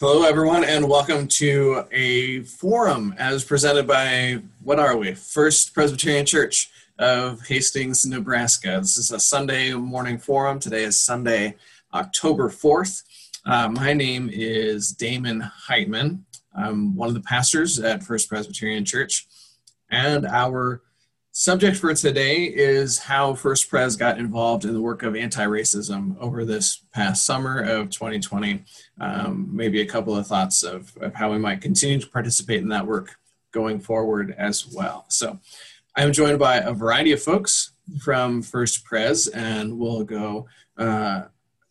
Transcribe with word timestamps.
Hello, 0.00 0.24
everyone, 0.24 0.64
and 0.64 0.88
welcome 0.88 1.28
to 1.28 1.84
a 1.92 2.40
forum 2.42 3.14
as 3.16 3.44
presented 3.44 3.86
by, 3.86 4.40
what 4.64 4.80
are 4.80 4.96
we? 4.96 5.14
First 5.14 5.72
Presbyterian 5.72 6.26
Church 6.26 6.68
of 6.98 7.46
Hastings, 7.46 8.04
Nebraska. 8.04 8.78
This 8.80 8.98
is 8.98 9.12
a 9.12 9.20
Sunday 9.20 9.72
morning 9.72 10.18
forum. 10.18 10.58
Today 10.58 10.82
is 10.82 10.98
Sunday, 10.98 11.54
October 11.94 12.50
4th. 12.50 13.04
Uh, 13.46 13.68
my 13.68 13.92
name 13.92 14.28
is 14.32 14.90
Damon 14.90 15.48
Heitman. 15.68 16.22
I'm 16.56 16.96
one 16.96 17.06
of 17.06 17.14
the 17.14 17.20
pastors 17.20 17.78
at 17.78 18.02
First 18.02 18.28
Presbyterian 18.28 18.84
Church, 18.84 19.28
and 19.92 20.26
our 20.26 20.82
Subject 21.36 21.76
for 21.76 21.92
today 21.92 22.44
is 22.44 22.96
how 22.96 23.34
First 23.34 23.68
Pres 23.68 23.96
got 23.96 24.20
involved 24.20 24.64
in 24.64 24.72
the 24.72 24.80
work 24.80 25.02
of 25.02 25.16
anti-racism 25.16 26.16
over 26.20 26.44
this 26.44 26.82
past 26.92 27.24
summer 27.24 27.60
of 27.60 27.90
2020. 27.90 28.62
Um, 29.00 29.48
maybe 29.50 29.80
a 29.80 29.84
couple 29.84 30.14
of 30.14 30.28
thoughts 30.28 30.62
of, 30.62 30.96
of 31.00 31.12
how 31.12 31.32
we 31.32 31.38
might 31.38 31.60
continue 31.60 31.98
to 31.98 32.06
participate 32.06 32.62
in 32.62 32.68
that 32.68 32.86
work 32.86 33.16
going 33.50 33.80
forward 33.80 34.32
as 34.38 34.68
well. 34.72 35.06
So 35.08 35.40
I'm 35.96 36.12
joined 36.12 36.38
by 36.38 36.58
a 36.58 36.72
variety 36.72 37.10
of 37.10 37.20
folks 37.20 37.72
from 38.00 38.40
First 38.40 38.84
Pres, 38.84 39.26
and 39.26 39.76
we'll 39.76 40.04
go 40.04 40.46
uh, 40.78 41.22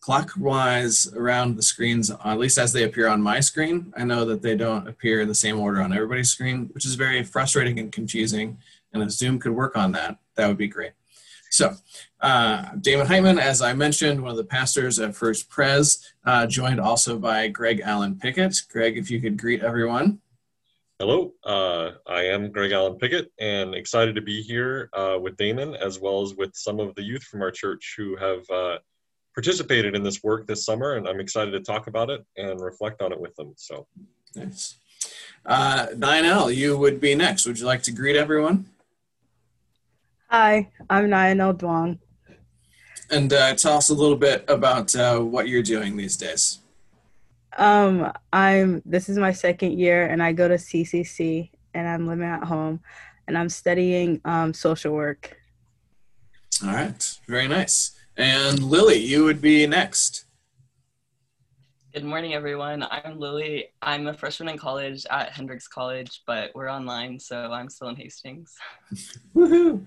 clockwise 0.02 1.08
around 1.14 1.56
the 1.56 1.64
screens, 1.64 2.12
at 2.12 2.38
least 2.38 2.58
as 2.58 2.74
they 2.74 2.84
appear 2.84 3.08
on 3.08 3.22
my 3.22 3.40
screen. 3.40 3.94
I 3.96 4.04
know 4.04 4.26
that 4.26 4.42
they 4.42 4.58
don't 4.58 4.90
appear 4.90 5.22
in 5.22 5.30
the 5.30 5.34
same 5.34 5.58
order 5.58 5.82
on 5.82 5.94
everybody's 5.94 6.32
screen, 6.32 6.70
which 6.74 6.86
is 6.86 6.96
very 6.96 7.24
frustrating 7.24 7.80
and 7.80 7.94
confusing 7.94 8.58
and 8.94 9.04
if 9.04 9.12
Zoom 9.12 9.40
could 9.40 9.54
work 9.54 9.76
on 9.76 9.92
that, 9.94 10.18
that 10.36 10.48
would 10.48 10.58
be 10.58 10.68
great. 10.68 10.92
So, 11.50 11.76
uh, 12.22 12.72
Damon 12.82 13.06
Heitman, 13.06 13.40
as 13.40 13.62
I 13.62 13.74
mentioned, 13.74 14.22
one 14.22 14.32
of 14.32 14.38
the 14.38 14.44
pastors 14.44 14.98
at 15.00 15.16
First 15.16 15.50
Pres, 15.50 16.14
uh, 16.26 16.48
joined 16.48 16.80
also 16.80 17.20
by 17.20 17.48
Greg 17.48 17.82
Allen 17.84 18.18
Pickett. 18.20 18.60
Greg, 18.72 18.98
if 18.98 19.12
you 19.12 19.22
could 19.22 19.38
greet 19.38 19.62
everyone. 19.62 20.20
Hello, 21.00 21.34
uh, 21.44 21.92
I 22.08 22.24
am 22.24 22.52
Greg 22.52 22.72
Allen 22.72 22.98
Pickett 22.98 23.32
and 23.40 23.76
excited 23.76 24.16
to 24.16 24.22
be 24.22 24.42
here 24.42 24.90
uh, 24.94 25.18
with 25.22 25.38
Damon 25.38 25.76
as 25.76 26.00
well 26.00 26.22
as 26.22 26.34
with 26.34 26.56
some 26.56 26.80
of 26.80 26.96
the 26.96 27.04
youth 27.04 27.24
from 27.24 27.42
our 27.42 27.52
church 27.52 27.96
who 27.98 28.16
have 28.16 28.50
uh, 28.50 28.78
participated 29.36 29.96
in 29.96 30.04
this 30.04 30.24
work 30.24 30.48
this 30.48 30.66
summer. 30.66 30.96
And 30.96 31.08
I'm 31.08 31.20
excited 31.20 31.52
to 31.52 31.60
talk 31.60 31.88
about 31.88 32.10
it 32.10 32.26
and 32.38 32.60
reflect 32.62 33.02
on 33.02 33.12
it 33.12 33.20
with 33.20 33.36
them. 33.36 33.54
So, 33.58 33.86
nice. 34.36 34.78
Uh, 35.46 35.88
Ninel, 35.94 36.56
you 36.56 36.78
would 36.78 37.00
be 37.00 37.16
next. 37.16 37.46
Would 37.46 37.60
you 37.60 37.66
like 37.66 37.84
to 37.84 37.92
greet 37.92 38.16
everyone? 38.16 38.70
Hi, 40.34 40.72
I'm 40.90 41.10
Ninel 41.10 41.56
Duong. 41.56 42.00
And 43.12 43.32
uh, 43.32 43.54
tell 43.54 43.78
us 43.78 43.92
a 43.92 43.94
little 43.94 44.16
bit 44.16 44.44
about 44.48 44.96
uh, 44.96 45.20
what 45.20 45.48
you're 45.48 45.62
doing 45.62 45.96
these 45.96 46.18
days. 46.18 46.58
Um, 47.56 48.12
I'm. 48.34 48.82
This 48.84 49.10
is 49.10 49.20
my 49.20 49.32
second 49.32 49.78
year, 49.78 50.08
and 50.08 50.24
I 50.24 50.34
go 50.34 50.48
to 50.48 50.56
CCC, 50.56 51.52
and 51.76 51.88
I'm 51.88 52.08
living 52.08 52.26
at 52.26 52.44
home, 52.44 52.80
and 53.28 53.38
I'm 53.38 53.48
studying 53.48 54.22
um, 54.26 54.56
social 54.56 54.96
work. 54.96 55.38
All 56.64 56.74
right, 56.74 57.20
very 57.28 57.48
nice. 57.48 57.92
And 58.18 58.64
Lily, 58.64 58.98
you 58.98 59.26
would 59.26 59.40
be 59.40 59.68
next. 59.68 60.26
Good 61.94 62.06
morning, 62.06 62.34
everyone. 62.34 62.82
I'm 62.90 63.20
Lily. 63.20 63.68
I'm 63.84 64.08
a 64.08 64.16
freshman 64.16 64.50
in 64.50 64.58
college 64.58 65.06
at 65.12 65.30
Hendrix 65.30 65.68
College, 65.68 66.24
but 66.26 66.50
we're 66.56 66.72
online, 66.72 67.20
so 67.20 67.52
I'm 67.52 67.70
still 67.70 67.90
in 67.90 67.98
Hastings. 67.98 68.56
Woohoo! 69.36 69.86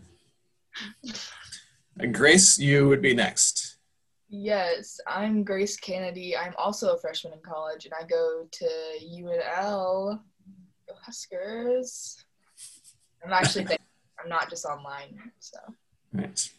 Grace, 2.12 2.58
you 2.58 2.88
would 2.88 3.00
be 3.00 3.14
next. 3.14 3.76
Yes, 4.28 5.00
I'm 5.06 5.44
Grace 5.44 5.76
Kennedy. 5.76 6.36
I'm 6.36 6.54
also 6.58 6.94
a 6.94 6.98
freshman 6.98 7.32
in 7.32 7.38
college, 7.40 7.84
and 7.84 7.94
I 7.94 8.04
go 8.04 8.46
to 8.50 8.68
UNL. 9.02 10.20
Go 10.88 10.94
Huskers. 11.04 12.24
I'm 13.24 13.32
actually 13.32 13.66
I'm 14.22 14.28
not 14.28 14.50
just 14.50 14.64
online, 14.64 15.20
so. 15.38 15.58
Right. 16.12 16.50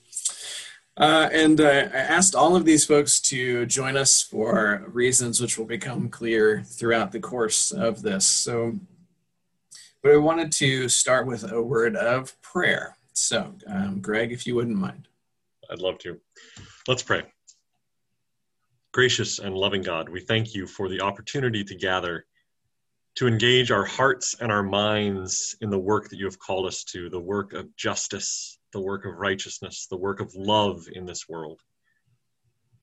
Uh, 0.96 1.30
and 1.32 1.62
uh, 1.62 1.66
I 1.66 1.98
asked 1.98 2.34
all 2.34 2.56
of 2.56 2.66
these 2.66 2.86
folks 2.86 3.20
to 3.22 3.66
join 3.68 3.96
us 3.96 4.22
for 4.22 4.84
reasons 4.88 5.40
which 5.40 5.58
will 5.58 5.66
become 5.66 6.10
clear 6.10 6.64
throughout 6.64 7.12
the 7.12 7.20
course 7.20 7.72
of 7.72 8.02
this. 8.02 8.26
So, 8.26 8.80
but 10.02 10.14
I 10.14 10.18
wanted 10.18 10.52
to 10.54 10.90
start 10.90 11.28
with 11.28 11.52
a 11.52 11.62
word 11.62 11.96
of 11.96 12.40
prayer. 12.42 12.97
So, 13.20 13.52
um, 13.66 14.00
Greg, 14.00 14.32
if 14.32 14.46
you 14.46 14.54
wouldn't 14.54 14.78
mind. 14.78 15.08
I'd 15.72 15.80
love 15.80 15.98
to. 16.00 16.22
Let's 16.88 17.02
pray. 17.02 17.24
Gracious 18.94 19.40
and 19.40 19.56
loving 19.56 19.82
God, 19.82 20.08
we 20.08 20.22
thank 20.22 20.54
you 20.54 20.68
for 20.68 20.88
the 20.88 21.02
opportunity 21.02 21.64
to 21.64 21.74
gather, 21.74 22.28
to 23.16 23.28
engage 23.28 23.72
our 23.72 23.86
hearts 23.86 24.36
and 24.40 24.52
our 24.52 24.62
minds 24.62 25.56
in 25.62 25.72
the 25.72 25.80
work 25.80 26.10
that 26.10 26.18
you 26.18 26.26
have 26.26 26.38
called 26.38 26.68
us 26.68 26.84
to, 26.92 27.10
the 27.10 27.20
work 27.20 27.54
of 27.54 27.76
justice, 27.76 28.60
the 28.72 28.80
work 28.80 29.04
of 29.04 29.16
righteousness, 29.16 29.88
the 29.90 29.98
work 29.98 30.20
of 30.20 30.32
love 30.36 30.86
in 30.94 31.08
this 31.08 31.28
world. 31.28 31.60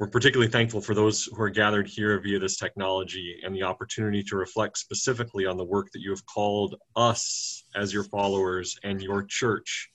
We're 0.00 0.08
particularly 0.08 0.50
thankful 0.50 0.80
for 0.80 0.94
those 0.94 1.26
who 1.26 1.40
are 1.42 1.48
gathered 1.48 1.86
here 1.86 2.20
via 2.20 2.40
this 2.40 2.56
technology 2.56 3.38
and 3.44 3.54
the 3.54 3.62
opportunity 3.62 4.24
to 4.24 4.36
reflect 4.36 4.78
specifically 4.78 5.46
on 5.46 5.56
the 5.56 5.64
work 5.64 5.92
that 5.92 6.02
you 6.02 6.10
have 6.10 6.26
called 6.26 6.74
us 6.96 7.64
as 7.76 7.92
your 7.92 8.02
followers 8.02 8.76
and 8.82 9.00
your 9.00 9.22
church 9.22 9.92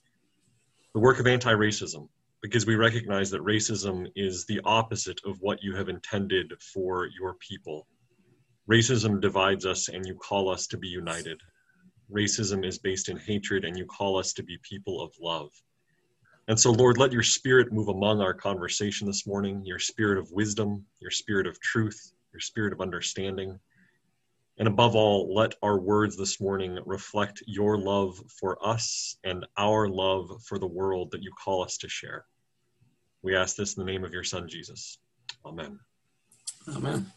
the 0.94 1.00
work 1.00 1.20
of 1.20 1.28
anti 1.28 1.54
racism, 1.54 2.08
because 2.42 2.66
we 2.66 2.76
recognize 2.76 3.30
that 3.30 3.44
racism 3.44 4.08
is 4.16 4.46
the 4.46 4.60
opposite 4.66 5.20
of 5.26 5.38
what 5.42 5.62
you 5.62 5.76
have 5.76 5.90
intended 5.90 6.52
for 6.74 7.08
your 7.20 7.36
people. 7.36 7.86
Racism 8.70 9.22
divides 9.22 9.66
us, 9.66 9.90
and 9.90 10.06
you 10.06 10.16
call 10.16 10.50
us 10.50 10.68
to 10.68 10.78
be 10.78 10.88
united. 10.88 11.40
Racism 12.12 12.66
is 12.66 12.80
based 12.80 13.10
in 13.10 13.18
hatred, 13.18 13.66
and 13.66 13.78
you 13.78 13.86
call 13.86 14.18
us 14.18 14.34
to 14.34 14.44
be 14.44 14.58
people 14.64 15.02
of 15.02 15.12
love. 15.22 15.52
And 16.48 16.60
so, 16.60 16.72
Lord, 16.72 16.98
let 16.98 17.12
your 17.12 17.24
spirit 17.24 17.72
move 17.72 17.90
among 17.90 18.22
our 18.22 18.34
conversation 18.34 19.06
this 19.06 19.28
morning, 19.28 19.62
your 19.64 19.78
spirit 19.78 20.18
of 20.18 20.32
wisdom, 20.32 20.84
your 21.00 21.12
spirit 21.12 21.46
of 21.46 21.60
truth, 21.60 22.12
your 22.34 22.40
spirit 22.40 22.74
of 22.74 22.82
understanding. 22.82 23.60
And 24.60 24.68
above 24.68 24.94
all, 24.94 25.34
let 25.34 25.56
our 25.64 25.80
words 25.80 26.18
this 26.18 26.42
morning 26.42 26.78
reflect 26.86 27.42
your 27.48 27.78
love 27.78 28.22
for 28.28 28.58
us 28.66 29.16
and 29.24 29.46
our 29.58 29.88
love 29.88 30.30
for 30.46 30.60
the 30.60 30.68
world 30.68 31.12
that 31.12 31.24
you 31.24 31.32
call 31.42 31.64
us 31.64 31.78
to 31.78 31.88
share. 31.88 32.26
We 33.22 33.38
ask 33.38 33.56
this 33.56 33.78
in 33.78 33.86
the 33.86 33.90
name 33.90 34.04
of 34.04 34.12
your 34.12 34.26
Son, 34.26 34.50
Jesus. 34.50 34.98
Amen. 35.46 35.80
Amen. 36.76 37.10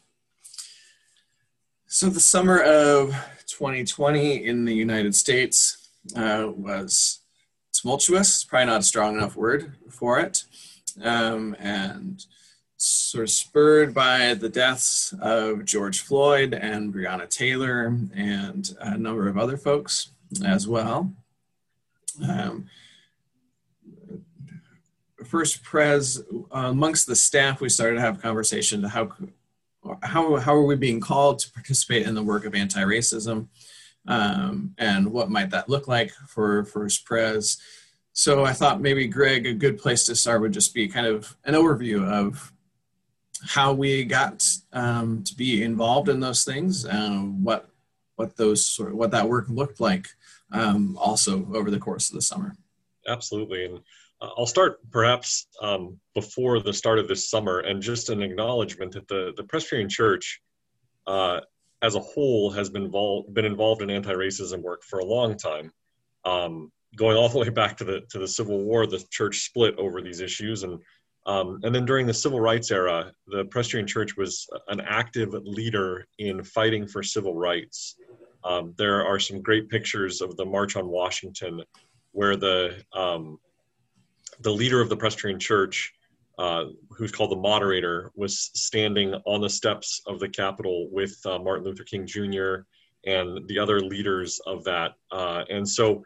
So, 1.89 2.09
the 2.09 2.21
summer 2.21 2.61
of 2.61 3.09
2020 3.49 4.47
in 4.47 4.65
the 4.65 4.75
United 4.75 5.15
States 5.15 5.91
uh, 6.17 6.47
was 6.49 7.23
tumultuous, 7.73 8.45
probably 8.45 8.67
not 8.67 8.81
a 8.81 8.85
strong 8.85 9.17
enough 9.17 9.37
word 9.37 9.75
for 9.91 10.21
it. 10.21 10.45
Um, 11.03 11.57
and 11.59 12.25
sort 12.83 13.25
of 13.25 13.31
spurred 13.31 13.95
by 13.95 14.35
the 14.35 14.49
deaths 14.49 15.15
of 15.21 15.65
George 15.65 16.01
Floyd 16.01 16.53
and 16.53 16.93
Breonna 16.93 17.29
Taylor 17.29 17.97
and 18.15 18.75
a 18.81 18.99
number 18.99 19.29
of 19.29 19.39
other 19.39 19.57
folks 19.57 20.11
as 20.45 20.67
well. 20.67 21.13
Um, 22.29 22.69
first 25.25 25.63
pres 25.63 26.23
amongst 26.51 27.07
the 27.07 27.15
staff 27.15 27.61
we 27.61 27.69
started 27.69 27.95
to 27.95 28.01
have 28.01 28.21
conversation 28.21 28.83
how 28.83 29.09
how 30.03 30.37
how 30.37 30.53
are 30.53 30.67
we 30.67 30.77
being 30.77 31.01
called 31.01 31.39
to 31.39 31.51
participate 31.53 32.07
in 32.07 32.15
the 32.15 32.23
work 32.23 32.45
of 32.45 32.55
anti-racism 32.55 33.47
um, 34.09 34.75
and 34.79 35.11
what 35.11 35.31
might 35.31 35.49
that 35.49 35.69
look 35.69 35.87
like 35.89 36.11
for 36.27 36.65
first 36.65 37.05
pres 37.05 37.57
so 38.13 38.45
i 38.45 38.53
thought 38.53 38.81
maybe 38.81 39.07
greg 39.07 39.47
a 39.47 39.55
good 39.55 39.79
place 39.79 40.05
to 40.05 40.15
start 40.15 40.41
would 40.41 40.53
just 40.53 40.75
be 40.75 40.89
kind 40.89 41.07
of 41.07 41.35
an 41.45 41.55
overview 41.55 42.05
of 42.05 42.53
how 43.47 43.73
we 43.73 44.05
got 44.05 44.45
um, 44.73 45.23
to 45.25 45.35
be 45.35 45.63
involved 45.63 46.09
in 46.09 46.21
those 46.21 46.45
things, 46.45 46.87
uh, 46.87 47.21
what 47.43 47.69
what 48.17 48.37
those 48.37 48.67
sort 48.67 48.91
of, 48.91 48.97
what 48.97 49.11
that 49.11 49.29
work 49.29 49.49
looked 49.49 49.81
like, 49.81 50.07
um, 50.53 50.97
also 50.99 51.47
over 51.55 51.71
the 51.71 51.79
course 51.79 52.11
of 52.11 52.15
the 52.15 52.23
summer. 52.23 52.55
Absolutely, 53.09 53.65
and 53.65 53.79
uh, 54.21 54.31
I'll 54.37 54.47
start 54.47 54.79
perhaps 54.91 55.47
um, 55.61 55.99
before 56.15 56.61
the 56.61 56.73
start 56.73 56.99
of 56.99 57.09
this 57.09 57.29
summer, 57.29 57.61
and 57.61 57.83
just 57.83 58.11
an 58.11 58.23
acknowledgement 58.23 58.93
that 58.93 59.09
the 59.09 59.33
the 59.37 59.45
Presbyterian 59.45 59.89
Church. 59.89 60.41
Uh, 61.07 61.41
as 61.83 61.97
a 61.97 62.01
whole, 62.01 62.49
has 62.53 62.71
been 62.71 62.85
involved 62.85 63.35
been 63.35 63.45
involved 63.45 63.83
in 63.83 63.91
anti-racism 63.91 64.63
work 64.63 64.85
for 64.85 65.01
a 65.01 65.05
long 65.05 65.37
time, 65.37 65.73
um, 66.25 66.71
going 66.95 67.17
all 67.17 67.29
the 67.29 67.41
way 67.41 67.49
back 67.49 67.77
to 67.77 67.85
the 67.85 68.03
to 68.11 68.21
the 68.21 68.29
Civil 68.29 68.63
War. 68.63 68.87
The 68.87 69.05
church 69.11 69.41
split 69.41 69.77
over 69.79 70.01
these 70.01 70.21
issues, 70.21 70.63
and 70.63 70.79
um, 71.27 71.61
and 71.63 71.75
then 71.75 71.85
during 71.85 72.07
the 72.07 72.15
civil 72.15 72.41
rights 72.41 72.71
era, 72.71 73.13
the 73.29 73.45
Presbyterian 73.47 73.87
Church 73.87 74.17
was 74.17 74.47
an 74.69 74.81
active 74.81 75.35
leader 75.45 76.07
in 76.19 76.43
fighting 76.43 76.87
for 76.87 77.03
civil 77.03 77.35
rights. 77.35 77.97
Um, 78.45 78.75
there 78.77 79.07
are 79.07 79.19
some 79.19 79.41
great 79.41 79.69
pictures 79.69 80.21
of 80.21 80.37
the 80.37 80.45
March 80.45 80.77
on 80.77 80.89
Washington, 80.89 81.63
where 82.11 82.37
the 82.37 82.83
um, 82.93 83.39
the 84.41 84.51
leader 84.51 84.81
of 84.81 84.89
the 84.89 84.97
Presbyterian 84.97 85.39
Church 85.39 85.93
uh, 86.39 86.65
who's 86.91 87.13
called 87.13 87.31
the 87.31 87.37
moderator, 87.37 88.11
was 88.17 88.51
standing 88.55 89.15
on 89.27 89.41
the 89.41 89.51
steps 89.51 90.01
of 90.07 90.19
the 90.19 90.29
Capitol 90.29 90.89
with 90.91 91.15
uh, 91.27 91.39
Martin 91.39 91.65
Luther 91.65 91.85
King 91.85 92.07
Jr. 92.07 92.65
and 93.07 93.47
the 93.49 93.59
other 93.59 93.81
leaders 93.81 94.41
of 94.47 94.65
that. 94.65 94.93
Uh, 95.11 95.45
and 95.51 95.69
so 95.69 96.03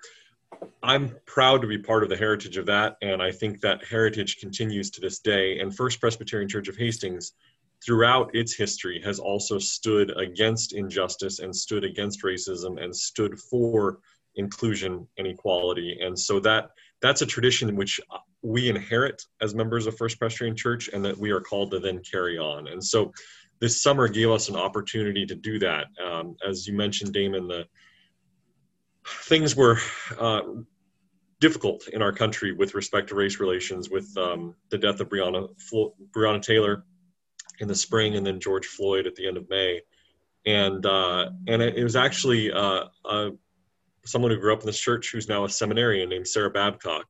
I'm 0.83 1.17
proud 1.27 1.63
to 1.63 1.67
be 1.67 1.79
part 1.79 2.03
of 2.03 2.09
the 2.09 2.17
heritage 2.17 2.57
of 2.57 2.67
that. 2.67 2.97
And 3.03 3.23
I 3.23 3.33
think 3.33 3.61
that 3.61 3.85
heritage 3.85 4.39
continues 4.39 4.91
to 4.93 5.01
this 5.01 5.19
day. 5.19 5.59
And 5.59 5.75
First 5.75 6.01
Presbyterian 6.01 6.49
Church 6.49 6.69
of 6.69 6.77
Hastings, 6.77 7.33
throughout 7.85 8.35
its 8.35 8.55
history, 8.55 9.01
has 9.05 9.19
also 9.19 9.59
stood 9.59 10.17
against 10.17 10.75
injustice 10.75 11.41
and 11.41 11.55
stood 11.55 11.85
against 11.85 12.23
racism 12.23 12.83
and 12.83 12.95
stood 12.95 13.39
for 13.39 13.99
inclusion 14.37 15.07
and 15.19 15.27
equality. 15.27 15.99
And 16.01 16.19
so 16.19 16.39
that 16.41 16.71
that's 17.03 17.23
a 17.23 17.27
tradition 17.27 17.75
which 17.77 18.01
we 18.43 18.69
inherit 18.69 19.23
as 19.41 19.55
members 19.55 19.87
of 19.87 19.97
First 19.97 20.19
Presbyterian 20.19 20.57
Church 20.57 20.89
and 20.93 21.05
that 21.05 21.19
we 21.19 21.31
are 21.31 21.41
called 21.41 21.71
to 21.73 21.81
then 21.81 22.01
carry 22.01 22.39
on. 22.39 22.69
And 22.69 22.83
so 22.83 23.13
this 23.61 23.83
summer 23.83 24.09
gave 24.09 24.31
us 24.31 24.49
an 24.49 24.57
opportunity 24.57 25.27
to 25.27 25.35
do 25.35 25.59
that. 25.59 25.87
Um, 26.05 26.37
as 26.47 26.67
you 26.67 26.75
mentioned, 26.75 27.13
Damon, 27.13 27.49
the 27.49 27.67
things 29.07 29.55
were 29.55 29.79
uh, 30.19 30.43
difficult 31.41 31.89
in 31.89 32.03
our 32.03 32.13
country 32.13 32.53
with 32.53 32.75
respect 32.75 33.09
to 33.09 33.15
race 33.15 33.41
relations 33.41 33.91
with 33.91 34.17
um, 34.17 34.55
the 34.71 34.79
death 34.79 35.01
of 35.01 35.09
Breonna, 35.09 35.49
Flo- 35.61 35.95
Breonna 36.11 36.43
Taylor 36.43 36.85
in 37.61 37.69
the 37.69 37.75
spring 37.75 38.17
and 38.17 38.27
then 38.27 38.41
George 38.41 38.67
Floyd 38.67 39.07
at 39.07 39.15
the 39.15 39.27
end 39.27 39.37
of 39.37 39.49
May. 39.49 39.81
And, 40.45 40.85
uh, 40.85 41.31
and 41.49 41.63
it, 41.63 41.77
it, 41.77 41.85
was 41.85 41.97
actually 41.97 42.53
uh, 42.53 42.85
someone 44.05 44.31
who 44.31 44.39
grew 44.39 44.53
up 44.53 44.61
in 44.61 44.67
this 44.67 44.79
church 44.79 45.11
who's 45.13 45.29
now 45.29 45.45
a 45.45 45.49
seminarian 45.49 46.09
named 46.09 46.29
Sarah 46.29 46.51
Babcock. 46.51 47.07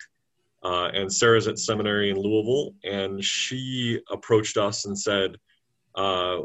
Uh, 0.62 0.88
and 0.94 1.12
Sarah's 1.12 1.46
at 1.46 1.58
seminary 1.58 2.10
in 2.10 2.16
Louisville, 2.16 2.74
and 2.82 3.22
she 3.22 4.00
approached 4.10 4.56
us 4.56 4.84
and 4.84 4.98
said, 4.98 5.36
uh, 5.94 6.40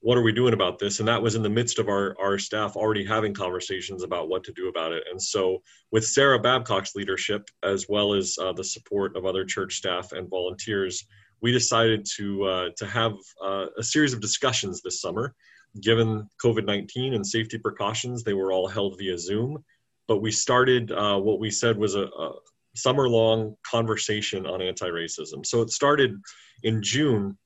what 0.00 0.16
are 0.16 0.22
we 0.22 0.32
doing 0.32 0.52
about 0.52 0.78
this? 0.78 1.00
And 1.00 1.08
that 1.08 1.22
was 1.22 1.34
in 1.34 1.42
the 1.42 1.50
midst 1.50 1.78
of 1.78 1.88
our, 1.88 2.14
our 2.20 2.38
staff 2.38 2.76
already 2.76 3.04
having 3.04 3.34
conversations 3.34 4.04
about 4.04 4.28
what 4.28 4.44
to 4.44 4.52
do 4.52 4.68
about 4.68 4.92
it. 4.92 5.02
And 5.10 5.20
so, 5.20 5.62
with 5.90 6.04
Sarah 6.04 6.38
Babcock's 6.38 6.94
leadership, 6.94 7.48
as 7.64 7.86
well 7.88 8.14
as 8.14 8.36
uh, 8.40 8.52
the 8.52 8.62
support 8.62 9.16
of 9.16 9.26
other 9.26 9.44
church 9.44 9.74
staff 9.74 10.12
and 10.12 10.30
volunteers, 10.30 11.04
we 11.40 11.52
decided 11.52 12.06
to, 12.16 12.44
uh, 12.44 12.68
to 12.76 12.86
have 12.86 13.12
uh, 13.42 13.66
a 13.76 13.82
series 13.82 14.12
of 14.12 14.20
discussions 14.20 14.82
this 14.82 15.00
summer. 15.00 15.34
Given 15.82 16.28
COVID 16.42 16.64
19 16.64 17.14
and 17.14 17.26
safety 17.26 17.58
precautions, 17.58 18.22
they 18.22 18.34
were 18.34 18.52
all 18.52 18.68
held 18.68 18.98
via 18.98 19.18
Zoom. 19.18 19.62
But 20.06 20.22
we 20.22 20.30
started 20.30 20.92
uh, 20.92 21.18
what 21.18 21.40
we 21.40 21.50
said 21.50 21.76
was 21.76 21.94
a, 21.96 22.04
a 22.04 22.32
summer 22.74 23.08
long 23.08 23.56
conversation 23.68 24.46
on 24.46 24.62
anti 24.62 24.88
racism. 24.88 25.44
So, 25.44 25.60
it 25.60 25.70
started 25.70 26.16
in 26.62 26.82
June 26.82 27.36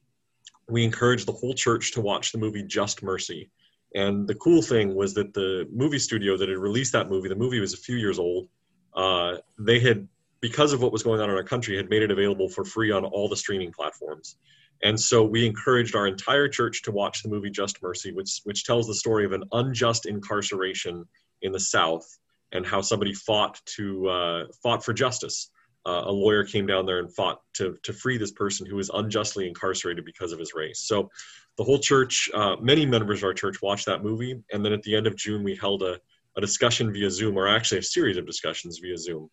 we 0.73 0.85
encouraged 0.85 1.27
the 1.27 1.33
whole 1.33 1.55
church 1.55 1.93
to 1.93 2.01
watch 2.01 2.33
the 2.33 2.39
movie 2.39 2.63
Just 2.63 3.03
Mercy. 3.03 3.51
And 3.95 4.27
the 4.27 4.35
cool 4.37 4.63
thing 4.63 4.95
was 4.95 5.13
that 5.15 5.35
the 5.35 5.69
movie 5.71 5.99
studio 5.99 6.37
that 6.37 6.49
had 6.49 6.59
released 6.59 6.93
that 6.95 7.11
movie, 7.11 7.29
the 7.29 7.37
movie 7.37 7.61
was 7.61 7.75
a 7.75 7.77
few 7.77 7.97
years 7.97 8.19
old. 8.19 8.49
Uh, 8.95 9.37
they 9.59 9.81
had, 9.81 10.09
because 10.41 10.73
of 10.73 10.83
what 10.83 10.93
was 10.93 11.03
going 11.03 11.21
on 11.21 11.29
in 11.29 11.37
our 11.37 11.45
country, 11.45 11.77
had 11.77 11.91
made 11.91 12.03
it 12.03 12.11
available 12.11 12.49
for 12.49 12.65
free 12.65 12.91
on 12.91 13.05
all 13.05 13.29
the 13.29 13.37
streaming 13.37 13.71
platforms. 13.71 14.37
And 14.83 14.99
so 14.99 15.23
we 15.23 15.47
encouraged 15.47 15.95
our 15.95 16.07
entire 16.07 16.49
church 16.49 16.83
to 16.83 16.91
watch 16.91 17.23
the 17.23 17.29
movie 17.29 17.51
Just 17.51 17.83
Mercy, 17.83 18.13
which 18.13 18.41
which 18.45 18.65
tells 18.65 18.89
the 18.89 18.95
story 18.95 19.25
of 19.25 19.33
an 19.33 19.45
unjust 19.53 20.07
incarceration 20.07 21.05
in 21.43 21.53
the 21.53 21.61
South 21.61 22.07
and 22.51 22.67
how 22.67 22.81
somebody 22.81 23.13
fought 23.13 23.61
to 23.77 24.09
uh, 24.09 24.45
fought 24.63 24.85
for 24.85 24.93
justice 24.93 25.51
uh, 25.87 26.03
a 26.07 26.13
lawyer 26.13 26.45
came 26.45 26.67
down 26.67 26.87
there 26.87 26.99
and 26.99 27.15
fought 27.15 27.41
to, 27.55 27.77
to 27.83 27.93
free 27.93 28.19
this 28.19 28.33
person 28.33 28.67
who 28.67 28.77
was 28.77 28.91
unjustly 28.95 29.49
incarcerated 29.49 30.05
because 30.05 30.33
of 30.33 30.39
his 30.39 30.55
race. 30.55 30.81
So 30.81 31.11
the 31.57 31.65
whole 31.65 31.79
church, 31.79 32.31
uh, 32.35 32.57
many 32.61 32.87
members 32.87 33.21
of 33.21 33.25
our 33.25 33.35
church 33.35 33.61
watched 33.63 33.87
that 33.87 34.03
movie. 34.03 34.41
And 34.53 34.65
then 34.65 34.73
at 34.73 34.83
the 34.83 34.95
end 34.95 35.07
of 35.07 35.17
June, 35.17 35.43
we 35.43 35.57
held 35.57 35.83
a, 35.83 35.99
a 36.37 36.41
discussion 36.41 36.93
via 36.93 37.11
Zoom, 37.11 37.37
or 37.37 37.49
actually 37.49 37.79
a 37.79 37.83
series 37.83 38.17
of 38.17 38.27
discussions 38.27 38.79
via 38.79 38.97
Zoom. 38.97 39.29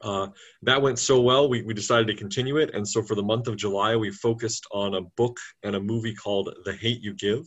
Uh, 0.00 0.28
that 0.62 0.80
went 0.80 0.98
so 0.98 1.20
well, 1.20 1.48
we, 1.48 1.62
we 1.62 1.74
decided 1.74 2.06
to 2.06 2.14
continue 2.14 2.56
it. 2.58 2.72
And 2.72 2.86
so 2.86 3.02
for 3.02 3.14
the 3.14 3.22
month 3.22 3.48
of 3.48 3.56
July, 3.56 3.96
we 3.96 4.10
focused 4.10 4.66
on 4.72 4.94
a 4.94 5.02
book 5.02 5.38
and 5.64 5.74
a 5.74 5.80
movie 5.80 6.14
called 6.14 6.54
The 6.64 6.72
Hate 6.72 7.02
You 7.02 7.14
Give, 7.14 7.44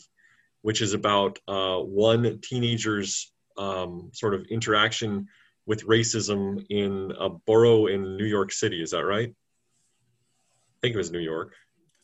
which 0.62 0.82
is 0.82 0.94
about 0.94 1.40
uh, 1.48 1.78
one 1.78 2.40
teenager's 2.42 3.32
um, 3.58 4.12
sort 4.14 4.34
of 4.34 4.46
interaction 4.50 5.28
with 5.66 5.86
racism 5.86 6.66
in 6.70 7.14
a 7.20 7.30
borough 7.30 7.88
in 7.88 8.18
New 8.18 8.26
York 8.26 8.52
City. 8.52 8.82
Is 8.82 8.92
that 8.92 9.06
right? 9.06 9.30
I 9.30 10.78
think 10.82 10.96
it 10.96 10.98
was 10.98 11.12
New 11.12 11.20
York. 11.20 11.54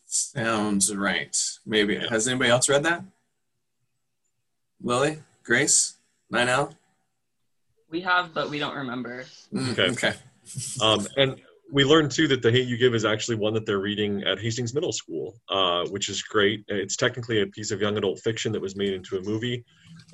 Sounds 0.06 0.96
right. 0.96 1.36
Maybe. 1.66 1.96
Yeah. 1.96 2.10
Has 2.10 2.28
anybody 2.28 2.50
else 2.50 2.70
read 2.70 2.84
that? 2.84 3.04
Lily? 4.82 5.20
Grace? 5.44 5.98
Ninel? 6.32 6.74
We 7.90 8.02
have, 8.02 8.34
but 8.34 8.50
we 8.50 8.60
don't 8.60 8.76
remember. 8.76 9.26
Mm, 9.54 9.72
okay. 9.72 9.90
Okay. 9.90 10.14
um, 10.82 11.08
and 11.18 11.42
we 11.72 11.84
learned 11.84 12.12
too 12.12 12.28
that 12.30 12.42
the 12.42 12.52
hate 12.52 12.68
you 12.68 12.78
give 12.78 12.96
is 12.96 13.06
actually 13.06 13.36
one 13.36 13.54
that 13.54 13.66
they're 13.66 13.80
reading 13.80 14.24
at 14.24 14.40
hastings 14.40 14.74
middle 14.74 14.94
school 14.94 15.36
uh, 15.50 15.86
which 15.88 16.10
is 16.10 16.22
great 16.22 16.64
it's 16.68 16.96
technically 16.96 17.42
a 17.42 17.48
piece 17.48 17.72
of 17.72 17.82
young 17.82 17.98
adult 17.98 18.20
fiction 18.20 18.52
that 18.52 18.62
was 18.62 18.76
made 18.76 18.94
into 18.94 19.18
a 19.18 19.22
movie 19.22 19.66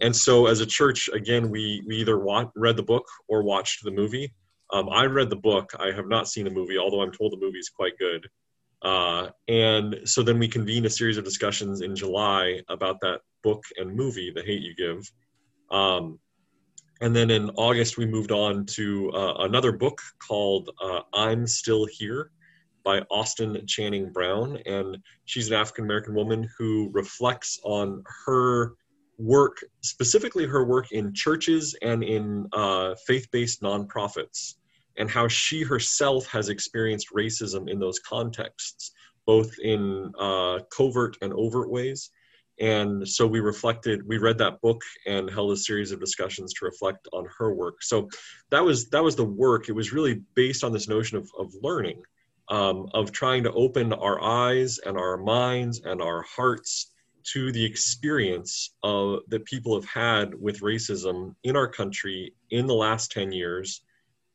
and 0.03 0.15
so 0.15 0.45
as 0.45 0.59
a 0.59 0.65
church 0.65 1.09
again 1.13 1.49
we, 1.49 1.83
we 1.87 1.97
either 1.97 2.19
wa- 2.19 2.51
read 2.55 2.77
the 2.77 2.83
book 2.83 3.05
or 3.27 3.43
watched 3.43 3.83
the 3.83 3.91
movie. 3.91 4.33
Um, 4.71 4.89
i 4.89 5.05
read 5.05 5.29
the 5.29 5.35
book. 5.35 5.71
I 5.79 5.91
have 5.91 6.07
not 6.07 6.27
seen 6.27 6.45
the 6.45 6.51
movie 6.51 6.77
although 6.77 7.01
i'm 7.01 7.11
told 7.11 7.31
the 7.31 7.43
movie 7.45 7.59
is 7.59 7.69
quite 7.69 7.97
good. 7.97 8.27
Uh, 8.81 9.29
and 9.47 10.01
so 10.03 10.21
then 10.21 10.37
we 10.37 10.47
convened 10.47 10.85
a 10.85 10.89
series 10.89 11.17
of 11.17 11.23
discussions 11.23 11.81
in 11.81 11.95
july 11.95 12.61
about 12.69 12.99
that 13.01 13.21
book 13.41 13.63
and 13.77 13.95
movie 13.95 14.31
the 14.31 14.43
hate 14.43 14.61
you 14.61 14.75
give. 14.75 15.09
Um, 15.71 16.19
and 17.01 17.13
then 17.13 17.31
in 17.31 17.49
August, 17.57 17.97
we 17.97 18.05
moved 18.05 18.31
on 18.31 18.65
to 18.67 19.11
uh, 19.11 19.33
another 19.39 19.73
book 19.73 19.99
called 20.25 20.69
uh, 20.81 21.01
I'm 21.13 21.45
Still 21.45 21.85
Here 21.85 22.31
by 22.85 23.01
Austin 23.11 23.61
Channing 23.67 24.11
Brown. 24.11 24.57
And 24.65 24.97
she's 25.25 25.49
an 25.49 25.55
African 25.55 25.83
American 25.83 26.15
woman 26.15 26.47
who 26.57 26.89
reflects 26.93 27.59
on 27.63 28.03
her 28.25 28.75
work, 29.17 29.63
specifically 29.81 30.45
her 30.45 30.65
work 30.65 30.91
in 30.91 31.13
churches 31.13 31.75
and 31.81 32.03
in 32.03 32.47
uh, 32.53 32.95
faith 33.05 33.27
based 33.31 33.61
nonprofits, 33.61 34.55
and 34.97 35.09
how 35.09 35.27
she 35.27 35.63
herself 35.63 36.25
has 36.27 36.49
experienced 36.49 37.13
racism 37.15 37.69
in 37.69 37.79
those 37.79 37.99
contexts, 37.99 38.91
both 39.25 39.51
in 39.59 40.11
uh, 40.19 40.59
covert 40.75 41.17
and 41.21 41.33
overt 41.33 41.69
ways. 41.69 42.09
And 42.59 43.07
so 43.07 43.25
we 43.25 43.39
reflected 43.39 44.07
we 44.07 44.19
read 44.19 44.37
that 44.37 44.61
book 44.61 44.81
and 45.07 45.29
held 45.29 45.51
a 45.51 45.57
series 45.57 45.91
of 45.91 45.99
discussions 45.99 46.53
to 46.53 46.65
reflect 46.65 47.07
on 47.11 47.27
her 47.39 47.53
work. 47.53 47.81
So 47.81 48.09
that 48.51 48.63
was 48.63 48.89
that 48.89 49.03
was 49.03 49.15
the 49.15 49.25
work. 49.25 49.69
It 49.69 49.73
was 49.73 49.91
really 49.91 50.21
based 50.35 50.63
on 50.63 50.71
this 50.71 50.87
notion 50.87 51.17
of, 51.17 51.29
of 51.37 51.51
learning 51.63 52.03
um, 52.49 52.87
of 52.93 53.11
trying 53.11 53.43
to 53.43 53.53
open 53.53 53.93
our 53.93 54.21
eyes 54.21 54.79
and 54.79 54.97
our 54.97 55.17
minds 55.17 55.81
and 55.83 56.01
our 56.01 56.23
hearts 56.23 56.91
to 57.23 57.51
the 57.51 57.63
experience 57.63 58.73
of 58.83 59.19
that 59.27 59.45
people 59.45 59.75
have 59.75 59.89
had 59.89 60.33
with 60.35 60.61
racism 60.61 61.35
in 61.43 61.55
our 61.55 61.67
country 61.67 62.33
in 62.51 62.67
the 62.67 62.73
last 62.73 63.11
10 63.11 63.31
years 63.31 63.81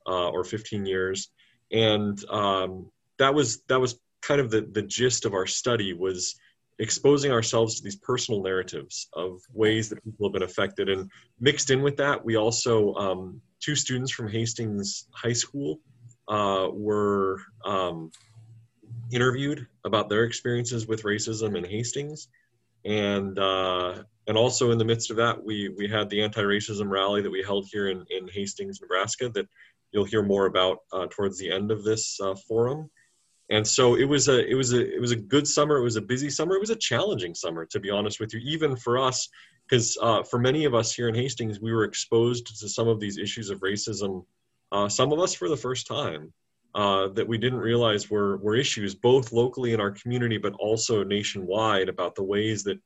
uh, 0.07 0.28
or 0.30 0.45
15 0.45 0.87
years 0.87 1.28
and 1.71 2.25
um, 2.30 2.90
that 3.18 3.35
was 3.35 3.62
that 3.68 3.80
was 3.80 4.00
kind 4.23 4.40
of 4.40 4.50
the, 4.50 4.62
the 4.73 4.83
gist 4.83 5.25
of 5.25 5.35
our 5.35 5.47
study 5.47 5.92
was 5.92 6.37
exposing 6.78 7.33
ourselves 7.33 7.76
to 7.76 7.83
these 7.83 7.97
personal 7.97 8.42
narratives 8.42 9.09
of 9.12 9.40
ways 9.52 9.88
that 9.88 10.02
people 10.04 10.26
have 10.26 10.33
been 10.33 10.42
affected. 10.42 10.88
And 10.88 11.11
mixed 11.40 11.71
in 11.71 11.83
with 11.83 11.97
that, 11.97 12.25
we 12.25 12.37
also, 12.37 12.95
um, 12.95 13.40
two 13.61 13.75
students 13.75 14.12
from 14.12 14.28
Hastings 14.28 15.09
High 15.12 15.33
School 15.33 15.80
uh, 16.28 16.68
were 16.73 17.40
um, 17.64 18.12
interviewed 19.11 19.66
about 19.85 20.09
their 20.09 20.25
experiences 20.25 20.87
with 20.87 21.02
racism 21.02 21.57
in 21.57 21.64
Hastings. 21.64 22.28
And 22.88 23.38
uh, 23.38 24.02
and 24.26 24.37
also 24.37 24.71
in 24.71 24.78
the 24.78 24.85
midst 24.85 25.11
of 25.11 25.18
that, 25.18 25.45
we 25.45 25.68
we 25.68 25.88
had 25.88 26.09
the 26.09 26.23
anti-racism 26.23 26.88
rally 26.88 27.23
that 27.23 27.30
we 27.30 27.42
held 27.42 27.68
here 27.71 27.88
in, 27.88 28.04
in 28.09 28.26
Hastings, 28.28 28.80
Nebraska, 28.80 29.28
that 29.35 29.47
you'll 29.92 30.04
hear 30.04 30.23
more 30.23 30.47
about 30.47 30.78
uh, 30.92 31.07
towards 31.11 31.38
the 31.38 31.52
end 31.52 31.71
of 31.71 31.85
this 31.85 32.18
uh, 32.21 32.35
forum. 32.35 32.90
And 33.50 33.66
so 33.66 33.95
it 33.95 34.04
was 34.04 34.28
a 34.28 34.47
it 34.47 34.54
was 34.54 34.73
a 34.73 34.95
it 34.95 35.00
was 35.00 35.11
a 35.11 35.16
good 35.16 35.47
summer. 35.47 35.76
It 35.76 35.83
was 35.83 35.97
a 35.97 36.02
busy 36.02 36.30
summer. 36.30 36.57
It 36.57 36.61
was 36.61 36.71
a 36.71 36.76
challenging 36.76 37.35
summer 37.35 37.66
to 37.66 37.78
be 37.78 37.90
honest 37.90 38.21
with 38.21 38.33
you 38.33 38.40
even 38.40 38.75
for 38.75 38.99
us 38.99 39.28
because 39.68 39.99
uh, 40.00 40.23
for 40.23 40.38
many 40.38 40.64
of 40.64 40.75
us 40.75 40.95
here 40.95 41.09
in 41.09 41.14
hastings 41.14 41.61
we 41.61 41.73
were 41.73 41.85
exposed 41.85 42.47
to 42.47 42.68
some 42.68 42.88
of 42.88 43.00
these 43.00 43.18
issues 43.18 43.50
of 43.50 43.61
racism 43.61 44.25
uh, 44.73 44.88
some 44.88 45.12
of 45.12 45.18
us 45.18 45.35
for 45.35 45.49
the 45.49 45.57
first 45.57 45.87
time 45.87 46.33
uh, 46.75 47.08
that 47.08 47.26
we 47.26 47.38
didn't 47.38 47.58
realize 47.58 48.10
were 48.10 48.37
were 48.38 48.54
issues 48.54 48.94
both 48.94 49.32
locally 49.32 49.72
in 49.72 49.80
our 49.80 49.90
community 49.90 50.38
but 50.38 50.52
also 50.54 51.02
nationwide 51.02 51.88
about 51.88 52.14
the 52.14 52.22
ways 52.22 52.62
that 52.62 52.78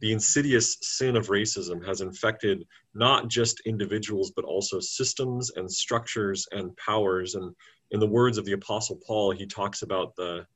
the 0.00 0.12
insidious 0.12 0.76
sin 0.82 1.16
of 1.16 1.28
racism 1.28 1.84
has 1.84 2.00
infected 2.00 2.66
not 2.94 3.28
just 3.28 3.60
individuals 3.66 4.30
but 4.30 4.44
also 4.44 4.78
systems 4.78 5.50
and 5.56 5.70
structures 5.70 6.46
and 6.52 6.76
powers. 6.76 7.34
And 7.34 7.54
in 7.90 8.00
the 8.00 8.06
words 8.06 8.38
of 8.38 8.44
the 8.44 8.52
apostle 8.52 9.00
paul 9.06 9.32
he 9.32 9.46
talks 9.46 9.82
about 9.82 10.14
the 10.16 10.46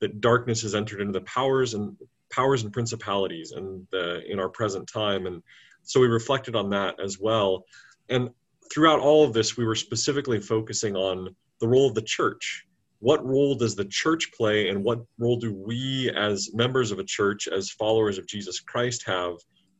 that 0.00 0.20
darkness 0.20 0.62
has 0.62 0.74
entered 0.74 1.00
into 1.00 1.12
the 1.12 1.24
powers 1.24 1.74
and 1.74 1.96
powers 2.30 2.62
and 2.62 2.72
principalities 2.72 3.52
and 3.52 3.86
in 4.28 4.38
our 4.38 4.48
present 4.48 4.86
time. 4.86 5.26
And 5.26 5.42
so 5.82 5.98
we 5.98 6.06
reflected 6.06 6.54
on 6.54 6.70
that 6.70 7.00
as 7.02 7.18
well. 7.18 7.64
And 8.08 8.30
throughout 8.70 9.00
all 9.00 9.24
of 9.24 9.32
this 9.32 9.56
we 9.56 9.64
were 9.64 9.74
specifically 9.74 10.40
focusing 10.40 10.94
on 10.94 11.34
the 11.60 11.68
role 11.68 11.88
of 11.88 11.94
the 11.94 12.02
church. 12.02 12.64
What 13.00 13.24
role 13.24 13.54
does 13.54 13.76
the 13.76 13.84
church 13.84 14.32
play 14.32 14.70
and 14.70 14.82
what 14.82 15.04
role 15.18 15.36
do 15.36 15.54
we 15.54 16.10
as 16.16 16.52
members 16.52 16.90
of 16.90 16.98
a 16.98 17.04
church 17.04 17.46
as 17.46 17.70
followers 17.70 18.18
of 18.18 18.26
jesus 18.26 18.58
christ 18.58 19.04
have 19.06 19.34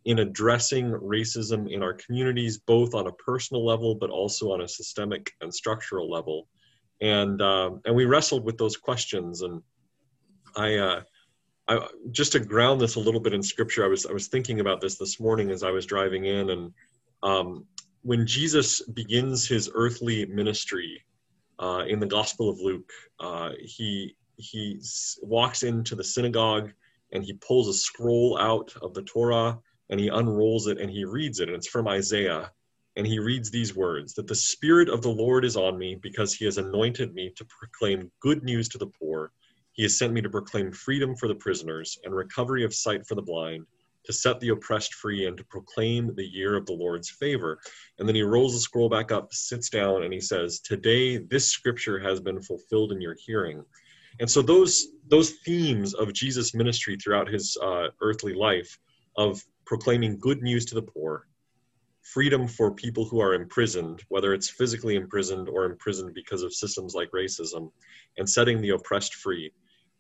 in 0.05 0.21
addressing 0.21 0.91
racism 0.93 1.71
in 1.71 1.83
our 1.83 1.95
communities 1.95 2.59
both 2.59 2.95
on 2.95 3.09
a 3.09 3.13
personal 3.13 3.65
level 3.65 3.95
but 3.95 4.11
also 4.11 4.53
on 4.53 4.61
a 4.61 4.69
systemic 4.69 5.33
and 5.41 5.53
structural 5.53 6.11
level? 6.11 6.49
And 7.01 7.41
um, 7.43 7.81
and 7.85 7.95
we 7.95 8.07
wrestled 8.07 8.45
with 8.45 8.57
those 8.57 8.77
questions. 8.77 9.43
And 9.43 9.63
i 10.57 10.77
uh, 10.77 11.03
I, 11.69 11.87
just 12.11 12.33
to 12.33 12.41
ground 12.41 12.81
this 12.81 12.95
a 12.95 13.01
little 13.01 13.21
bit 13.21 13.35
in 13.35 13.43
scripture, 13.43 13.85
I 13.85 13.89
was 13.89 14.07
I 14.07 14.13
was 14.13 14.29
thinking 14.29 14.61
about 14.61 14.81
this 14.81 14.97
this 14.97 15.21
morning 15.21 15.51
as 15.51 15.63
I 15.63 15.71
was 15.71 15.87
driving 15.87 16.25
in, 16.25 16.51
and 16.51 16.73
um, 17.23 17.67
when 18.03 18.27
Jesus 18.27 18.81
begins 18.81 19.47
his 19.47 19.71
earthly 19.75 20.25
ministry 20.27 21.05
uh, 21.59 21.85
in 21.89 21.99
the 21.99 22.07
Gospel 22.07 22.49
of 22.49 22.61
Luke, 22.61 22.91
uh, 23.21 23.51
he 23.61 24.17
he 24.37 24.81
walks 25.23 25.65
into 25.65 25.97
the 25.97 26.05
synagogue 26.05 26.71
and 27.13 27.25
he 27.25 27.33
pulls 27.35 27.69
a 27.69 27.73
scroll 27.73 28.39
out 28.39 28.73
of 28.83 28.95
the 28.95 29.03
Torah 29.03 29.59
and 29.91 29.99
he 29.99 30.09
unrolls 30.09 30.67
it 30.69 30.79
and 30.79 30.91
he 30.91 31.05
reads 31.05 31.41
it, 31.41 31.49
and 31.49 31.57
it's 31.57 31.69
from 31.69 31.89
Isaiah. 31.89 32.53
And 32.97 33.07
he 33.07 33.21
reads 33.21 33.51
these 33.51 33.77
words 33.77 34.15
that 34.15 34.27
the 34.27 34.35
Spirit 34.35 34.89
of 34.89 35.03
the 35.03 35.09
Lord 35.09 35.45
is 35.45 35.57
on 35.57 35.79
me 35.79 35.95
because 35.95 36.35
he 36.35 36.45
has 36.47 36.59
anointed 36.59 37.15
me 37.15 37.33
to 37.37 37.45
proclaim 37.45 38.11
good 38.21 38.43
news 38.43 38.69
to 38.71 38.79
the 38.79 38.89
poor. 38.89 39.33
He 39.73 39.85
has 39.85 39.97
sent 39.97 40.13
me 40.13 40.21
to 40.21 40.29
proclaim 40.29 40.73
freedom 40.73 41.15
for 41.15 41.29
the 41.29 41.35
prisoners 41.37 41.97
and 42.05 42.13
recovery 42.13 42.65
of 42.65 42.75
sight 42.75 43.07
for 43.07 43.15
the 43.15 43.23
blind, 43.23 43.67
to 44.09 44.13
set 44.15 44.41
the 44.41 44.49
oppressed 44.49 44.95
free, 44.95 45.27
and 45.27 45.37
to 45.37 45.45
proclaim 45.45 46.15
the 46.15 46.27
year 46.27 46.57
of 46.57 46.65
the 46.65 46.73
Lord's 46.73 47.11
favor. 47.11 47.61
And 47.99 48.09
then 48.09 48.15
he 48.15 48.23
rolls 48.23 48.55
the 48.55 48.61
scroll 48.61 48.89
back 48.89 49.13
up, 49.13 49.35
sits 49.35 49.69
down, 49.69 50.03
and 50.03 50.13
he 50.13 50.21
says, 50.21 50.61
Today 50.61 51.19
this 51.19 51.47
scripture 51.51 51.99
has 51.99 52.19
been 52.19 52.41
fulfilled 52.41 52.93
in 52.93 53.03
your 53.03 53.17
hearing. 53.27 53.63
And 54.19 54.31
so 54.31 54.41
those 54.41 54.89
those 55.09 55.33
themes 55.45 55.93
of 55.93 56.15
Jesus' 56.15 56.55
ministry 56.55 56.97
throughout 56.97 57.29
his 57.29 57.57
uh, 57.63 57.89
earthly 58.01 58.35
life 58.35 58.79
of 59.17 59.43
proclaiming 59.67 60.19
good 60.19 60.43
news 60.43 60.65
to 60.67 60.75
the 60.75 60.83
poor, 60.83 61.27
freedom 62.03 62.49
for 62.49 62.73
people 62.73 63.05
who 63.05 63.21
are 63.21 63.35
imprisoned, 63.35 64.03
whether 64.09 64.33
it's 64.33 64.49
physically 64.49 64.97
imprisoned 64.97 65.49
or 65.51 65.67
imprisoned 65.67 66.15
because 66.15 66.43
of 66.43 66.55
systems 66.55 66.95
like 66.95 67.11
racism, 67.13 67.71
and 68.17 68.29
setting 68.29 68.63
the 68.63 68.71
oppressed 68.71 69.15
free. 69.15 69.53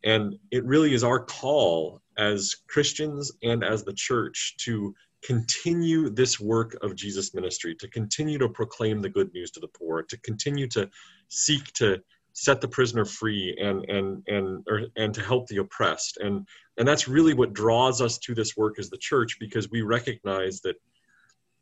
And 0.05 0.37
it 0.50 0.64
really 0.64 0.95
is 0.95 1.05
our 1.05 1.21
call 1.21 2.00
as 2.17 2.55
Christians 2.69 3.33
and 3.43 3.64
as 3.64 3.85
the 3.85 3.93
church 3.93 4.55
to 4.61 4.95
continue 5.25 6.09
this 6.11 6.38
work 6.38 6.76
of 6.83 6.95
Jesus' 6.95 7.35
ministry, 7.35 7.75
to 7.76 7.88
continue 7.88 8.38
to 8.38 8.49
proclaim 8.49 9.00
the 9.00 9.09
good 9.09 9.33
news 9.33 9.50
to 9.52 9.61
the 9.61 9.69
poor, 9.69 10.02
to 10.02 10.19
continue 10.21 10.69
to 10.69 10.88
seek 11.28 11.73
to 11.75 12.00
set 12.33 12.61
the 12.61 12.69
prisoner 12.69 13.05
free 13.05 13.57
and 13.61 13.85
and 13.90 14.23
and 14.28 14.64
or, 14.69 14.83
and 14.97 15.12
to 15.14 15.23
help 15.23 15.49
the 15.49 15.57
oppressed. 15.57 16.19
And 16.19 16.47
and 16.76 16.87
that's 16.87 17.09
really 17.09 17.35
what 17.35 17.52
draws 17.52 18.00
us 18.00 18.19
to 18.19 18.35
this 18.35 18.57
work 18.57 18.78
as 18.78 18.90
the 18.90 18.99
church 18.99 19.38
because 19.40 19.71
we 19.71 19.83
recognize 19.83 20.61
that 20.61 20.76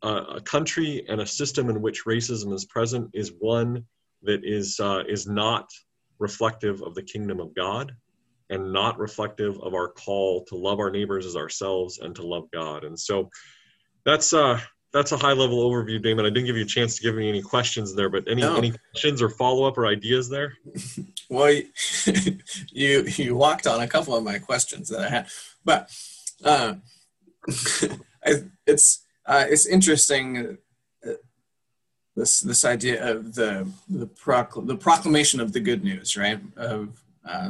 uh, 0.03 0.35
a 0.35 0.41
country 0.41 1.03
and 1.09 1.21
a 1.21 1.25
system 1.25 1.69
in 1.69 1.81
which 1.81 2.05
racism 2.05 2.53
is 2.53 2.65
present 2.65 3.09
is 3.13 3.33
one 3.39 3.83
that 4.21 4.41
is 4.43 4.79
uh, 4.79 5.03
is 5.09 5.25
not 5.27 5.67
reflective 6.19 6.81
of 6.83 6.93
the 6.93 7.03
kingdom 7.03 7.39
of 7.39 7.55
God 7.55 7.95
and 8.49 8.71
not 8.71 8.97
reflective 8.97 9.59
of 9.59 9.73
our 9.73 9.89
call 9.89 10.45
to 10.45 10.55
love 10.55 10.79
our 10.79 10.89
neighbors 10.89 11.25
as 11.25 11.35
ourselves 11.35 11.99
and 11.99 12.15
to 12.15 12.25
love 12.25 12.49
God. 12.51 12.83
And 12.83 12.97
so 12.99 13.29
that's 14.05 14.33
uh 14.33 14.59
that's 14.93 15.11
a 15.11 15.17
high 15.17 15.33
level 15.33 15.69
overview, 15.69 16.01
Damon. 16.01 16.25
I 16.25 16.29
didn't 16.29 16.45
give 16.45 16.55
you 16.55 16.63
a 16.63 16.67
chance 16.67 16.95
to 16.95 17.03
give 17.03 17.15
me 17.15 17.27
any 17.27 17.41
questions 17.41 17.93
there, 17.93 18.09
but 18.09 18.23
any 18.27 18.41
no. 18.41 18.55
any 18.55 18.73
questions 18.91 19.21
or 19.21 19.29
follow 19.29 19.67
up 19.67 19.77
or 19.77 19.85
ideas 19.85 20.29
there? 20.29 20.53
well, 21.29 21.51
you 22.71 23.03
you 23.03 23.35
walked 23.35 23.67
on 23.67 23.81
a 23.81 23.87
couple 23.87 24.15
of 24.15 24.23
my 24.23 24.39
questions 24.39 24.89
that 24.89 25.01
I 25.01 25.09
had, 25.09 25.27
but 25.65 25.91
uh, 26.43 26.75
it's 28.65 29.03
uh, 29.25 29.45
it's 29.49 29.65
interesting 29.65 30.57
uh, 31.05 31.11
this 32.15 32.39
this 32.39 32.63
idea 32.63 33.11
of 33.11 33.35
the 33.35 33.69
the, 33.89 34.07
procl- 34.07 34.65
the 34.65 34.77
proclamation 34.77 35.39
of 35.39 35.51
the 35.51 35.59
good 35.59 35.83
news, 35.83 36.15
right? 36.15 36.39
Of 36.55 37.03
uh, 37.27 37.49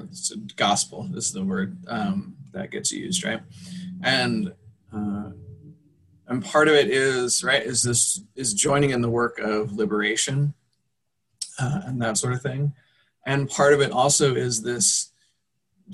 gospel 0.56 1.10
is 1.16 1.32
the 1.32 1.44
word 1.44 1.78
um, 1.88 2.36
that 2.52 2.72
gets 2.72 2.92
used, 2.92 3.24
right? 3.24 3.42
And 4.04 4.54
uh, 4.94 5.32
and 6.28 6.44
part 6.44 6.68
of 6.68 6.76
it 6.76 6.90
is 6.90 7.44
right 7.44 7.64
is 7.64 7.84
this 7.84 8.22
is 8.36 8.54
joining 8.54 8.92
in 8.92 9.02
the 9.02 9.10
work 9.10 9.40
of 9.40 9.74
liberation 9.74 10.54
uh, 11.60 11.82
and 11.86 12.02
that 12.02 12.18
sort 12.18 12.34
of 12.34 12.42
thing, 12.42 12.74
and 13.26 13.50
part 13.50 13.74
of 13.74 13.82
it 13.82 13.92
also 13.92 14.36
is 14.36 14.62
this 14.62 15.12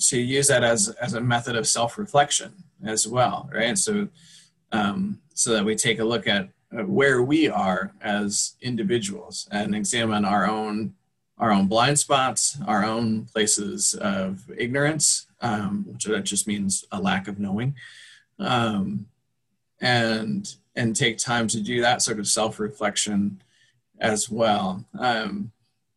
to 0.09 0.19
use 0.19 0.47
that 0.47 0.63
as 0.63 0.89
as 1.01 1.13
a 1.13 1.21
method 1.21 1.55
of 1.55 1.67
self 1.67 1.97
reflection 1.97 2.51
as 2.85 3.07
well, 3.07 3.49
right? 3.53 3.77
So 3.77 4.07
um, 4.71 5.19
so 5.33 5.53
that 5.53 5.65
we 5.65 5.75
take 5.75 5.99
a 5.99 6.05
look 6.05 6.27
at 6.27 6.49
where 6.71 7.21
we 7.21 7.47
are 7.47 7.93
as 8.01 8.55
individuals 8.61 9.47
and 9.51 9.75
examine 9.75 10.25
our 10.25 10.47
own 10.47 10.95
our 11.43 11.51
own 11.51 11.67
blind 11.67 11.99
spots, 11.99 12.57
our 12.67 12.85
own 12.85 13.25
places 13.25 13.95
of 13.95 14.49
ignorance, 14.57 15.27
um, 15.41 15.83
which 15.91 16.05
that 16.05 16.23
just 16.23 16.47
means 16.47 16.85
a 16.93 17.01
lack 17.01 17.27
of 17.27 17.37
knowing, 17.37 17.75
um, 18.39 19.05
and 19.81 20.55
and 20.77 20.95
take 20.95 21.17
time 21.17 21.49
to 21.49 21.59
do 21.59 21.81
that 21.81 22.01
sort 22.01 22.17
of 22.17 22.27
self 22.29 22.61
reflection 22.61 23.41
as 23.99 24.29
well. 24.29 24.85
Um, 24.97 25.51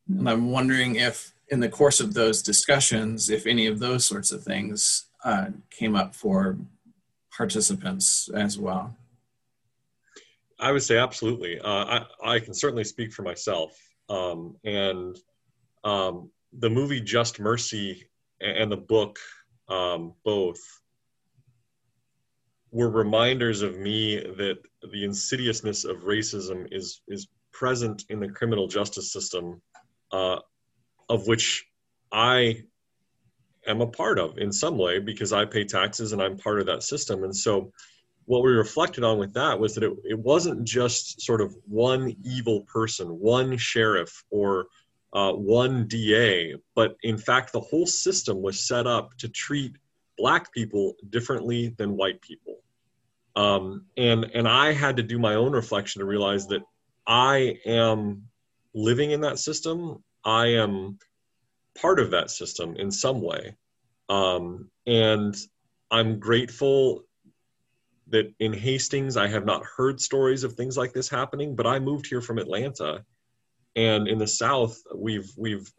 and 0.08 0.28
I'm 0.28 0.50
wondering 0.50 0.96
if, 0.96 1.32
in 1.48 1.60
the 1.60 1.68
course 1.68 2.00
of 2.00 2.12
those 2.12 2.42
discussions, 2.42 3.30
if 3.30 3.46
any 3.46 3.68
of 3.68 3.78
those 3.78 4.04
sorts 4.04 4.32
of 4.32 4.42
things 4.42 5.06
uh, 5.24 5.50
came 5.70 5.94
up 5.94 6.12
for 6.12 6.58
participants 7.30 8.28
as 8.34 8.58
well. 8.58 8.96
I 10.58 10.72
would 10.72 10.82
say 10.82 10.98
absolutely. 10.98 11.60
Uh, 11.60 12.00
I, 12.24 12.34
I 12.34 12.40
can 12.40 12.52
certainly 12.52 12.84
speak 12.84 13.12
for 13.12 13.22
myself. 13.22 13.78
Um, 14.08 14.56
and 14.64 15.16
um, 15.86 16.30
the 16.58 16.68
movie 16.68 17.00
Just 17.00 17.38
Mercy 17.38 18.08
and 18.40 18.70
the 18.70 18.76
book, 18.76 19.18
um, 19.68 20.14
both, 20.24 20.60
were 22.72 22.90
reminders 22.90 23.62
of 23.62 23.78
me 23.78 24.16
that 24.16 24.58
the 24.92 25.04
insidiousness 25.04 25.84
of 25.84 25.98
racism 25.98 26.66
is 26.72 27.00
is 27.08 27.28
present 27.52 28.04
in 28.10 28.20
the 28.20 28.28
criminal 28.28 28.66
justice 28.66 29.12
system, 29.12 29.62
uh, 30.12 30.38
of 31.08 31.26
which 31.28 31.64
I 32.12 32.64
am 33.66 33.80
a 33.80 33.86
part 33.86 34.18
of 34.18 34.38
in 34.38 34.52
some 34.52 34.76
way 34.76 34.98
because 34.98 35.32
I 35.32 35.44
pay 35.44 35.64
taxes 35.64 36.12
and 36.12 36.20
I'm 36.20 36.36
part 36.36 36.60
of 36.60 36.66
that 36.66 36.82
system. 36.82 37.22
And 37.22 37.34
so 37.34 37.72
what 38.24 38.42
we 38.42 38.50
reflected 38.50 39.04
on 39.04 39.18
with 39.18 39.32
that 39.34 39.58
was 39.58 39.74
that 39.74 39.84
it, 39.84 39.92
it 40.04 40.18
wasn't 40.18 40.64
just 40.64 41.22
sort 41.22 41.40
of 41.40 41.56
one 41.66 42.14
evil 42.24 42.62
person, 42.62 43.08
one 43.08 43.56
sheriff, 43.56 44.24
or 44.30 44.66
uh, 45.16 45.32
one 45.32 45.88
DA, 45.88 46.54
but 46.74 46.94
in 47.02 47.16
fact, 47.16 47.50
the 47.50 47.60
whole 47.60 47.86
system 47.86 48.42
was 48.42 48.68
set 48.68 48.86
up 48.86 49.16
to 49.16 49.30
treat 49.30 49.74
black 50.18 50.52
people 50.52 50.94
differently 51.08 51.74
than 51.78 51.96
white 51.96 52.20
people. 52.20 52.58
Um, 53.34 53.86
and 53.96 54.30
and 54.34 54.46
I 54.46 54.72
had 54.72 54.98
to 54.98 55.02
do 55.02 55.18
my 55.18 55.34
own 55.34 55.52
reflection 55.52 56.00
to 56.00 56.04
realize 56.04 56.46
that 56.48 56.60
I 57.06 57.58
am 57.64 58.28
living 58.74 59.12
in 59.12 59.22
that 59.22 59.38
system. 59.38 60.04
I 60.22 60.48
am 60.48 60.98
part 61.80 61.98
of 61.98 62.10
that 62.10 62.30
system 62.30 62.76
in 62.76 62.90
some 62.90 63.22
way, 63.22 63.56
um, 64.10 64.70
and 64.86 65.34
I'm 65.90 66.18
grateful 66.18 67.04
that 68.08 68.34
in 68.38 68.52
Hastings, 68.52 69.16
I 69.16 69.28
have 69.28 69.46
not 69.46 69.64
heard 69.64 69.98
stories 69.98 70.44
of 70.44 70.52
things 70.52 70.76
like 70.76 70.92
this 70.92 71.08
happening, 71.08 71.56
but 71.56 71.66
I 71.66 71.78
moved 71.78 72.06
here 72.06 72.20
from 72.20 72.38
Atlanta. 72.38 73.02
And 73.76 74.08
in 74.08 74.18
the 74.18 74.26
South, 74.26 74.76
we've, 74.94 75.30
we've 75.36 75.70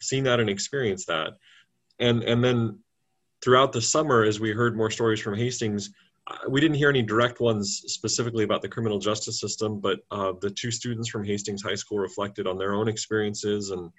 seen 0.00 0.24
that 0.24 0.40
and 0.40 0.48
experienced 0.48 1.08
that. 1.08 1.32
And, 1.98 2.22
and 2.22 2.42
then 2.42 2.78
throughout 3.42 3.72
the 3.72 3.82
summer, 3.82 4.22
as 4.22 4.40
we 4.40 4.52
heard 4.52 4.76
more 4.76 4.90
stories 4.90 5.20
from 5.20 5.36
Hastings, 5.36 5.90
uh, 6.28 6.36
we 6.48 6.60
didn't 6.60 6.76
hear 6.76 6.88
any 6.88 7.02
direct 7.02 7.40
ones 7.40 7.82
specifically 7.86 8.44
about 8.44 8.62
the 8.62 8.68
criminal 8.68 8.98
justice 8.98 9.40
system, 9.40 9.80
but 9.80 10.00
uh, 10.10 10.32
the 10.40 10.50
two 10.50 10.70
students 10.70 11.08
from 11.08 11.24
Hastings 11.24 11.62
High 11.62 11.74
School 11.74 11.98
reflected 11.98 12.46
on 12.46 12.58
their 12.58 12.74
own 12.74 12.88
experiences 12.88 13.70
and 13.70 13.90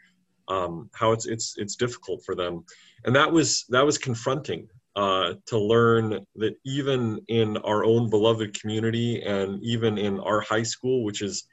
um, 0.48 0.90
how 0.94 1.12
it's 1.12 1.26
it's 1.26 1.56
it's 1.58 1.76
difficult 1.76 2.22
for 2.26 2.36
them, 2.36 2.66
and 3.06 3.16
that 3.16 3.32
was 3.32 3.66
that 3.70 3.86
was 3.86 3.98
confronting 3.98 4.68
uh, 4.96 5.34
to 5.46 5.58
learn 5.58 6.26
that 6.36 6.56
even 6.66 7.20
in 7.28 7.58
our 7.58 7.86
own 7.86 8.10
beloved 8.10 8.60
community 8.60 9.22
and 9.24 9.64
even 9.64 9.98
in 9.98 10.20
our 10.20 10.42
high 10.42 10.64
school, 10.64 11.04
which 11.04 11.22
is 11.22 11.46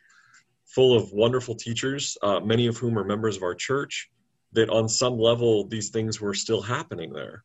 full 0.75 0.97
of 0.97 1.13
wonderful 1.13 1.55
teachers, 1.55 2.17
uh, 2.23 2.41
many 2.41 2.67
of 2.67 2.77
whom 2.77 2.99
are 2.99 3.05
members 3.05 3.37
of 3.37 3.43
our 3.43 3.55
church, 3.55 4.09
that 4.53 4.71
on 4.71 4.89
some 4.89 5.19
level 5.19 5.67
these 5.67 5.91
things 5.91 6.21
were 6.21 6.35
still 6.35 6.63
happening 6.63 7.13
there. 7.13 7.45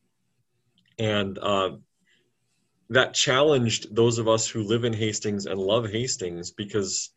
And 0.98 1.38
uh, 1.40 1.72
that 2.90 3.14
challenged 3.14 3.96
those 3.96 4.20
of 4.20 4.28
us 4.28 4.48
who 4.48 4.64
live 4.64 4.86
in 4.86 4.94
Hastings 4.94 5.46
and 5.46 5.60
love 5.60 5.90
Hastings 5.90 6.52
because 6.52 7.12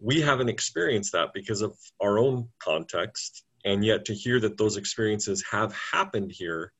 we 0.00 0.20
haven't 0.20 0.48
experienced 0.48 1.12
that 1.12 1.30
because 1.32 1.62
of 1.62 1.76
our 2.00 2.18
own 2.18 2.48
context. 2.58 3.44
And 3.64 3.84
yet 3.84 4.04
to 4.06 4.14
hear 4.14 4.38
that 4.40 4.58
those 4.58 4.76
experiences 4.76 5.42
have 5.50 5.74
happened 5.74 6.32
here 6.32 6.72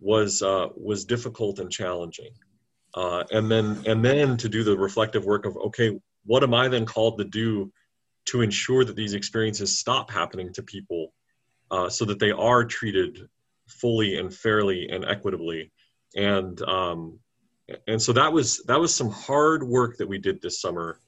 was 0.00 0.42
uh, 0.42 0.68
was 0.76 1.04
difficult 1.04 1.58
and 1.58 1.70
challenging. 1.70 2.32
Uh, 2.94 3.24
and 3.30 3.50
then 3.50 3.82
and 3.86 4.04
then 4.04 4.36
to 4.36 4.48
do 4.48 4.64
the 4.64 4.76
reflective 4.76 5.24
work 5.24 5.46
of 5.46 5.56
okay, 5.56 5.98
what 6.26 6.42
am 6.42 6.52
I 6.54 6.68
then 6.68 6.84
called 6.84 7.18
to 7.18 7.24
do 7.24 7.72
to 8.28 8.42
ensure 8.42 8.84
that 8.84 8.96
these 8.96 9.14
experiences 9.14 9.78
stop 9.78 10.10
happening 10.10 10.52
to 10.52 10.62
people 10.62 11.12
uh, 11.70 11.88
so 11.88 12.04
that 12.04 12.18
they 12.18 12.30
are 12.30 12.64
treated 12.64 13.28
fully 13.66 14.18
and 14.18 14.34
fairly 14.34 14.88
and 14.88 15.04
equitably. 15.04 15.70
And 16.16 16.60
um, 16.62 17.18
and 17.86 18.00
so 18.00 18.12
that 18.12 18.32
was 18.32 18.62
that 18.64 18.80
was 18.80 18.94
some 18.94 19.10
hard 19.10 19.62
work 19.62 19.96
that 19.98 20.08
we 20.08 20.18
did 20.18 20.40
this 20.40 20.60
summer 20.60 21.00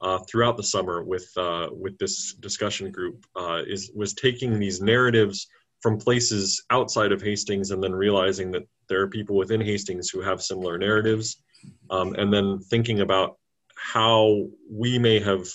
uh, 0.00 0.18
throughout 0.28 0.56
the 0.56 0.62
summer 0.62 1.02
with 1.02 1.30
uh, 1.36 1.68
with 1.72 1.98
this 1.98 2.34
discussion 2.34 2.90
group 2.90 3.24
uh, 3.36 3.62
is 3.66 3.90
was 3.94 4.14
taking 4.14 4.58
these 4.58 4.80
narratives 4.80 5.46
from 5.80 5.98
places 5.98 6.62
outside 6.70 7.12
of 7.12 7.22
Hastings 7.22 7.70
and 7.70 7.82
then 7.82 7.94
realizing 7.94 8.50
that 8.52 8.66
there 8.88 9.00
are 9.02 9.08
people 9.08 9.36
within 9.36 9.60
Hastings 9.60 10.08
who 10.08 10.20
have 10.20 10.42
similar 10.42 10.78
narratives 10.78 11.42
um, 11.90 12.14
and 12.14 12.32
then 12.32 12.58
thinking 12.58 13.00
about 13.00 13.36
how 13.76 14.46
we 14.70 14.98
may 14.98 15.20
have 15.20 15.46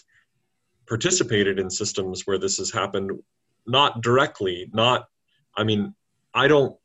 participated 0.92 1.58
in 1.58 1.70
systems 1.70 2.28
where 2.28 2.38
this 2.38 2.58
has 2.58 2.70
happened 2.70 3.12
not 3.66 4.02
directly 4.02 4.70
not 4.74 5.06
i 5.56 5.64
mean 5.64 5.96
i 6.34 6.50
don't 6.50 6.76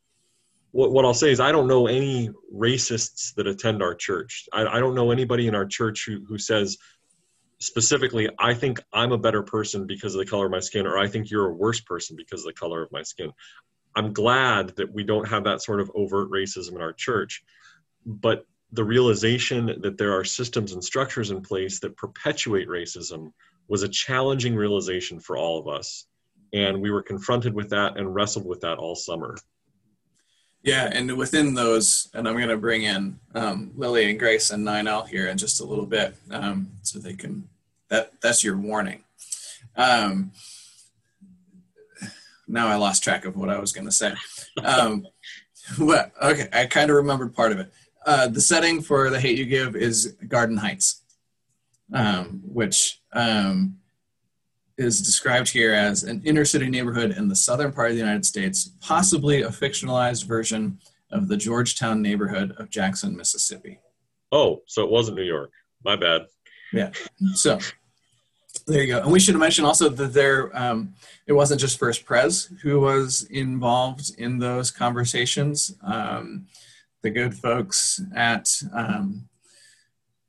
what, 0.71 0.93
what 0.93 1.05
i'll 1.05 1.13
say 1.13 1.33
is 1.33 1.41
i 1.41 1.51
don't 1.51 1.67
know 1.67 1.89
any 1.89 2.31
racists 2.55 3.35
that 3.35 3.49
attend 3.49 3.83
our 3.83 3.97
church. 3.97 4.49
I, 4.53 4.65
I 4.65 4.79
don't 4.79 4.95
know 4.95 5.11
anybody 5.11 5.49
in 5.49 5.57
our 5.57 5.67
church 5.67 6.05
who, 6.07 6.25
who 6.25 6.39
says 6.39 6.79
specifically 7.59 8.29
i 8.39 8.55
think 8.55 8.81
i'm 8.93 9.11
a 9.11 9.19
better 9.19 9.43
person 9.43 9.89
because 9.89 10.15
of 10.15 10.21
the 10.21 10.31
color 10.31 10.45
of 10.45 10.53
my 10.53 10.61
skin 10.61 10.87
or 10.87 10.97
i 10.97 11.09
think 11.09 11.29
you're 11.29 11.49
a 11.49 11.55
worse 11.55 11.81
person 11.81 12.15
because 12.17 12.43
of 12.43 12.47
the 12.47 12.61
color 12.61 12.85
of 12.85 12.93
my 12.93 13.03
skin. 13.03 13.33
I'm 13.97 14.13
glad 14.13 14.77
that 14.77 14.93
we 14.93 15.03
don't 15.03 15.27
have 15.27 15.43
that 15.45 15.63
sort 15.63 15.81
of 15.81 15.91
overt 15.97 16.31
racism 16.31 16.77
in 16.77 16.81
our 16.81 16.93
church 16.93 17.43
but 18.07 18.47
the 18.71 18.85
realization 18.85 19.81
that 19.83 19.99
there 19.99 20.17
are 20.17 20.25
systems 20.25 20.75
and 20.75 20.85
structures 20.85 21.33
in 21.33 21.41
place 21.41 21.81
that 21.81 21.97
perpetuate 21.97 22.69
racism 22.69 23.33
was 23.69 23.83
a 23.83 23.89
challenging 23.89 24.55
realization 24.55 25.21
for 25.21 25.37
all 25.37 25.59
of 25.59 25.69
us. 25.69 26.07
And 26.53 26.81
we 26.81 26.91
were 26.91 27.03
confronted 27.03 27.55
with 27.55 27.71
that 27.71 27.99
and 27.99 28.15
wrestled 28.15 28.47
with 28.47 28.61
that 28.61 28.79
all 28.79 28.95
summer. 28.95 29.37
Yeah, 30.63 30.91
and 30.93 31.17
within 31.17 31.55
those, 31.55 32.09
and 32.13 32.27
I'm 32.27 32.37
going 32.37 32.49
to 32.49 32.57
bring 32.57 32.83
in 32.83 33.21
um, 33.35 33.71
Lily 33.77 34.11
and 34.11 34.19
Grace 34.19 34.51
and 34.51 34.67
Ninel 34.67 35.07
here 35.09 35.29
in 35.29 35.39
just 35.39 35.61
a 35.61 35.65
little 35.65 35.87
bit, 35.87 36.17
um, 36.31 36.73
so 36.83 36.99
they 36.99 37.15
can. 37.15 37.49
That 37.89 38.21
that's 38.21 38.43
your 38.43 38.57
warning. 38.57 39.05
Um, 39.77 40.33
now 42.49 42.67
I 42.67 42.75
lost 42.75 43.05
track 43.05 43.25
of 43.25 43.37
what 43.37 43.49
I 43.49 43.61
was 43.61 43.73
going 43.73 43.85
to 43.85 43.93
say. 43.93 44.15
Um, 44.63 45.07
well, 45.79 46.11
okay, 46.21 46.49
I 46.53 46.67
kind 46.67 46.91
of 46.91 46.97
remembered 46.97 47.35
part 47.35 47.53
of 47.53 47.61
it. 47.61 47.73
Uh, 48.05 48.29
the 48.29 48.41
setting 48.41 48.83
for 48.83 49.09
the 49.11 49.21
hate 49.21 49.39
you 49.39 49.47
give 49.47 49.77
is 49.77 50.17
Garden 50.27 50.57
Heights, 50.57 51.03
um, 51.93 52.43
which 52.45 53.01
um, 53.13 53.77
is 54.79 55.01
described 55.01 55.49
here 55.49 55.73
as 55.73 56.03
an 56.03 56.23
inner 56.25 56.45
city 56.45 56.69
neighborhood 56.69 57.13
in 57.17 57.29
the 57.29 57.37
southern 57.37 57.73
part 57.73 57.91
of 57.91 57.95
the 57.95 58.01
United 58.01 58.27
States, 58.27 58.73
possibly 58.81 59.43
a 59.43 59.49
fictionalized 59.49 60.27
version 60.27 60.79
of 61.11 61.29
the 61.29 61.37
Georgetown 61.37 62.03
neighborhood 62.03 62.55
of 62.59 62.69
Jackson, 62.69 63.17
Mississippi. 63.17 63.79
Oh, 64.33 64.63
so 64.67 64.83
it 64.85 64.91
wasn't 64.91 65.17
New 65.17 65.25
York. 65.25 65.51
My 65.85 65.97
bad. 65.97 66.27
Yeah. 66.73 66.91
So 67.35 67.59
there 68.67 68.83
you 68.83 68.89
go. 68.89 69.01
And 69.01 69.13
we 69.13 69.21
should 69.21 69.37
mention 69.37 69.65
also 69.65 69.89
that 69.89 70.13
there, 70.13 70.57
um, 70.57 70.95
it 71.27 71.33
wasn't 71.33 71.61
just 71.61 71.79
First 71.79 72.05
Pres 72.05 72.53
who 72.63 72.81
was 72.81 73.23
involved 73.31 74.11
in 74.19 74.39
those 74.39 74.71
conversations. 74.71 75.77
Um, 75.85 76.47
the 77.03 77.11
good 77.11 77.35
folks 77.35 78.01
at 78.17 78.51
um, 78.75 79.29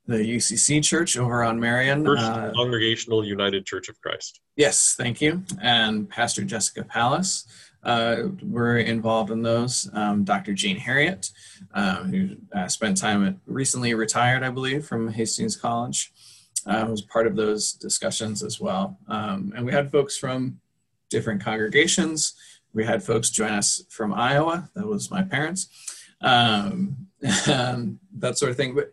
the 0.08 0.16
UCC 0.16 0.82
Church 0.82 1.18
over 1.18 1.44
on 1.44 1.60
Marion. 1.60 2.04
First 2.04 2.24
uh, 2.24 2.50
Congregational 2.56 3.24
United 3.24 3.66
Church 3.66 3.90
of 3.90 4.00
Christ. 4.00 4.40
Yes, 4.56 4.94
thank 4.96 5.20
you. 5.20 5.44
And 5.60 6.08
Pastor 6.08 6.42
Jessica 6.42 6.82
Palace 6.82 7.46
uh, 7.84 8.22
were 8.42 8.78
involved 8.78 9.30
in 9.30 9.42
those. 9.42 9.88
Um, 9.92 10.24
Dr. 10.24 10.54
Jean 10.54 10.78
Harriet, 10.78 11.30
uh, 11.74 12.04
who 12.04 12.30
uh, 12.54 12.68
spent 12.68 12.96
time 12.96 13.24
at 13.26 13.34
recently 13.46 13.92
retired, 13.92 14.42
I 14.42 14.48
believe, 14.48 14.86
from 14.86 15.08
Hastings 15.08 15.56
College, 15.56 16.10
uh, 16.66 16.86
was 16.88 17.02
part 17.02 17.26
of 17.26 17.36
those 17.36 17.74
discussions 17.74 18.42
as 18.42 18.58
well. 18.58 18.98
Um, 19.08 19.52
and 19.54 19.66
we 19.66 19.72
had 19.72 19.92
folks 19.92 20.16
from 20.16 20.58
different 21.10 21.44
congregations. 21.44 22.34
We 22.72 22.86
had 22.86 23.02
folks 23.02 23.28
join 23.28 23.50
us 23.50 23.84
from 23.90 24.14
Iowa. 24.14 24.70
That 24.74 24.86
was 24.86 25.10
my 25.10 25.22
parents. 25.22 25.68
Um, 26.22 27.08
and 27.46 27.98
that 28.16 28.38
sort 28.38 28.50
of 28.50 28.56
thing. 28.56 28.74
But 28.74 28.90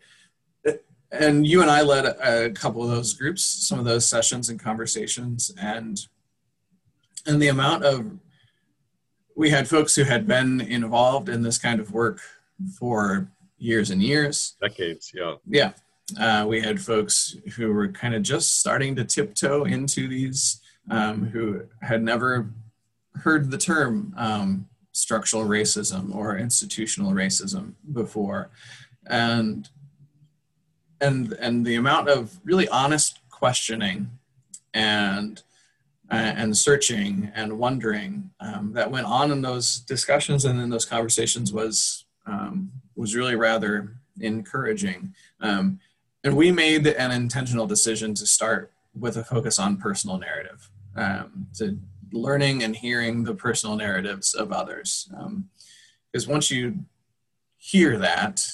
and 1.19 1.47
you 1.47 1.61
and 1.61 1.71
I 1.71 1.81
led 1.81 2.05
a, 2.05 2.45
a, 2.45 2.49
couple 2.51 2.83
of 2.83 2.89
those 2.89 3.13
groups, 3.13 3.43
some 3.43 3.79
of 3.79 3.85
those 3.85 4.05
sessions 4.05 4.49
and 4.49 4.59
conversations, 4.59 5.53
and 5.59 5.99
and 7.25 7.41
the 7.41 7.47
amount 7.47 7.83
of 7.83 8.11
we 9.35 9.49
had 9.49 9.67
folks 9.67 9.95
who 9.95 10.03
had 10.03 10.27
been 10.27 10.61
involved 10.61 11.29
in 11.29 11.41
this 11.41 11.57
kind 11.57 11.79
of 11.79 11.91
work 11.91 12.19
for 12.79 13.29
years 13.57 13.89
and 13.89 14.01
years, 14.01 14.55
decades, 14.61 15.11
yeah, 15.13 15.35
yeah. 15.47 15.71
Uh, 16.19 16.45
we 16.47 16.61
had 16.61 16.79
folks 16.79 17.35
who 17.55 17.73
were 17.73 17.87
kind 17.87 18.13
of 18.13 18.21
just 18.21 18.59
starting 18.59 18.95
to 18.95 19.03
tiptoe 19.03 19.63
into 19.63 20.07
these, 20.07 20.61
um, 20.91 21.25
who 21.25 21.63
had 21.81 22.03
never 22.03 22.53
heard 23.15 23.49
the 23.49 23.57
term 23.57 24.13
um, 24.15 24.67
structural 24.91 25.43
racism 25.43 26.13
or 26.13 26.37
institutional 26.37 27.11
racism 27.11 27.73
before, 27.91 28.51
and 29.07 29.69
and 31.01 31.33
and 31.33 31.65
the 31.65 31.75
amount 31.75 32.09
of 32.09 32.39
really 32.43 32.67
honest 32.69 33.19
questioning 33.29 34.09
and 34.73 35.43
uh, 36.11 36.33
and 36.37 36.55
searching 36.55 37.31
and 37.35 37.57
wondering 37.57 38.29
um, 38.39 38.73
that 38.73 38.91
went 38.91 39.07
on 39.07 39.31
in 39.31 39.41
those 39.41 39.79
discussions 39.79 40.45
and 40.45 40.59
in 40.59 40.69
those 40.69 40.85
conversations 40.85 41.51
was 41.51 42.05
um, 42.25 42.71
was 42.95 43.15
really 43.15 43.35
rather 43.35 43.95
encouraging. 44.19 45.13
Um, 45.41 45.79
and 46.23 46.35
we 46.35 46.51
made 46.51 46.87
an 46.87 47.11
intentional 47.11 47.67
decision 47.67 48.13
to 48.15 48.25
start 48.25 48.71
with 48.97 49.17
a 49.17 49.23
focus 49.23 49.59
on 49.59 49.77
personal 49.77 50.17
narrative, 50.17 50.69
um, 50.95 51.47
to 51.55 51.77
learning 52.11 52.63
and 52.63 52.75
hearing 52.75 53.23
the 53.23 53.35
personal 53.35 53.75
narratives 53.75 54.33
of 54.33 54.51
others. 54.51 55.07
Because 56.11 56.27
um, 56.27 56.31
once 56.31 56.49
you 56.49 56.79
hear 57.57 57.97
that, 57.97 58.47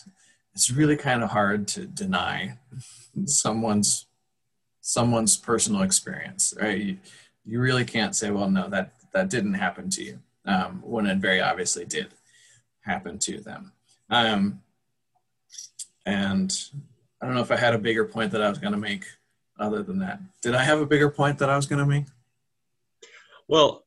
it's 0.53 0.71
really 0.71 0.97
kind 0.97 1.23
of 1.23 1.29
hard 1.29 1.67
to 1.69 1.85
deny 1.85 2.57
someone's 3.25 4.07
someone's 4.81 5.37
personal 5.37 5.83
experience 5.83 6.53
right? 6.61 6.79
You, 6.79 6.97
you 7.45 7.59
really 7.59 7.85
can't 7.85 8.15
say 8.15 8.31
well 8.31 8.49
no 8.49 8.69
that 8.69 8.93
that 9.13 9.29
didn't 9.29 9.55
happen 9.55 9.89
to 9.91 10.03
you 10.03 10.19
um, 10.45 10.81
when 10.83 11.05
it 11.05 11.17
very 11.17 11.41
obviously 11.41 11.85
did 11.85 12.07
happen 12.81 13.19
to 13.19 13.41
them. 13.41 13.73
Um, 14.09 14.61
and 16.05 16.51
i 17.21 17.25
don't 17.25 17.35
know 17.35 17.41
if 17.41 17.51
i 17.51 17.55
had 17.55 17.73
a 17.73 17.79
bigger 17.79 18.05
point 18.05 18.31
that 18.31 18.41
i 18.41 18.49
was 18.49 18.57
going 18.57 18.73
to 18.73 18.79
make 18.79 19.05
other 19.59 19.83
than 19.83 19.99
that. 19.99 20.19
Did 20.41 20.55
i 20.55 20.63
have 20.63 20.81
a 20.81 20.85
bigger 20.85 21.09
point 21.09 21.37
that 21.39 21.49
i 21.49 21.55
was 21.55 21.67
going 21.67 21.79
to 21.79 21.85
make? 21.85 22.05
Well 23.47 23.83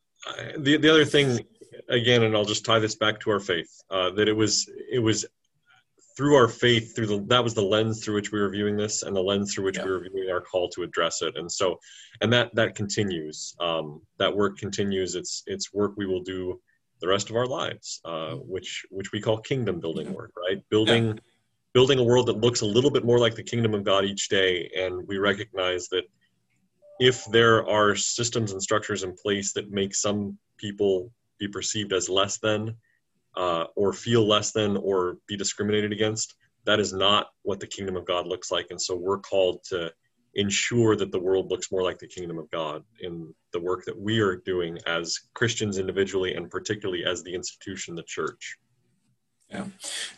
the, 0.57 0.77
the 0.77 0.88
other 0.88 1.05
thing 1.05 1.40
again 1.88 2.22
and 2.22 2.37
i'll 2.37 2.44
just 2.44 2.64
tie 2.64 2.79
this 2.79 2.94
back 2.94 3.20
to 3.20 3.31
our 3.31 3.40
faith 3.40 3.83
uh, 3.90 4.11
that 4.11 4.29
it 4.29 4.33
was 4.33 4.70
it 4.90 5.00
was 5.00 5.27
through 6.16 6.37
our 6.37 6.48
faith 6.48 6.94
through 6.94 7.07
the 7.07 7.24
that 7.27 7.42
was 7.42 7.55
the 7.55 7.62
lens 7.62 8.03
through 8.03 8.14
which 8.14 8.31
we 8.31 8.40
were 8.40 8.50
viewing 8.50 8.77
this 8.77 9.03
and 9.03 9.14
the 9.14 9.20
lens 9.20 9.53
through 9.53 9.64
which 9.64 9.79
yeah. 9.79 9.85
we 9.85 9.90
were 9.90 10.00
viewing 10.00 10.31
our 10.31 10.40
call 10.40 10.68
to 10.68 10.83
address 10.83 11.22
it. 11.22 11.37
And 11.37 11.50
so 11.50 11.79
and 12.20 12.33
that 12.33 12.55
that 12.55 12.74
continues. 12.74 13.55
Um, 13.61 14.00
that 14.18 14.35
work 14.35 14.59
continues. 14.59 15.14
It's 15.14 15.42
it's 15.46 15.72
work 15.72 15.94
we 15.96 16.07
will 16.07 16.22
do 16.22 16.61
the 17.00 17.09
rest 17.09 17.31
of 17.31 17.37
our 17.37 17.46
lives 17.46 18.00
uh, 18.05 18.35
which 18.35 18.87
which 18.90 19.12
we 19.12 19.20
call 19.20 19.38
kingdom 19.38 19.81
building 19.81 20.12
work 20.12 20.33
right? 20.48 20.62
Building 20.70 21.09
yeah. 21.09 21.14
building 21.72 21.98
a 21.98 22.05
world 22.05 22.27
that 22.27 22.38
looks 22.38 22.61
a 22.61 22.66
little 22.66 22.90
bit 22.90 23.05
more 23.05 23.18
like 23.18 23.35
the 23.35 23.42
kingdom 23.42 23.74
of 23.74 23.85
god 23.85 24.05
each 24.05 24.29
day. 24.29 24.70
And 24.77 25.07
we 25.09 25.18
recognize 25.18 25.88
that 25.88 26.05
if 27.00 27.24
there 27.27 27.68
are 27.68 27.96
systems 27.96 28.53
and 28.53 28.62
structures 28.62 29.03
in 29.03 29.16
place 29.16 29.53
that 29.55 29.72
make 29.72 29.94
some 29.94 30.38
people 30.59 31.11
be 31.40 31.48
perceived 31.48 31.92
as 31.92 32.09
less 32.09 32.38
than 32.38 32.77
uh, 33.36 33.64
or 33.76 33.92
feel 33.92 34.26
less 34.26 34.52
than 34.52 34.76
or 34.76 35.18
be 35.26 35.36
discriminated 35.36 35.92
against. 35.92 36.34
That 36.66 36.80
is 36.80 36.92
not 36.92 37.28
what 37.42 37.60
the 37.60 37.66
kingdom 37.66 37.96
of 37.96 38.06
God 38.06 38.26
looks 38.26 38.50
like. 38.50 38.66
And 38.70 38.80
so 38.80 38.96
we're 38.96 39.18
called 39.18 39.62
to 39.70 39.92
ensure 40.34 40.96
that 40.96 41.12
the 41.12 41.18
world 41.18 41.50
looks 41.50 41.70
more 41.70 41.82
like 41.82 41.98
the 41.98 42.08
kingdom 42.08 42.38
of 42.38 42.50
God 42.50 42.82
in 43.00 43.32
the 43.52 43.60
work 43.60 43.84
that 43.84 43.98
we 43.98 44.20
are 44.20 44.36
doing 44.36 44.78
as 44.86 45.18
Christians 45.34 45.78
individually 45.78 46.34
and 46.34 46.50
particularly 46.50 47.04
as 47.04 47.22
the 47.22 47.34
institution, 47.34 47.94
the 47.94 48.02
church. 48.02 48.56
Yeah. 49.50 49.66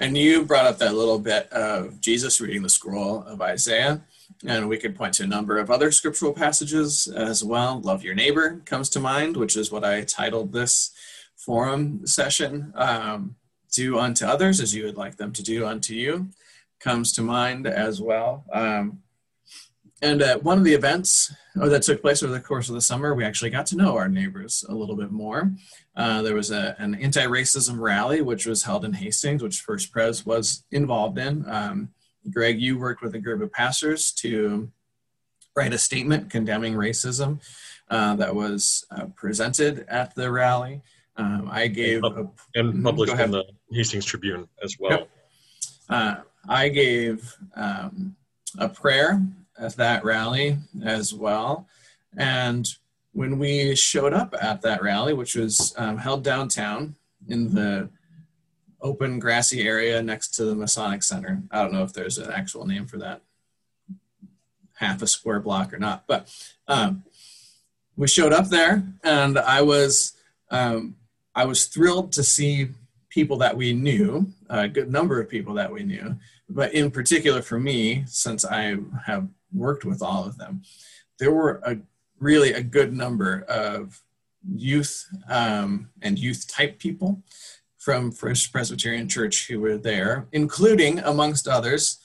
And 0.00 0.16
you 0.16 0.44
brought 0.44 0.66
up 0.66 0.78
that 0.78 0.94
little 0.94 1.18
bit 1.18 1.52
of 1.52 2.00
Jesus 2.00 2.40
reading 2.40 2.62
the 2.62 2.70
scroll 2.70 3.22
of 3.24 3.42
Isaiah. 3.42 4.02
And 4.46 4.68
we 4.68 4.78
could 4.78 4.96
point 4.96 5.14
to 5.14 5.24
a 5.24 5.26
number 5.26 5.58
of 5.58 5.70
other 5.70 5.90
scriptural 5.90 6.32
passages 6.32 7.06
as 7.06 7.44
well. 7.44 7.80
Love 7.80 8.02
your 8.02 8.14
neighbor 8.14 8.62
comes 8.64 8.88
to 8.90 9.00
mind, 9.00 9.36
which 9.36 9.56
is 9.56 9.70
what 9.70 9.84
I 9.84 10.02
titled 10.02 10.52
this 10.52 10.92
forum 11.36 12.06
session. 12.06 12.72
Um, 12.74 13.36
do 13.72 13.98
unto 13.98 14.24
others 14.24 14.60
as 14.60 14.74
you 14.74 14.84
would 14.84 14.96
like 14.96 15.16
them 15.16 15.32
to 15.32 15.42
do 15.42 15.66
unto 15.66 15.92
you 15.92 16.30
comes 16.80 17.12
to 17.12 17.22
mind 17.22 17.66
as 17.66 18.00
well. 18.00 18.44
Um, 18.52 19.02
and 20.02 20.20
at 20.20 20.42
one 20.42 20.58
of 20.58 20.64
the 20.64 20.74
events 20.74 21.34
that 21.54 21.82
took 21.82 22.02
place 22.02 22.22
over 22.22 22.32
the 22.32 22.40
course 22.40 22.68
of 22.68 22.74
the 22.74 22.82
summer, 22.82 23.14
we 23.14 23.24
actually 23.24 23.50
got 23.50 23.66
to 23.66 23.76
know 23.76 23.96
our 23.96 24.08
neighbors 24.08 24.64
a 24.68 24.74
little 24.74 24.96
bit 24.96 25.10
more. 25.10 25.52
Uh, 25.96 26.20
there 26.20 26.34
was 26.34 26.50
a, 26.50 26.76
an 26.78 26.94
anti-racism 26.96 27.78
rally 27.78 28.20
which 28.20 28.44
was 28.44 28.64
held 28.64 28.84
in 28.84 28.92
Hastings, 28.92 29.42
which 29.42 29.60
First 29.60 29.92
Pres 29.92 30.26
was 30.26 30.64
involved 30.70 31.18
in. 31.18 31.48
Um, 31.48 31.88
Greg, 32.30 32.60
you 32.60 32.78
worked 32.78 33.02
with 33.02 33.14
a 33.14 33.18
group 33.20 33.40
of 33.40 33.52
pastors 33.52 34.12
to 34.12 34.70
write 35.56 35.72
a 35.72 35.78
statement 35.78 36.28
condemning 36.28 36.74
racism 36.74 37.40
uh, 37.88 38.16
that 38.16 38.34
was 38.34 38.84
uh, 38.90 39.06
presented 39.16 39.86
at 39.88 40.14
the 40.14 40.30
rally. 40.30 40.82
Um, 41.18 41.48
I 41.50 41.66
gave 41.68 42.04
a, 42.04 42.28
and 42.54 42.74
mm-hmm, 42.74 42.82
published 42.82 43.14
in 43.14 43.30
the 43.30 43.44
Hastings 43.70 44.04
Tribune 44.04 44.48
as 44.62 44.76
well. 44.78 44.90
Yep. 44.90 45.10
Uh, 45.88 46.16
I 46.48 46.68
gave 46.68 47.34
um, 47.54 48.16
a 48.58 48.68
prayer 48.68 49.22
at 49.58 49.76
that 49.76 50.04
rally 50.04 50.58
as 50.84 51.14
well. 51.14 51.66
And 52.16 52.68
when 53.12 53.38
we 53.38 53.74
showed 53.74 54.12
up 54.12 54.34
at 54.40 54.62
that 54.62 54.82
rally, 54.82 55.14
which 55.14 55.34
was 55.34 55.74
um, 55.78 55.96
held 55.96 56.22
downtown 56.22 56.96
in 57.28 57.54
the 57.54 57.88
open 58.82 59.18
grassy 59.18 59.66
area 59.66 60.02
next 60.02 60.34
to 60.34 60.44
the 60.44 60.54
Masonic 60.54 61.02
Center, 61.02 61.42
I 61.50 61.62
don't 61.62 61.72
know 61.72 61.82
if 61.82 61.94
there's 61.94 62.18
an 62.18 62.30
actual 62.30 62.66
name 62.66 62.86
for 62.86 62.98
that, 62.98 63.22
half 64.74 65.00
a 65.00 65.06
square 65.06 65.40
block 65.40 65.72
or 65.72 65.78
not, 65.78 66.04
but 66.06 66.28
um, 66.68 67.04
we 67.96 68.06
showed 68.06 68.34
up 68.34 68.48
there, 68.48 68.82
and 69.02 69.38
I 69.38 69.62
was 69.62 70.12
um, 70.50 70.96
I 71.36 71.44
was 71.44 71.66
thrilled 71.66 72.12
to 72.12 72.24
see 72.24 72.70
people 73.10 73.36
that 73.38 73.56
we 73.56 73.74
knew, 73.74 74.32
a 74.48 74.66
good 74.66 74.90
number 74.90 75.20
of 75.20 75.28
people 75.28 75.54
that 75.54 75.70
we 75.70 75.84
knew, 75.84 76.16
but 76.48 76.72
in 76.72 76.90
particular 76.90 77.42
for 77.42 77.60
me, 77.60 78.04
since 78.06 78.44
I 78.44 78.76
have 79.04 79.28
worked 79.52 79.84
with 79.84 80.02
all 80.02 80.24
of 80.24 80.38
them, 80.38 80.62
there 81.18 81.32
were 81.32 81.60
a 81.64 81.76
really 82.18 82.52
a 82.52 82.62
good 82.62 82.92
number 82.92 83.42
of 83.48 84.02
youth 84.48 85.06
um, 85.28 85.90
and 86.00 86.18
youth 86.18 86.48
type 86.48 86.78
people 86.78 87.22
from 87.76 88.10
First 88.10 88.50
Presbyterian 88.50 89.08
Church 89.08 89.46
who 89.46 89.60
were 89.60 89.76
there, 89.76 90.26
including, 90.32 91.00
amongst 91.00 91.46
others, 91.46 91.98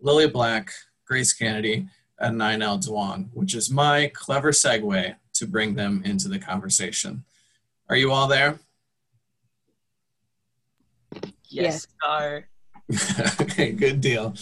Lily 0.00 0.28
Black, 0.28 0.70
Grace 1.04 1.32
Kennedy, 1.32 1.88
and 2.18 2.40
Ninel 2.40 2.82
Duong, 2.82 3.28
which 3.34 3.54
is 3.54 3.70
my 3.70 4.10
clever 4.14 4.52
segue 4.52 5.16
to 5.34 5.46
bring 5.46 5.74
them 5.74 6.02
into 6.04 6.28
the 6.28 6.38
conversation. 6.38 7.24
Are 7.88 7.96
you 7.96 8.12
all 8.12 8.28
there? 8.28 8.58
Yes, 11.48 11.64
yes. 11.64 11.86
okay, 13.40 13.72
good 13.72 14.00
deal. 14.00 14.34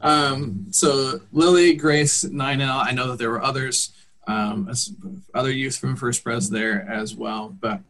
Um, 0.00 0.66
so 0.70 1.20
Lily, 1.32 1.74
Grace, 1.74 2.24
Ninel, 2.24 2.84
I 2.84 2.92
know 2.92 3.08
that 3.08 3.18
there 3.18 3.30
were 3.30 3.42
others, 3.42 3.92
um, 4.26 4.70
other 5.34 5.50
youth 5.50 5.76
from 5.76 5.96
First 5.96 6.24
Pres 6.24 6.50
there 6.50 6.86
as 6.88 7.14
well, 7.14 7.56
but 7.60 7.80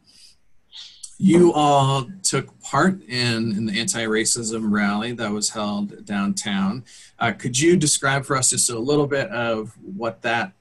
you 1.19 1.53
all 1.53 2.09
took 2.23 2.61
part 2.61 3.03
in, 3.05 3.53
in 3.53 3.67
the 3.67 3.81
anti-racism 3.81 4.71
rally 4.71 5.13
that 5.13 5.31
was 5.31 5.51
held 5.51 6.05
downtown. 6.05 6.85
Uh, 7.19 7.33
could 7.33 7.59
you 7.59 7.77
describe 7.77 8.25
for 8.25 8.37
us 8.37 8.51
just 8.51 8.69
a 8.69 8.79
little 8.79 9.07
bit 9.07 9.29
of 9.31 9.73
what 9.81 10.23
that 10.23 10.53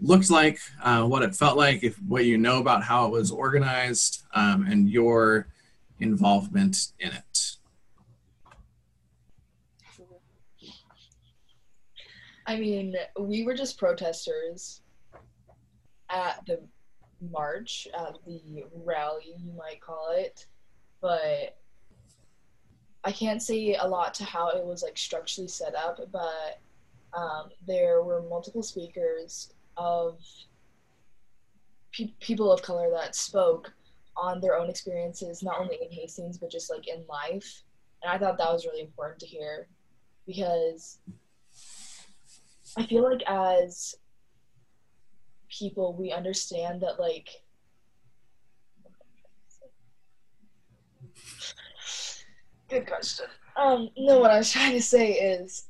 looked 0.00 0.30
like, 0.30 0.58
uh, 0.82 1.04
what 1.04 1.22
it 1.22 1.34
felt 1.34 1.56
like, 1.56 1.84
if 1.84 1.96
what 2.02 2.24
you 2.24 2.38
know 2.38 2.58
about 2.58 2.82
how 2.82 3.06
it 3.06 3.12
was 3.12 3.30
organized, 3.30 4.24
um, 4.34 4.66
and 4.68 4.88
your 4.90 5.46
involvement 6.00 6.88
in 6.98 7.12
it? 7.12 7.31
I 12.52 12.58
mean, 12.58 12.96
we 13.18 13.44
were 13.44 13.54
just 13.54 13.78
protesters 13.78 14.82
at 16.10 16.44
the 16.46 16.60
march, 17.30 17.88
at 17.98 18.18
the 18.26 18.64
rally, 18.84 19.34
you 19.42 19.54
might 19.54 19.80
call 19.80 20.10
it. 20.10 20.44
But 21.00 21.56
I 23.04 23.10
can't 23.10 23.40
say 23.40 23.74
a 23.76 23.88
lot 23.88 24.12
to 24.14 24.24
how 24.24 24.50
it 24.50 24.62
was 24.62 24.82
like 24.82 24.98
structurally 24.98 25.48
set 25.48 25.74
up, 25.74 25.98
but 26.12 26.60
um, 27.18 27.48
there 27.66 28.02
were 28.02 28.20
multiple 28.28 28.62
speakers 28.62 29.54
of 29.78 30.20
pe- 31.90 32.12
people 32.20 32.52
of 32.52 32.60
color 32.60 32.90
that 32.90 33.16
spoke 33.16 33.72
on 34.14 34.42
their 34.42 34.58
own 34.58 34.68
experiences, 34.68 35.42
not 35.42 35.58
only 35.58 35.78
in 35.80 35.90
Hastings, 35.90 36.36
but 36.36 36.50
just 36.50 36.68
like 36.68 36.86
in 36.86 37.02
life. 37.08 37.62
And 38.02 38.12
I 38.12 38.18
thought 38.18 38.36
that 38.36 38.52
was 38.52 38.66
really 38.66 38.82
important 38.82 39.20
to 39.20 39.26
hear 39.26 39.68
because 40.26 40.98
I 42.76 42.86
feel 42.86 43.02
like 43.02 43.22
as 43.26 43.94
people, 45.50 45.94
we 45.94 46.12
understand 46.12 46.80
that 46.82 46.98
like 46.98 47.28
good 52.68 52.86
question. 52.86 53.26
Um, 53.56 53.90
no, 53.96 54.18
what 54.18 54.30
I 54.30 54.38
was 54.38 54.50
trying 54.52 54.72
to 54.72 54.82
say 54.82 55.12
is, 55.12 55.68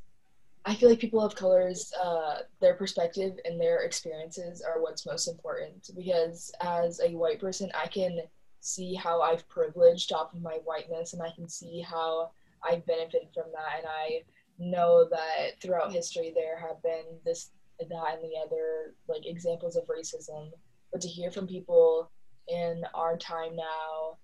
I 0.64 0.76
feel 0.76 0.88
like 0.88 1.00
people 1.00 1.20
of 1.20 1.34
colors, 1.34 1.92
uh, 2.02 2.38
their 2.60 2.74
perspective 2.74 3.32
and 3.44 3.60
their 3.60 3.80
experiences 3.80 4.62
are 4.62 4.80
what's 4.80 5.04
most 5.04 5.26
important. 5.26 5.90
Because 5.96 6.52
as 6.60 7.00
a 7.00 7.16
white 7.16 7.40
person, 7.40 7.70
I 7.74 7.88
can 7.88 8.20
see 8.60 8.94
how 8.94 9.20
I've 9.20 9.48
privileged 9.48 10.12
off 10.12 10.32
of 10.32 10.40
my 10.40 10.60
whiteness, 10.64 11.14
and 11.14 11.22
I 11.22 11.32
can 11.34 11.48
see 11.48 11.80
how 11.80 12.30
I've 12.62 12.86
benefited 12.86 13.28
from 13.34 13.46
that, 13.52 13.78
and 13.78 13.86
I 13.88 14.22
know 14.58 15.08
that 15.10 15.60
throughout 15.60 15.92
history 15.92 16.32
there 16.34 16.58
have 16.58 16.82
been 16.82 17.18
this 17.24 17.50
that 17.80 18.14
and 18.14 18.22
the 18.22 18.38
other 18.44 18.94
like 19.08 19.26
examples 19.26 19.76
of 19.76 19.84
racism. 19.86 20.50
But 20.92 21.00
to 21.00 21.08
hear 21.08 21.30
from 21.30 21.46
people 21.46 22.10
in 22.48 22.82
our 22.94 23.16
time 23.16 23.56
now 23.56 24.18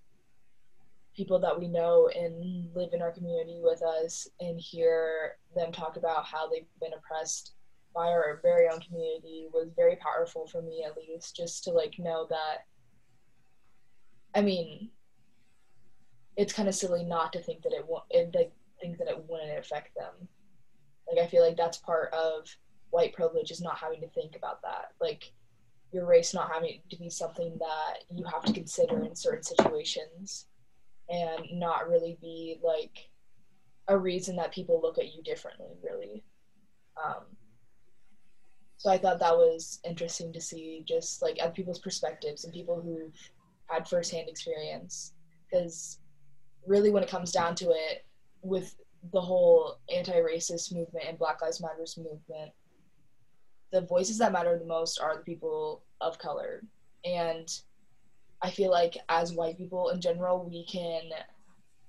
people 1.18 1.40
that 1.40 1.58
we 1.58 1.66
know 1.66 2.08
and 2.14 2.68
live 2.76 2.90
in 2.92 3.02
our 3.02 3.10
community 3.10 3.58
with 3.60 3.82
us 3.82 4.28
and 4.38 4.60
hear 4.60 5.36
them 5.56 5.72
talk 5.72 5.96
about 5.96 6.24
how 6.24 6.48
they've 6.48 6.68
been 6.80 6.92
oppressed 6.92 7.54
by 7.92 8.06
our 8.06 8.38
very 8.40 8.68
own 8.68 8.78
community 8.80 9.48
was 9.52 9.72
very 9.74 9.96
powerful 9.96 10.46
for 10.46 10.62
me 10.62 10.84
at 10.86 10.96
least 10.96 11.34
just 11.34 11.64
to 11.64 11.70
like 11.70 11.94
know 11.98 12.28
that 12.30 12.58
i 14.36 14.40
mean 14.40 14.90
it's 16.36 16.52
kind 16.52 16.68
of 16.68 16.74
silly 16.74 17.02
not 17.02 17.32
to 17.32 17.42
think 17.42 17.62
that 17.62 17.72
it 17.72 17.84
won't 17.88 18.04
it 18.10 18.32
like 18.36 18.52
think 18.80 18.98
that 18.98 19.08
it 19.08 19.24
wouldn't 19.28 19.58
affect 19.58 19.94
them. 19.96 20.28
Like 21.10 21.24
I 21.24 21.28
feel 21.28 21.44
like 21.44 21.56
that's 21.56 21.78
part 21.78 22.12
of 22.12 22.46
white 22.90 23.12
privilege 23.12 23.50
is 23.50 23.60
not 23.60 23.78
having 23.78 24.00
to 24.00 24.08
think 24.08 24.36
about 24.36 24.62
that. 24.62 24.92
Like 25.00 25.32
your 25.92 26.06
race 26.06 26.34
not 26.34 26.52
having 26.52 26.80
to 26.90 26.96
be 26.96 27.08
something 27.08 27.56
that 27.58 28.04
you 28.14 28.24
have 28.24 28.44
to 28.44 28.52
consider 28.52 29.04
in 29.04 29.14
certain 29.14 29.42
situations 29.42 30.46
and 31.08 31.44
not 31.52 31.88
really 31.88 32.18
be 32.20 32.58
like 32.62 33.08
a 33.88 33.96
reason 33.96 34.36
that 34.36 34.52
people 34.52 34.80
look 34.82 34.98
at 34.98 35.14
you 35.14 35.22
differently 35.22 35.78
really 35.82 36.22
um, 37.02 37.24
so 38.76 38.90
i 38.90 38.98
thought 38.98 39.18
that 39.18 39.36
was 39.36 39.80
interesting 39.84 40.32
to 40.32 40.40
see 40.40 40.84
just 40.86 41.22
like 41.22 41.38
other 41.40 41.52
people's 41.52 41.78
perspectives 41.78 42.44
and 42.44 42.52
people 42.52 42.80
who've 42.80 43.30
had 43.66 43.88
firsthand 43.88 44.28
experience 44.28 45.14
because 45.50 46.00
really 46.66 46.90
when 46.90 47.02
it 47.02 47.08
comes 47.08 47.32
down 47.32 47.54
to 47.54 47.70
it 47.70 48.04
with 48.48 48.74
the 49.12 49.20
whole 49.20 49.78
anti-racist 49.94 50.72
movement 50.74 51.06
and 51.06 51.18
Black 51.18 51.40
Lives 51.40 51.60
Matters 51.60 51.96
movement, 51.96 52.52
the 53.70 53.82
voices 53.82 54.18
that 54.18 54.32
matter 54.32 54.58
the 54.58 54.64
most 54.64 54.98
are 55.00 55.16
the 55.16 55.22
people 55.22 55.84
of 56.00 56.18
color. 56.18 56.62
And 57.04 57.48
I 58.42 58.50
feel 58.50 58.70
like 58.70 58.96
as 59.08 59.32
white 59.32 59.58
people 59.58 59.90
in 59.90 60.00
general, 60.00 60.48
we 60.48 60.64
can 60.66 61.02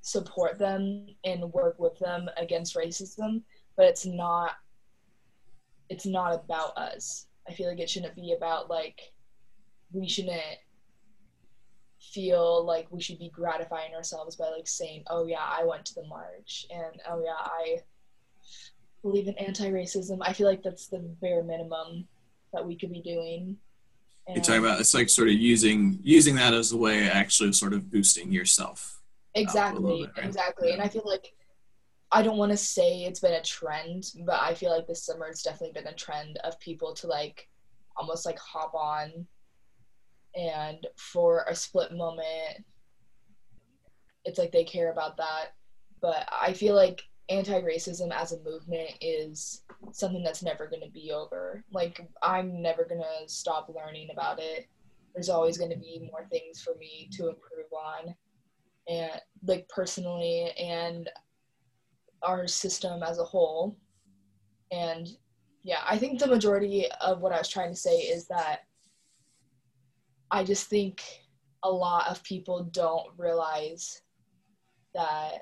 support 0.01 0.57
them 0.57 1.07
and 1.23 1.51
work 1.53 1.79
with 1.79 1.97
them 1.99 2.29
against 2.37 2.75
racism, 2.75 3.43
but 3.75 3.85
it's 3.85 4.05
not 4.05 4.51
it's 5.89 6.05
not 6.05 6.33
about 6.33 6.77
us. 6.77 7.27
I 7.47 7.53
feel 7.53 7.67
like 7.67 7.79
it 7.79 7.89
shouldn't 7.89 8.15
be 8.15 8.33
about 8.37 8.69
like 8.69 8.99
we 9.91 10.07
shouldn't 10.07 10.41
feel 11.99 12.65
like 12.65 12.87
we 12.91 13.01
should 13.01 13.19
be 13.19 13.29
gratifying 13.29 13.93
ourselves 13.93 14.35
by 14.35 14.49
like 14.49 14.67
saying, 14.67 15.03
"Oh 15.07 15.25
yeah, 15.25 15.43
I 15.43 15.63
went 15.65 15.85
to 15.87 15.95
the 15.95 16.07
march," 16.07 16.65
and 16.69 17.01
"Oh 17.09 17.21
yeah, 17.23 17.35
I 17.37 17.77
believe 19.01 19.27
in 19.27 19.35
anti-racism. 19.35 20.19
I 20.21 20.33
feel 20.33 20.47
like 20.47 20.63
that's 20.63 20.87
the 20.87 20.99
bare 20.99 21.43
minimum 21.43 22.07
that 22.53 22.65
we 22.65 22.75
could 22.75 22.91
be 22.91 23.01
doing. 23.01 23.57
You're 24.27 24.43
talking 24.43 24.63
about 24.63 24.79
it's 24.79 24.93
like 24.93 25.09
sort 25.09 25.27
of 25.27 25.33
using 25.33 25.99
using 26.03 26.35
that 26.35 26.53
as 26.53 26.71
a 26.71 26.77
way 26.77 27.07
of 27.07 27.13
actually 27.13 27.51
sort 27.53 27.73
of 27.73 27.89
boosting 27.89 28.31
yourself. 28.31 29.01
Exactly, 29.33 30.03
bit, 30.03 30.11
right? 30.17 30.25
exactly. 30.25 30.71
And 30.71 30.81
I 30.81 30.87
feel 30.87 31.03
like 31.05 31.33
I 32.11 32.21
don't 32.21 32.37
want 32.37 32.51
to 32.51 32.57
say 32.57 33.03
it's 33.03 33.19
been 33.19 33.33
a 33.33 33.41
trend, 33.41 34.11
but 34.25 34.39
I 34.41 34.53
feel 34.53 34.71
like 34.71 34.87
this 34.87 35.03
summer 35.03 35.27
it's 35.27 35.43
definitely 35.43 35.81
been 35.81 35.91
a 35.91 35.95
trend 35.95 36.37
of 36.43 36.59
people 36.59 36.93
to 36.95 37.07
like 37.07 37.47
almost 37.97 38.25
like 38.25 38.37
hop 38.39 38.73
on 38.75 39.27
and 40.35 40.85
for 40.95 41.45
a 41.47 41.55
split 41.55 41.91
moment 41.91 42.63
it's 44.25 44.37
like 44.37 44.51
they 44.51 44.63
care 44.63 44.91
about 44.91 45.17
that. 45.17 45.53
But 46.01 46.27
I 46.41 46.53
feel 46.53 46.75
like 46.75 47.01
anti-racism 47.29 48.11
as 48.11 48.31
a 48.31 48.41
movement 48.43 48.91
is 49.01 49.63
something 49.91 50.23
that's 50.23 50.43
never 50.43 50.67
going 50.67 50.83
to 50.83 50.91
be 50.91 51.11
over. 51.11 51.63
Like 51.71 52.01
I'm 52.21 52.61
never 52.61 52.85
going 52.85 53.01
to 53.01 53.29
stop 53.29 53.73
learning 53.73 54.09
about 54.11 54.39
it. 54.39 54.67
There's 55.13 55.29
always 55.29 55.57
going 55.57 55.71
to 55.71 55.77
be 55.77 56.09
more 56.11 56.27
things 56.29 56.61
for 56.61 56.75
me 56.75 57.09
to 57.13 57.29
improve 57.29 57.71
on 57.73 58.15
and 58.87 59.21
like 59.45 59.67
personally 59.69 60.51
and 60.59 61.09
our 62.23 62.47
system 62.47 63.03
as 63.03 63.19
a 63.19 63.23
whole. 63.23 63.77
And 64.71 65.07
yeah, 65.63 65.81
I 65.87 65.97
think 65.97 66.19
the 66.19 66.27
majority 66.27 66.87
of 67.01 67.21
what 67.21 67.33
I 67.33 67.37
was 67.37 67.49
trying 67.49 67.69
to 67.69 67.79
say 67.79 67.97
is 67.97 68.27
that 68.27 68.61
I 70.31 70.43
just 70.43 70.67
think 70.67 71.01
a 71.63 71.71
lot 71.71 72.07
of 72.07 72.23
people 72.23 72.63
don't 72.71 73.07
realize 73.17 74.01
that 74.93 75.39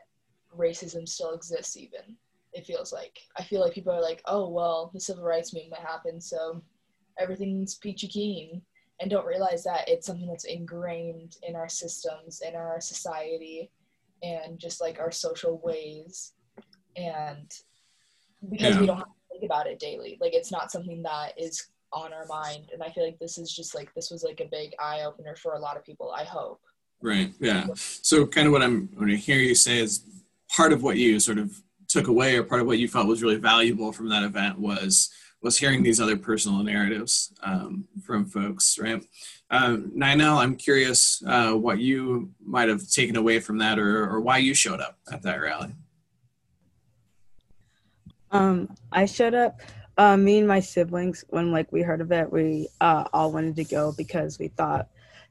racism 0.55 1.07
still 1.07 1.33
exists 1.33 1.77
even 1.77 2.15
it 2.53 2.65
feels 2.65 2.91
like 2.91 3.19
i 3.37 3.43
feel 3.43 3.61
like 3.61 3.73
people 3.73 3.93
are 3.93 4.01
like 4.01 4.21
oh 4.25 4.49
well 4.49 4.89
the 4.93 4.99
civil 4.99 5.23
rights 5.23 5.53
movement 5.53 5.81
happened 5.81 6.21
so 6.21 6.61
everything's 7.19 7.75
peachy 7.75 8.07
keen 8.07 8.61
and 8.99 9.11
don't 9.11 9.25
realize 9.25 9.63
that 9.63 9.87
it's 9.87 10.07
something 10.07 10.27
that's 10.27 10.45
ingrained 10.45 11.35
in 11.47 11.55
our 11.55 11.69
systems 11.69 12.41
in 12.47 12.55
our 12.55 12.79
society 12.79 13.69
and 14.23 14.57
just 14.57 14.81
like 14.81 14.99
our 14.99 15.11
social 15.11 15.61
ways 15.63 16.33
and 16.95 17.51
because 18.49 18.75
Yeah. 18.75 18.81
we 18.81 18.87
don't 18.87 18.97
have 18.97 19.05
to 19.05 19.29
think 19.31 19.43
about 19.43 19.67
it 19.67 19.79
daily 19.79 20.17
like 20.19 20.33
it's 20.33 20.51
not 20.51 20.71
something 20.71 21.03
that 21.03 21.33
is 21.37 21.67
on 21.93 22.13
our 22.13 22.25
mind 22.25 22.69
and 22.73 22.83
i 22.83 22.89
feel 22.89 23.05
like 23.05 23.17
this 23.19 23.37
is 23.37 23.53
just 23.55 23.73
like 23.73 23.93
this 23.95 24.11
was 24.11 24.23
like 24.23 24.39
a 24.41 24.47
big 24.51 24.71
eye 24.79 25.03
opener 25.03 25.35
for 25.35 25.53
a 25.53 25.59
lot 25.59 25.77
of 25.77 25.83
people 25.83 26.13
i 26.15 26.23
hope 26.23 26.59
Right. 27.01 27.31
Yeah. 27.39 27.67
So 27.75 28.25
kind 28.25 28.47
of 28.47 28.53
what 28.53 28.63
I'm 28.63 28.89
when 28.95 29.11
I 29.11 29.15
hear 29.15 29.37
you 29.37 29.55
say 29.55 29.79
is 29.79 30.03
part 30.55 30.73
of 30.73 30.83
what 30.83 30.97
you 30.97 31.19
sort 31.19 31.37
of 31.37 31.61
took 31.87 32.07
away 32.07 32.35
or 32.35 32.43
part 32.43 32.61
of 32.61 32.67
what 32.67 32.79
you 32.79 32.87
felt 32.87 33.07
was 33.07 33.21
really 33.21 33.37
valuable 33.37 33.91
from 33.91 34.09
that 34.09 34.23
event 34.23 34.59
was 34.59 35.09
was 35.41 35.57
hearing 35.57 35.83
these 35.83 36.01
other 36.01 36.17
personal 36.17 36.63
narratives 36.63 37.31
um, 37.43 37.87
from 38.03 38.25
folks, 38.25 38.79
right? 38.79 39.03
Um, 39.51 39.91
Ninel, 39.95 40.37
I'm 40.37 40.55
curious 40.55 41.21
uh, 41.27 41.51
what 41.51 41.77
you 41.77 42.31
might 42.43 42.67
have 42.69 42.89
taken 42.89 43.15
away 43.15 43.39
from 43.39 43.59
that 43.59 43.77
or, 43.77 44.09
or 44.09 44.19
why 44.19 44.39
you 44.39 44.55
showed 44.55 44.81
up 44.81 44.97
at 45.11 45.21
that 45.21 45.39
rally. 45.39 45.75
Um, 48.31 48.75
I 48.91 49.05
showed 49.05 49.35
up. 49.35 49.61
Uh, 49.97 50.15
me 50.15 50.37
and 50.37 50.47
my 50.47 50.59
siblings, 50.59 51.25
when 51.29 51.51
like 51.51 51.71
we 51.71 51.81
heard 51.81 52.01
of 52.01 52.11
it, 52.11 52.31
we 52.31 52.67
uh, 52.81 53.05
all 53.13 53.31
wanted 53.31 53.55
to 53.55 53.63
go 53.63 53.91
because 53.97 54.37
we 54.37 54.49
thought 54.49 54.89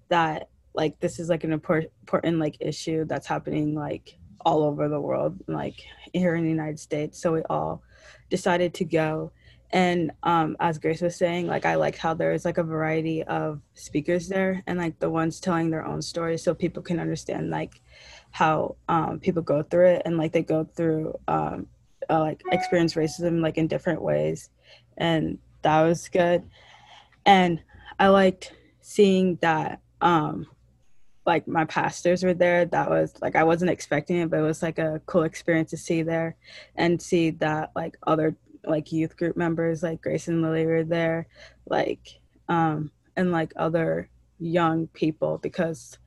that 0.09 0.49
like 0.75 0.99
this 0.99 1.21
is 1.21 1.29
like 1.29 1.45
an 1.45 1.53
important, 1.53 2.39
like 2.39 2.57
issue 2.61 3.05
that's 3.05 3.29
happening 3.29 3.75
like 3.75 4.19
all 4.45 4.65
over 4.65 4.89
the 4.89 5.01
world, 5.01 5.41
like 5.47 5.81
here 6.13 6.35
in 6.35 6.43
the 6.43 6.51
United 6.51 6.81
States. 6.81 7.21
So 7.21 7.33
we 7.33 7.43
all 7.43 7.83
decided 8.29 8.75
to 8.75 8.85
go. 8.85 9.31
And 9.71 10.11
um, 10.25 10.57
as 10.59 10.79
Grace 10.79 11.01
was 11.01 11.17
saying, 11.17 11.47
like 11.47 11.65
I 11.65 11.77
liked 11.77 11.99
how 11.99 12.15
there 12.15 12.33
is 12.33 12.45
like 12.45 12.59
a 12.59 12.63
variety 12.63 13.23
of 13.25 13.61
speakers 13.75 14.29
there, 14.29 14.63
and 14.67 14.79
like 14.79 14.99
the 14.99 15.11
ones 15.11 15.41
telling 15.41 15.71
their 15.71 15.85
own 15.85 16.03
stories, 16.03 16.43
so 16.43 16.55
people 16.55 16.83
can 16.83 17.01
understand 17.01 17.51
like 17.51 17.81
how 18.31 18.77
um, 18.89 19.21
people 19.21 19.43
go 19.43 19.63
through 19.63 19.91
it, 19.91 20.03
and 20.05 20.19
like 20.19 20.33
they 20.33 20.43
go 20.43 20.65
through 20.65 21.15
um, 21.29 21.67
uh, 22.11 22.21
like 22.21 22.43
experience 22.53 22.95
racism 22.95 23.41
like 23.41 23.59
in 23.59 23.67
different 23.67 24.01
ways 24.01 24.51
and 24.97 25.39
that 25.63 25.83
was 25.83 26.09
good. 26.09 26.43
And 27.25 27.63
i 27.99 28.09
liked 28.09 28.53
seeing 28.81 29.37
that 29.37 29.81
um 30.01 30.47
like 31.25 31.49
my 31.49 31.65
pastors 31.65 32.23
were 32.23 32.35
there. 32.35 32.67
That 32.67 32.89
was 32.89 33.15
like 33.21 33.37
i 33.37 33.43
wasn't 33.43 33.71
expecting 33.71 34.17
it 34.19 34.31
but 34.31 34.39
it 34.39 34.43
was 34.43 34.63
like 34.63 34.79
a 34.79 35.01
cool 35.07 35.23
experience 35.23 35.71
to 35.71 35.77
see 35.77 36.03
there 36.03 36.37
and 36.77 37.01
see 37.01 37.31
that 37.31 37.73
like 37.75 37.97
other 38.07 38.37
like 38.65 38.93
youth 38.93 39.17
group 39.17 39.37
members 39.37 39.83
like 39.83 40.03
grace 40.03 40.27
and 40.29 40.43
lily 40.43 40.67
were 40.67 40.83
there 40.83 41.29
like 41.69 42.21
um 42.49 42.91
and 43.17 43.31
like 43.31 43.53
other 43.57 44.09
young 44.39 44.89
people 44.89 45.39
because 45.39 45.99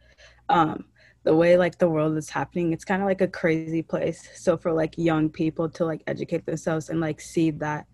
um 0.50 0.86
the 1.24 1.36
way 1.36 1.58
like 1.58 1.78
the 1.78 1.90
world 1.90 2.18
is 2.18 2.30
happening 2.30 2.72
it's 2.72 2.86
kind 2.86 3.02
of 3.02 3.08
like 3.08 3.22
a 3.22 3.28
crazy 3.28 3.82
place. 3.82 4.28
So 4.36 4.58
for 4.58 4.72
like 4.72 4.98
young 4.98 5.30
people 5.30 5.70
to 5.72 5.86
like 5.86 6.02
educate 6.08 6.46
themselves 6.46 6.90
and 6.90 7.00
like 7.02 7.20
see 7.22 7.52
that 7.52 7.86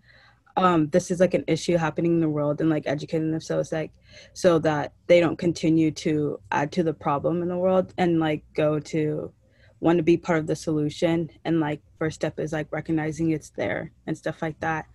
um 0.56 0.88
this 0.88 1.10
is 1.10 1.20
like 1.20 1.34
an 1.34 1.44
issue 1.46 1.76
happening 1.76 2.12
in 2.12 2.20
the 2.20 2.28
world 2.28 2.60
and 2.60 2.70
like 2.70 2.86
educating 2.86 3.30
themselves 3.30 3.72
like 3.72 3.92
so 4.32 4.58
that 4.58 4.92
they 5.06 5.20
don't 5.20 5.38
continue 5.38 5.90
to 5.90 6.40
add 6.52 6.72
to 6.72 6.82
the 6.82 6.94
problem 6.94 7.42
in 7.42 7.48
the 7.48 7.56
world 7.56 7.92
and 7.98 8.18
like 8.18 8.42
go 8.54 8.78
to 8.78 9.32
want 9.80 9.98
to 9.98 10.02
be 10.02 10.16
part 10.16 10.38
of 10.38 10.46
the 10.46 10.56
solution 10.56 11.28
and 11.44 11.60
like 11.60 11.80
first 11.98 12.16
step 12.16 12.38
is 12.38 12.52
like 12.52 12.66
recognizing 12.72 13.30
it's 13.30 13.50
there 13.50 13.92
and 14.06 14.16
stuff 14.16 14.40
like 14.40 14.58
that 14.60 14.86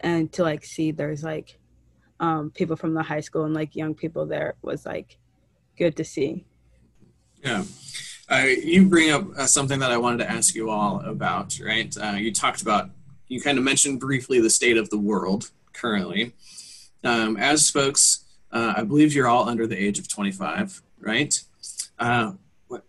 and 0.00 0.32
to 0.32 0.42
like 0.42 0.64
see 0.64 0.90
there's 0.90 1.24
like 1.24 1.58
um 2.20 2.50
people 2.50 2.76
from 2.76 2.94
the 2.94 3.02
high 3.02 3.20
school 3.20 3.44
and 3.44 3.54
like 3.54 3.74
young 3.74 3.94
people 3.94 4.26
there 4.26 4.54
was 4.62 4.84
like 4.84 5.16
good 5.78 5.96
to 5.96 6.04
see 6.04 6.44
Yeah. 7.42 7.64
Uh, 8.28 8.46
you 8.62 8.86
bring 8.88 9.10
up 9.10 9.24
uh, 9.38 9.46
something 9.46 9.78
that 9.78 9.92
I 9.92 9.96
wanted 9.98 10.18
to 10.18 10.30
ask 10.30 10.54
you 10.54 10.68
all 10.68 11.00
about, 11.00 11.60
right? 11.64 11.96
Uh, 11.96 12.16
you 12.18 12.32
talked 12.32 12.60
about, 12.60 12.90
you 13.28 13.40
kind 13.40 13.58
of 13.58 13.64
mentioned 13.64 14.00
briefly 14.00 14.40
the 14.40 14.50
state 14.50 14.76
of 14.76 14.90
the 14.90 14.98
world 14.98 15.50
currently. 15.72 16.32
Um, 17.04 17.36
as 17.36 17.70
folks, 17.70 18.24
uh, 18.52 18.74
I 18.76 18.82
believe 18.82 19.14
you're 19.14 19.28
all 19.28 19.48
under 19.48 19.66
the 19.66 19.76
age 19.76 19.98
of 19.98 20.08
25, 20.08 20.82
right? 21.00 21.42
Uh, 21.98 22.32
what, 22.68 22.84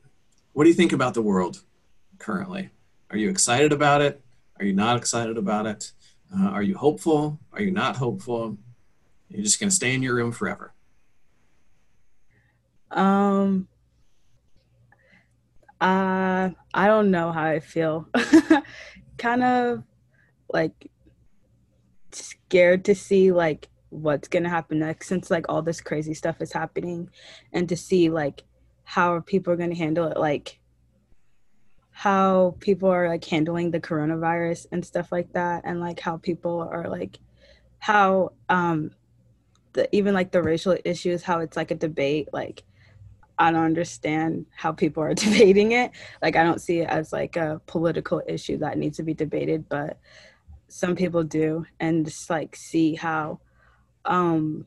what 0.54 0.64
do 0.64 0.70
you 0.70 0.76
think 0.76 0.94
about 0.94 1.14
the 1.14 1.22
world 1.22 1.62
currently? 2.18 2.70
Are 3.10 3.18
you 3.18 3.30
excited 3.30 3.72
about 3.72 4.02
it? 4.02 4.22
Are 4.60 4.66
you 4.66 4.74
not 4.74 4.98
excited 4.98 5.38
about 5.38 5.66
it? 5.66 5.92
Uh, 6.36 6.48
are 6.48 6.64
you 6.64 6.78
hopeful? 6.78 7.40
Are 7.54 7.62
you 7.62 7.72
not 7.72 7.96
hopeful? 7.96 8.58
You're 9.30 9.44
just 9.44 9.60
going 9.60 9.70
to 9.70 9.76
stay 9.76 9.94
in 9.94 10.02
your 10.02 10.16
room 10.16 10.32
forever. 10.32 10.74
Um, 12.92 13.68
uh, 15.80 16.50
I 16.74 16.88
don't 16.88 17.12
know 17.12 17.32
how 17.32 17.46
I 17.46 17.60
feel. 17.60 18.08
kind 19.18 19.44
of 19.44 19.84
like 20.50 20.90
scared 22.12 22.86
to 22.86 22.96
see 22.96 23.32
like 23.32 23.68
what's 23.90 24.28
gonna 24.28 24.50
happen 24.50 24.80
next 24.80 25.08
since 25.08 25.32
like 25.32 25.46
all 25.50 25.62
this 25.62 25.82
crazy 25.82 26.14
stuff 26.14 26.42
is 26.42 26.52
happening 26.52 27.10
and 27.54 27.70
to 27.70 27.78
see 27.78 28.10
like 28.10 28.44
how 28.84 29.20
people 29.22 29.52
are 29.54 29.58
gonna 29.58 29.76
handle 29.76 30.08
it 30.08 30.18
like 30.18 30.60
how 31.92 32.56
people 32.60 32.90
are 32.90 33.08
like 33.08 33.26
handling 33.26 33.72
the 33.72 33.80
coronavirus 33.80 34.68
and 34.72 34.86
stuff 34.86 35.12
like 35.12 35.32
that 35.34 35.64
and 35.66 35.80
like 35.80 36.00
how 36.00 36.18
people 36.18 36.68
are 36.72 36.88
like 36.90 37.20
how 37.80 38.32
um 38.50 38.92
the 39.74 39.94
even 39.96 40.14
like 40.14 40.32
the 40.32 40.42
racial 40.42 40.78
issues 40.86 41.24
how 41.24 41.40
it's 41.40 41.58
like 41.58 41.72
a 41.72 41.76
debate 41.76 42.30
like 42.34 42.64
I 43.40 43.52
don't 43.52 43.64
understand 43.64 44.48
how 44.56 44.72
people 44.72 45.04
are 45.04 45.14
debating 45.14 45.74
it. 45.74 45.92
Like 46.22 46.36
I 46.36 46.44
don't 46.44 46.62
see 46.62 46.80
it 46.80 46.90
as 46.90 47.14
like 47.14 47.36
a 47.36 47.62
political 47.68 48.22
issue 48.28 48.58
that 48.60 48.78
needs 48.78 48.98
to 48.98 49.04
be 49.04 49.14
debated, 49.14 49.70
but 49.70 50.00
some 50.68 50.96
people 50.96 51.24
do 51.24 51.66
and 51.80 52.06
just 52.06 52.30
like 52.30 52.56
see 52.56 52.96
how 52.96 53.40
um 54.06 54.66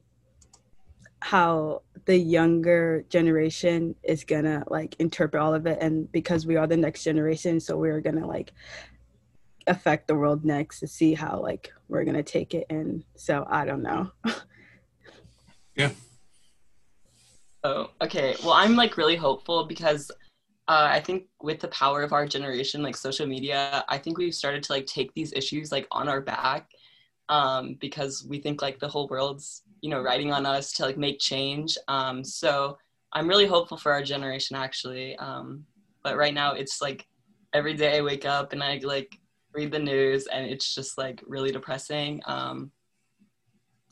how 1.22 1.82
the 2.06 2.16
younger 2.16 3.04
generation 3.10 3.94
is 4.02 4.24
gonna 4.24 4.64
like 4.68 4.96
interpret 4.98 5.42
all 5.42 5.54
of 5.54 5.66
it 5.66 5.78
and 5.80 6.10
because 6.12 6.46
we 6.46 6.56
are 6.56 6.66
the 6.66 6.76
next 6.76 7.04
generation 7.04 7.60
so 7.60 7.76
we're 7.76 8.00
gonna 8.00 8.26
like 8.26 8.52
affect 9.66 10.08
the 10.08 10.14
world 10.14 10.44
next 10.44 10.80
to 10.80 10.86
see 10.86 11.12
how 11.12 11.38
like 11.40 11.70
we're 11.88 12.04
gonna 12.04 12.22
take 12.22 12.54
it 12.54 12.66
in 12.70 13.04
so 13.14 13.46
i 13.50 13.64
don't 13.64 13.82
know 13.82 14.10
Yeah. 15.76 15.90
Oh, 17.62 17.90
okay. 18.00 18.36
Well, 18.42 18.52
I'm 18.52 18.76
like 18.76 18.96
really 18.96 19.16
hopeful 19.16 19.64
because 19.64 20.10
uh, 20.70 20.88
I 20.88 21.00
think 21.00 21.24
with 21.42 21.58
the 21.58 21.66
power 21.68 22.04
of 22.04 22.12
our 22.12 22.24
generation, 22.26 22.80
like 22.80 22.96
social 22.96 23.26
media, 23.26 23.84
I 23.88 23.98
think 23.98 24.18
we've 24.18 24.32
started 24.32 24.62
to 24.62 24.72
like 24.72 24.86
take 24.86 25.12
these 25.14 25.32
issues 25.32 25.72
like 25.72 25.88
on 25.90 26.08
our 26.08 26.20
back 26.20 26.70
um, 27.28 27.76
because 27.80 28.24
we 28.24 28.38
think 28.38 28.62
like 28.62 28.78
the 28.78 28.86
whole 28.86 29.08
world's 29.08 29.62
you 29.80 29.90
know 29.90 30.00
riding 30.00 30.32
on 30.32 30.46
us 30.46 30.72
to 30.74 30.84
like 30.84 30.96
make 30.96 31.18
change. 31.18 31.76
Um, 31.88 32.22
so 32.22 32.78
I'm 33.12 33.26
really 33.26 33.46
hopeful 33.46 33.78
for 33.78 33.90
our 33.90 34.04
generation 34.04 34.54
actually. 34.54 35.16
Um, 35.16 35.64
but 36.04 36.16
right 36.16 36.32
now 36.32 36.52
it's 36.52 36.80
like 36.80 37.08
every 37.52 37.74
day 37.74 37.98
I 37.98 38.02
wake 38.02 38.24
up 38.24 38.52
and 38.52 38.62
I 38.62 38.80
like 38.84 39.18
read 39.52 39.72
the 39.72 39.78
news 39.80 40.28
and 40.28 40.46
it's 40.46 40.72
just 40.72 40.96
like 40.96 41.20
really 41.26 41.50
depressing 41.50 42.22
um, 42.26 42.70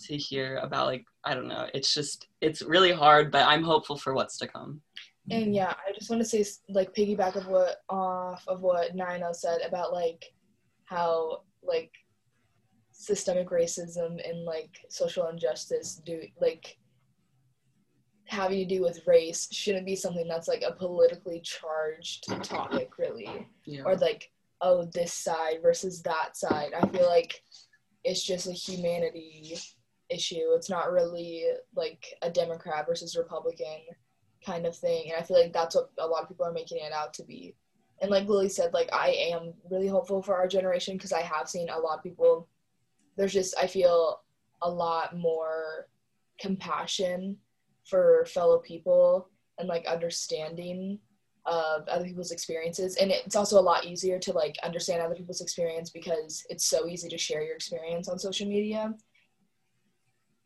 to 0.04 0.16
hear 0.16 0.58
about 0.58 0.86
like 0.86 1.06
I 1.24 1.34
don't 1.34 1.48
know. 1.48 1.66
It's 1.74 1.92
just 1.92 2.28
it's 2.40 2.62
really 2.62 2.92
hard, 2.92 3.32
but 3.32 3.48
I'm 3.48 3.64
hopeful 3.64 3.96
for 3.96 4.14
what's 4.14 4.38
to 4.38 4.46
come. 4.46 4.80
And 5.30 5.54
yeah, 5.54 5.74
I 5.86 5.92
just 5.92 6.10
want 6.10 6.22
to 6.22 6.28
say 6.28 6.44
like 6.68 6.94
piggyback 6.94 7.36
of 7.36 7.46
what 7.46 7.78
off 7.88 8.44
of 8.48 8.60
what 8.60 8.94
Nino 8.94 9.32
said 9.32 9.60
about 9.66 9.92
like 9.92 10.24
how 10.84 11.42
like 11.62 11.92
systemic 12.92 13.50
racism 13.50 14.18
and 14.28 14.44
like 14.44 14.70
social 14.88 15.28
injustice 15.28 16.00
do 16.04 16.20
like 16.40 16.76
having 18.26 18.58
to 18.58 18.74
do 18.74 18.82
with 18.82 19.06
race 19.06 19.48
shouldn't 19.52 19.86
be 19.86 19.96
something 19.96 20.26
that's 20.28 20.48
like 20.48 20.62
a 20.62 20.72
politically 20.72 21.40
charged 21.40 22.26
topic 22.42 22.98
really. 22.98 23.46
Yeah. 23.64 23.82
or 23.84 23.96
like 23.96 24.30
oh 24.60 24.88
this 24.92 25.12
side 25.12 25.58
versus 25.62 26.02
that 26.02 26.36
side. 26.36 26.72
I 26.78 26.86
feel 26.88 27.06
like 27.06 27.40
it's 28.04 28.22
just 28.22 28.46
a 28.46 28.52
humanity 28.52 29.56
issue. 30.08 30.52
It's 30.54 30.70
not 30.70 30.90
really 30.90 31.44
like 31.76 32.04
a 32.22 32.30
democrat 32.30 32.86
versus 32.86 33.16
republican 33.16 33.78
kind 34.44 34.66
of 34.66 34.76
thing. 34.76 35.10
And 35.10 35.20
i 35.20 35.24
feel 35.24 35.40
like 35.40 35.52
that's 35.52 35.74
what 35.74 35.90
a 35.98 36.06
lot 36.06 36.22
of 36.22 36.28
people 36.28 36.46
are 36.46 36.52
making 36.52 36.78
it 36.78 36.92
out 36.92 37.14
to 37.14 37.24
be. 37.24 37.54
And 38.00 38.10
like 38.10 38.28
lily 38.28 38.48
said 38.48 38.72
like 38.72 38.88
i 38.92 39.10
am 39.10 39.52
really 39.70 39.88
hopeful 39.88 40.22
for 40.22 40.36
our 40.36 40.46
generation 40.46 40.96
because 40.96 41.12
i 41.12 41.20
have 41.20 41.48
seen 41.48 41.68
a 41.68 41.78
lot 41.78 41.98
of 41.98 42.02
people 42.04 42.48
there's 43.16 43.32
just 43.32 43.56
i 43.58 43.66
feel 43.66 44.20
a 44.62 44.70
lot 44.70 45.16
more 45.16 45.88
compassion 46.40 47.36
for 47.84 48.24
fellow 48.26 48.58
people 48.58 49.28
and 49.58 49.68
like 49.68 49.86
understanding 49.86 50.98
of 51.46 51.88
other 51.88 52.04
people's 52.04 52.30
experiences. 52.30 52.96
And 52.96 53.10
it's 53.10 53.36
also 53.36 53.58
a 53.58 53.60
lot 53.60 53.86
easier 53.86 54.18
to 54.18 54.32
like 54.32 54.56
understand 54.62 55.00
other 55.00 55.14
people's 55.14 55.40
experience 55.40 55.90
because 55.90 56.44
it's 56.50 56.66
so 56.66 56.86
easy 56.86 57.08
to 57.08 57.18
share 57.18 57.42
your 57.42 57.54
experience 57.54 58.08
on 58.08 58.18
social 58.18 58.46
media 58.46 58.94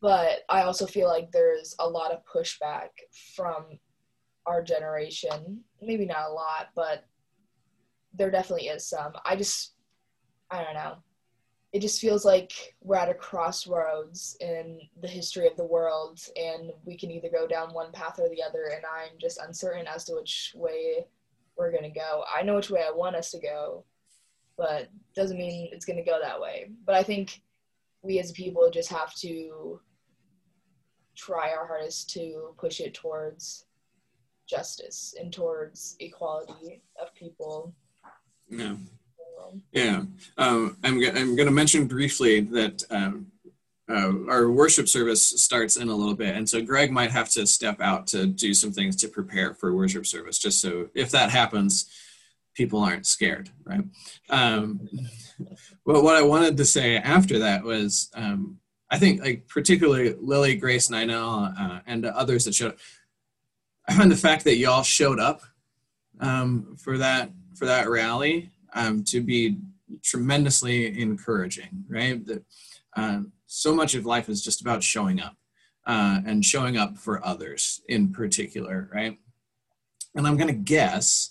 but 0.02 0.40
i 0.50 0.62
also 0.62 0.84
feel 0.84 1.08
like 1.08 1.30
there's 1.32 1.74
a 1.78 1.88
lot 1.88 2.12
of 2.12 2.18
pushback 2.26 2.88
from 3.34 3.64
our 4.46 4.62
generation. 4.62 5.60
Maybe 5.80 6.06
not 6.06 6.28
a 6.28 6.32
lot 6.32 6.68
but 6.74 7.04
there 8.14 8.30
definitely 8.30 8.66
is 8.66 8.86
some. 8.86 9.12
I 9.24 9.36
just 9.36 9.74
i 10.50 10.62
don't 10.62 10.74
know. 10.74 10.96
It 11.72 11.80
just 11.80 12.00
feels 12.00 12.26
like 12.26 12.52
we're 12.82 12.96
at 12.96 13.08
a 13.08 13.14
crossroads 13.14 14.36
in 14.40 14.78
the 15.00 15.08
history 15.08 15.46
of 15.46 15.56
the 15.56 15.64
world 15.64 16.20
and 16.36 16.70
we 16.84 16.98
can 16.98 17.10
either 17.10 17.30
go 17.30 17.46
down 17.46 17.72
one 17.72 17.92
path 17.92 18.18
or 18.18 18.28
the 18.28 18.42
other 18.42 18.64
and 18.74 18.84
i'm 18.84 19.16
just 19.18 19.38
uncertain 19.38 19.86
as 19.86 20.04
to 20.04 20.14
which 20.14 20.52
way 20.54 21.06
we're 21.56 21.70
going 21.70 21.82
to 21.82 21.90
go. 21.90 22.24
I 22.34 22.42
know 22.42 22.56
which 22.56 22.70
way 22.70 22.84
i 22.86 22.90
want 22.90 23.16
us 23.16 23.30
to 23.30 23.40
go 23.40 23.84
but 24.58 24.88
doesn't 25.16 25.38
mean 25.38 25.70
it's 25.72 25.86
going 25.86 25.96
to 25.96 26.10
go 26.10 26.18
that 26.20 26.40
way. 26.40 26.70
But 26.84 26.94
i 26.94 27.02
think 27.02 27.40
we 28.02 28.18
as 28.18 28.32
people 28.32 28.68
just 28.70 28.90
have 28.90 29.14
to 29.14 29.80
try 31.16 31.52
our 31.52 31.66
hardest 31.66 32.10
to 32.10 32.54
push 32.58 32.80
it 32.80 32.94
towards 32.94 33.66
justice 34.48 35.14
and 35.18 35.32
towards 35.32 35.96
equality 36.00 36.82
of 37.00 37.14
people 37.14 37.74
Yeah. 38.48 38.76
Yeah, 39.72 40.02
um, 40.38 40.76
I'm, 40.84 41.00
go- 41.00 41.10
I'm 41.10 41.36
going 41.36 41.48
to 41.48 41.50
mention 41.52 41.86
briefly 41.86 42.40
that 42.40 42.84
um, 42.90 43.26
uh, 43.90 44.12
our 44.28 44.50
worship 44.50 44.88
service 44.88 45.22
starts 45.42 45.76
in 45.76 45.88
a 45.88 45.94
little 45.94 46.14
bit, 46.14 46.36
and 46.36 46.48
so 46.48 46.62
Greg 46.62 46.90
might 46.90 47.10
have 47.10 47.28
to 47.30 47.46
step 47.46 47.80
out 47.80 48.06
to 48.08 48.26
do 48.26 48.54
some 48.54 48.72
things 48.72 48.96
to 48.96 49.08
prepare 49.08 49.54
for 49.54 49.74
worship 49.74 50.06
service, 50.06 50.38
just 50.38 50.60
so 50.60 50.88
if 50.94 51.10
that 51.10 51.30
happens, 51.30 51.90
people 52.54 52.80
aren't 52.80 53.06
scared, 53.06 53.50
right? 53.64 53.84
Um, 54.30 54.88
but 55.86 56.02
what 56.02 56.16
I 56.16 56.22
wanted 56.22 56.56
to 56.58 56.64
say 56.64 56.96
after 56.96 57.40
that 57.40 57.64
was, 57.64 58.10
um, 58.14 58.58
I 58.92 58.98
think, 58.98 59.22
like 59.22 59.48
particularly 59.48 60.14
Lily, 60.20 60.54
Grace, 60.54 60.88
Ninel, 60.88 61.58
uh, 61.58 61.80
and 61.86 62.04
others 62.04 62.44
that 62.44 62.54
showed 62.54 62.72
up. 62.72 62.78
I 63.88 63.94
find 63.94 64.12
the 64.12 64.16
fact 64.16 64.44
that 64.44 64.56
y'all 64.56 64.82
showed 64.82 65.18
up 65.18 65.40
um, 66.20 66.76
for 66.78 66.98
that 66.98 67.30
for 67.56 67.64
that 67.64 67.88
rally 67.88 68.50
um, 68.74 69.02
to 69.04 69.22
be 69.22 69.56
tremendously 70.04 71.00
encouraging, 71.00 71.84
right? 71.88 72.24
That 72.26 72.44
um, 72.94 73.32
so 73.46 73.74
much 73.74 73.94
of 73.94 74.04
life 74.04 74.28
is 74.28 74.44
just 74.44 74.60
about 74.60 74.82
showing 74.82 75.20
up 75.20 75.36
uh, 75.86 76.20
and 76.26 76.44
showing 76.44 76.76
up 76.76 76.98
for 76.98 77.24
others 77.26 77.80
in 77.88 78.12
particular, 78.12 78.90
right? 78.92 79.18
And 80.14 80.26
I'm 80.26 80.36
going 80.36 80.48
to 80.48 80.54
guess 80.54 81.30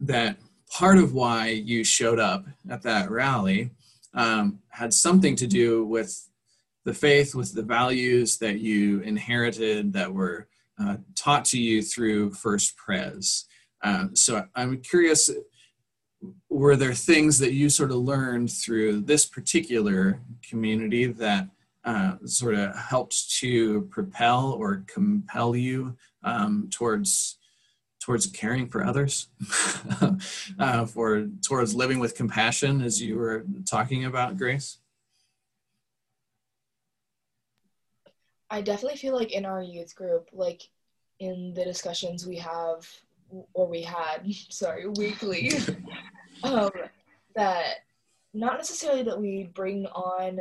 that 0.00 0.38
part 0.70 0.98
of 0.98 1.14
why 1.14 1.48
you 1.50 1.84
showed 1.84 2.18
up 2.18 2.46
at 2.68 2.82
that 2.82 3.10
rally 3.10 3.70
um, 4.12 4.58
had 4.70 4.92
something 4.92 5.36
to 5.36 5.46
do 5.46 5.84
with 5.84 6.28
the 6.86 6.94
faith, 6.94 7.34
with 7.34 7.52
the 7.52 7.62
values 7.62 8.38
that 8.38 8.60
you 8.60 9.00
inherited 9.00 9.92
that 9.92 10.14
were 10.14 10.46
uh, 10.80 10.96
taught 11.16 11.44
to 11.44 11.60
you 11.60 11.82
through 11.82 12.30
First 12.30 12.76
Pres. 12.76 13.46
Uh, 13.82 14.06
so 14.14 14.46
I'm 14.54 14.80
curious 14.80 15.28
were 16.48 16.76
there 16.76 16.94
things 16.94 17.38
that 17.40 17.52
you 17.52 17.68
sort 17.68 17.90
of 17.90 17.98
learned 17.98 18.50
through 18.50 19.00
this 19.00 19.26
particular 19.26 20.20
community 20.48 21.06
that 21.06 21.48
uh, 21.84 22.14
sort 22.24 22.54
of 22.54 22.74
helped 22.76 23.30
to 23.38 23.82
propel 23.90 24.52
or 24.52 24.84
compel 24.86 25.56
you 25.56 25.96
um, 26.22 26.68
towards 26.70 27.38
towards 28.00 28.28
caring 28.28 28.68
for 28.68 28.84
others 28.84 29.28
uh, 30.60 30.86
for 30.86 31.26
towards 31.44 31.74
living 31.74 31.98
with 31.98 32.14
compassion 32.14 32.80
as 32.80 33.02
you 33.02 33.16
were 33.16 33.44
talking 33.68 34.04
about 34.04 34.38
grace 34.38 34.78
I 38.50 38.62
definitely 38.62 38.98
feel 38.98 39.14
like 39.14 39.32
in 39.32 39.44
our 39.44 39.62
youth 39.62 39.94
group, 39.94 40.28
like 40.32 40.62
in 41.18 41.52
the 41.54 41.64
discussions 41.64 42.26
we 42.26 42.36
have 42.36 42.88
or 43.54 43.66
we 43.66 43.82
had, 43.82 44.22
sorry, 44.50 44.86
weekly, 44.88 45.52
um, 46.42 46.70
that 47.34 47.78
not 48.34 48.56
necessarily 48.56 49.02
that 49.02 49.20
we 49.20 49.50
bring 49.54 49.86
on 49.86 50.40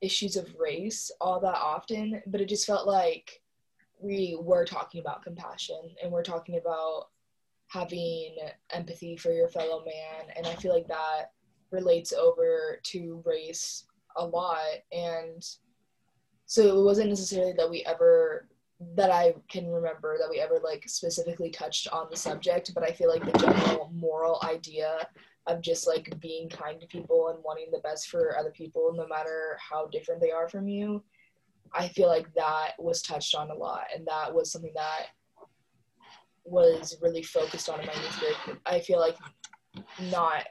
issues 0.00 0.36
of 0.36 0.54
race 0.58 1.10
all 1.20 1.40
that 1.40 1.56
often, 1.56 2.22
but 2.26 2.40
it 2.40 2.48
just 2.48 2.66
felt 2.66 2.86
like 2.86 3.42
we 4.00 4.38
were 4.40 4.64
talking 4.64 5.00
about 5.00 5.22
compassion 5.22 5.80
and 6.02 6.10
we're 6.10 6.22
talking 6.22 6.56
about 6.56 7.08
having 7.66 8.36
empathy 8.70 9.16
for 9.16 9.32
your 9.32 9.48
fellow 9.48 9.84
man. 9.84 10.32
And 10.36 10.46
I 10.46 10.54
feel 10.54 10.72
like 10.72 10.88
that 10.88 11.32
relates 11.70 12.12
over 12.12 12.80
to 12.82 13.22
race 13.26 13.84
a 14.16 14.24
lot. 14.24 14.58
And 14.92 15.44
so 16.48 16.80
it 16.80 16.82
wasn't 16.82 17.10
necessarily 17.10 17.52
that 17.52 17.70
we 17.70 17.84
ever 17.84 18.48
that 18.96 19.10
I 19.10 19.34
can 19.50 19.70
remember 19.70 20.16
that 20.18 20.30
we 20.30 20.40
ever 20.40 20.58
like 20.64 20.88
specifically 20.88 21.50
touched 21.50 21.88
on 21.88 22.06
the 22.10 22.16
subject, 22.16 22.72
but 22.74 22.82
I 22.82 22.92
feel 22.92 23.08
like 23.08 23.24
the 23.24 23.38
general 23.38 23.90
moral 23.92 24.40
idea 24.42 25.06
of 25.46 25.60
just 25.60 25.86
like 25.86 26.18
being 26.20 26.48
kind 26.48 26.80
to 26.80 26.86
people 26.86 27.28
and 27.28 27.44
wanting 27.44 27.66
the 27.70 27.80
best 27.80 28.08
for 28.08 28.38
other 28.38 28.50
people 28.50 28.94
no 28.96 29.06
matter 29.06 29.58
how 29.58 29.88
different 29.88 30.22
they 30.22 30.30
are 30.30 30.48
from 30.48 30.68
you, 30.68 31.02
I 31.74 31.88
feel 31.88 32.08
like 32.08 32.32
that 32.34 32.72
was 32.78 33.02
touched 33.02 33.34
on 33.34 33.50
a 33.50 33.54
lot 33.54 33.84
and 33.94 34.06
that 34.06 34.32
was 34.32 34.50
something 34.50 34.72
that 34.74 35.08
was 36.44 36.96
really 37.02 37.22
focused 37.22 37.68
on 37.68 37.80
in 37.80 37.86
my 37.86 37.92
youth 37.92 38.20
group. 38.20 38.60
I 38.64 38.80
feel 38.80 39.00
like 39.00 39.16
not 40.10 40.46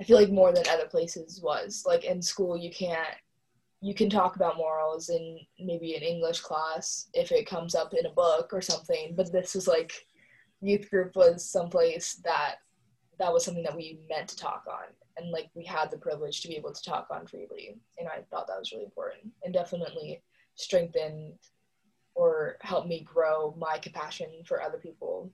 I 0.00 0.04
feel 0.04 0.16
like 0.16 0.30
more 0.30 0.52
than 0.52 0.64
other 0.68 0.86
places 0.86 1.40
was. 1.40 1.84
Like 1.86 2.04
in 2.04 2.20
school 2.20 2.56
you 2.56 2.72
can't 2.72 3.14
you 3.80 3.94
can 3.94 4.10
talk 4.10 4.36
about 4.36 4.56
morals 4.56 5.08
in 5.08 5.38
maybe 5.58 5.94
an 5.94 6.02
English 6.02 6.40
class 6.40 7.08
if 7.14 7.30
it 7.30 7.46
comes 7.46 7.74
up 7.74 7.94
in 7.94 8.06
a 8.06 8.10
book 8.10 8.50
or 8.52 8.60
something, 8.60 9.14
but 9.16 9.30
this 9.32 9.54
was 9.54 9.68
like 9.68 9.92
youth 10.60 10.90
group 10.90 11.14
was 11.14 11.48
someplace 11.48 12.20
that 12.24 12.56
that 13.18 13.32
was 13.32 13.44
something 13.44 13.62
that 13.62 13.76
we 13.76 14.00
meant 14.08 14.28
to 14.28 14.36
talk 14.36 14.64
on 14.68 14.86
and 15.16 15.30
like 15.30 15.50
we 15.54 15.64
had 15.64 15.90
the 15.90 15.98
privilege 15.98 16.40
to 16.40 16.48
be 16.48 16.56
able 16.56 16.72
to 16.72 16.82
talk 16.82 17.06
on 17.10 17.26
freely 17.26 17.76
and 17.98 18.08
I 18.08 18.22
thought 18.30 18.46
that 18.48 18.58
was 18.58 18.72
really 18.72 18.84
important 18.84 19.32
and 19.44 19.54
definitely 19.54 20.22
strengthened 20.56 21.34
or 22.14 22.56
helped 22.62 22.88
me 22.88 23.00
grow 23.00 23.54
my 23.56 23.78
compassion 23.78 24.28
for 24.44 24.60
other 24.60 24.78
people 24.78 25.30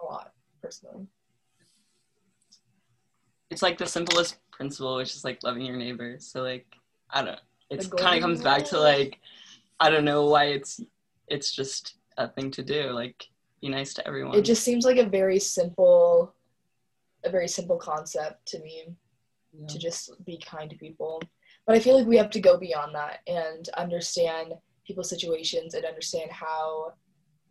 a 0.00 0.04
lot 0.04 0.32
personally. 0.60 1.06
It's 3.50 3.62
like 3.62 3.78
the 3.78 3.86
simplest 3.86 4.38
principle, 4.50 4.96
which 4.96 5.14
is 5.14 5.24
like 5.24 5.42
loving 5.42 5.64
your 5.64 5.76
neighbor. 5.76 6.16
So 6.18 6.42
like 6.42 6.66
I 7.10 7.22
don't 7.22 7.40
it 7.70 7.90
kind 7.96 8.16
of 8.16 8.22
comes 8.22 8.42
back 8.42 8.64
to 8.66 8.80
like 8.80 9.18
I 9.78 9.90
don't 9.90 10.04
know 10.04 10.26
why 10.26 10.46
it's 10.46 10.80
it's 11.28 11.52
just 11.52 11.94
a 12.18 12.28
thing 12.28 12.50
to 12.52 12.62
do. 12.62 12.90
Like 12.90 13.26
be 13.60 13.68
nice 13.68 13.94
to 13.94 14.06
everyone. 14.06 14.36
It 14.36 14.44
just 14.44 14.64
seems 14.64 14.84
like 14.84 14.98
a 14.98 15.06
very 15.06 15.38
simple 15.38 16.34
a 17.24 17.30
very 17.30 17.48
simple 17.48 17.76
concept 17.76 18.46
to 18.46 18.58
me. 18.60 18.96
Yeah. 19.52 19.66
to 19.66 19.78
just 19.78 20.24
be 20.24 20.38
kind 20.38 20.70
to 20.70 20.76
people. 20.76 21.20
But 21.66 21.76
I 21.76 21.80
feel 21.80 21.98
like 21.98 22.06
we 22.06 22.16
have 22.16 22.30
to 22.30 22.40
go 22.40 22.56
beyond 22.56 22.94
that 22.94 23.18
and 23.26 23.68
understand 23.76 24.54
people's 24.86 25.10
situations 25.10 25.74
and 25.74 25.84
understand 25.84 26.30
how 26.30 26.94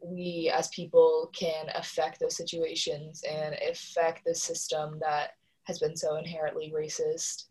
we 0.01 0.51
as 0.55 0.69
people 0.69 1.29
can 1.33 1.65
affect 1.75 2.19
those 2.19 2.37
situations 2.37 3.23
and 3.29 3.55
affect 3.69 4.23
the 4.25 4.33
system 4.33 4.97
that 5.01 5.31
has 5.63 5.79
been 5.79 5.95
so 5.95 6.15
inherently 6.15 6.73
racist. 6.75 7.45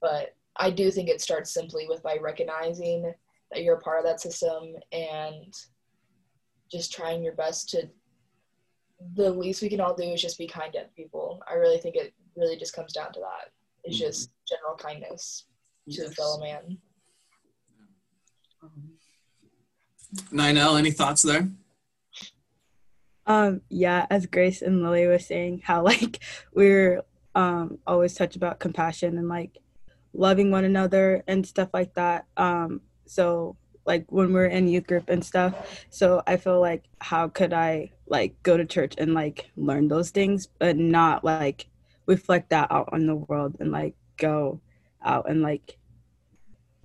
But 0.00 0.36
I 0.56 0.70
do 0.70 0.90
think 0.90 1.08
it 1.08 1.20
starts 1.20 1.52
simply 1.52 1.86
with 1.88 2.02
by 2.02 2.18
recognizing 2.20 3.12
that 3.50 3.62
you're 3.62 3.76
a 3.76 3.80
part 3.80 3.98
of 3.98 4.04
that 4.04 4.20
system 4.20 4.74
and 4.92 5.54
just 6.70 6.92
trying 6.92 7.22
your 7.22 7.34
best 7.34 7.70
to 7.70 7.88
the 9.16 9.30
least 9.30 9.62
we 9.62 9.68
can 9.68 9.80
all 9.80 9.94
do 9.94 10.02
is 10.04 10.20
just 10.20 10.38
be 10.38 10.46
kind 10.46 10.72
to 10.72 10.84
people. 10.94 11.42
I 11.50 11.54
really 11.54 11.78
think 11.78 11.96
it 11.96 12.12
really 12.36 12.56
just 12.56 12.74
comes 12.74 12.92
down 12.92 13.12
to 13.12 13.20
that. 13.20 13.50
It's 13.84 13.96
mm-hmm. 13.96 14.06
just 14.06 14.30
general 14.48 14.76
kindness 14.76 15.46
to 15.90 16.04
the 16.04 16.14
fellow 16.14 16.38
man. 16.38 16.78
Ninel, 20.32 20.78
any 20.78 20.90
thoughts 20.90 21.22
there? 21.22 21.48
Um, 23.26 23.62
yeah, 23.68 24.06
as 24.10 24.26
Grace 24.26 24.60
and 24.60 24.82
Lily 24.82 25.06
was 25.06 25.26
saying, 25.26 25.62
how 25.64 25.82
like 25.84 26.22
we're 26.52 27.02
um 27.34 27.78
always 27.86 28.14
touch 28.14 28.34
about 28.36 28.58
compassion 28.58 29.16
and 29.16 29.28
like 29.28 29.56
loving 30.12 30.50
one 30.50 30.64
another 30.64 31.22
and 31.26 31.46
stuff 31.46 31.68
like 31.72 31.94
that. 31.94 32.26
Um, 32.36 32.80
so 33.06 33.56
like 33.86 34.04
when 34.08 34.32
we're 34.32 34.46
in 34.46 34.68
youth 34.68 34.86
group 34.86 35.08
and 35.08 35.24
stuff. 35.24 35.84
So 35.90 36.22
I 36.26 36.36
feel 36.36 36.60
like 36.60 36.84
how 37.00 37.28
could 37.28 37.52
I 37.52 37.90
like 38.06 38.40
go 38.42 38.56
to 38.56 38.64
church 38.64 38.94
and 38.98 39.14
like 39.14 39.50
learn 39.56 39.88
those 39.88 40.10
things, 40.10 40.48
but 40.58 40.76
not 40.76 41.24
like 41.24 41.66
reflect 42.06 42.50
that 42.50 42.70
out 42.70 42.88
on 42.92 43.06
the 43.06 43.14
world 43.14 43.56
and 43.60 43.72
like 43.72 43.94
go 44.16 44.60
out 45.02 45.28
and 45.28 45.42
like 45.42 45.76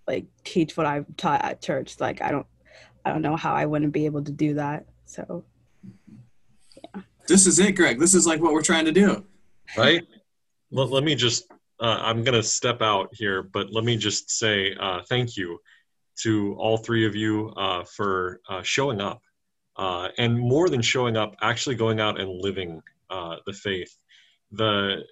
like 0.07 0.25
teach 0.43 0.77
what 0.77 0.85
I've 0.85 1.05
taught 1.17 1.43
at 1.43 1.61
church. 1.61 1.99
Like 1.99 2.21
I 2.21 2.31
don't 2.31 2.47
I 3.03 3.11
don't 3.11 3.21
know 3.21 3.35
how 3.35 3.53
I 3.53 3.65
wouldn't 3.65 3.93
be 3.93 4.05
able 4.05 4.23
to 4.23 4.31
do 4.31 4.55
that. 4.55 4.85
So 5.05 5.43
yeah. 6.77 7.01
This 7.27 7.47
is 7.47 7.59
it, 7.59 7.73
Greg. 7.73 7.99
This 7.99 8.13
is 8.13 8.25
like 8.25 8.41
what 8.41 8.53
we're 8.53 8.61
trying 8.61 8.85
to 8.85 8.91
do. 8.91 9.25
Right? 9.77 10.03
Let, 10.71 10.89
let 10.89 11.03
me 11.03 11.15
just 11.15 11.51
uh, 11.79 11.99
I'm 12.01 12.23
going 12.23 12.35
to 12.35 12.43
step 12.43 12.81
out 12.81 13.09
here, 13.13 13.43
but 13.43 13.71
let 13.71 13.83
me 13.83 13.97
just 13.97 14.29
say 14.31 14.75
uh, 14.79 15.01
thank 15.09 15.35
you 15.35 15.59
to 16.21 16.55
all 16.57 16.77
three 16.77 17.05
of 17.05 17.15
you 17.15 17.49
uh, 17.57 17.83
for 17.83 18.39
uh, 18.49 18.61
showing 18.63 19.01
up. 19.01 19.21
Uh, 19.77 20.07
and 20.17 20.39
more 20.39 20.69
than 20.69 20.81
showing 20.81 21.17
up, 21.17 21.35
actually 21.41 21.75
going 21.75 21.99
out 21.99 22.19
and 22.19 22.29
living 22.41 22.81
uh, 23.09 23.35
the 23.45 23.51
faith. 23.51 23.93
The 24.51 25.03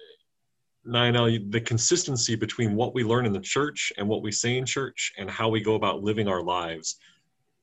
Ninel, 0.86 1.50
the 1.50 1.60
consistency 1.60 2.34
between 2.34 2.74
what 2.74 2.94
we 2.94 3.04
learn 3.04 3.26
in 3.26 3.32
the 3.32 3.40
church 3.40 3.92
and 3.98 4.08
what 4.08 4.22
we 4.22 4.32
say 4.32 4.56
in 4.56 4.64
church 4.64 5.12
and 5.18 5.30
how 5.30 5.48
we 5.48 5.60
go 5.60 5.74
about 5.74 6.02
living 6.02 6.28
our 6.28 6.42
lives. 6.42 6.96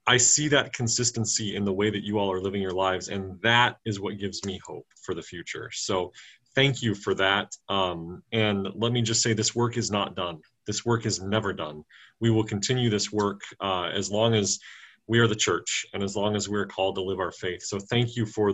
I 0.08 0.18
see 0.18 0.47
that 0.49 0.74
consistency 0.74 1.56
in 1.56 1.64
the 1.64 1.74
way 1.74 1.91
that 1.91 2.04
you 2.04 2.18
all 2.18 2.32
are 2.32 2.41
living 2.41 2.62
your 2.62 2.72
lives, 2.72 3.10
and 3.10 3.39
that 3.41 3.78
is 3.86 3.99
what 3.99 4.18
gives 4.18 4.43
me 4.45 4.60
hope 4.66 4.88
for 5.04 5.14
the 5.14 5.22
future. 5.22 5.70
So, 5.72 6.12
thank 6.56 6.82
you 6.82 6.95
for 6.95 7.14
that. 7.16 7.56
Um, 7.70 8.24
and 8.32 8.68
let 8.76 8.91
me 8.91 9.02
just 9.02 9.22
say 9.22 9.34
this 9.34 9.56
work 9.56 9.78
is 9.78 9.91
not 9.91 10.16
done. 10.16 10.39
This 10.68 10.86
work 10.86 11.06
is 11.06 11.22
never 11.22 11.54
done. 11.54 11.84
We 12.20 12.30
will 12.30 12.43
continue 12.43 12.89
this 12.89 13.12
work 13.12 13.41
uh, 13.60 13.89
as 13.93 14.12
long 14.12 14.34
as 14.34 14.60
we 15.08 15.20
are 15.20 15.28
the 15.28 15.36
church 15.36 15.86
and 15.93 16.04
as 16.04 16.16
long 16.16 16.36
as 16.36 16.47
we're 16.47 16.68
called 16.68 16.95
to 16.95 17.02
live 17.02 17.20
our 17.20 17.32
faith. 17.32 17.64
So 17.64 17.80
thank 17.80 18.16
you 18.16 18.26
for 18.26 18.54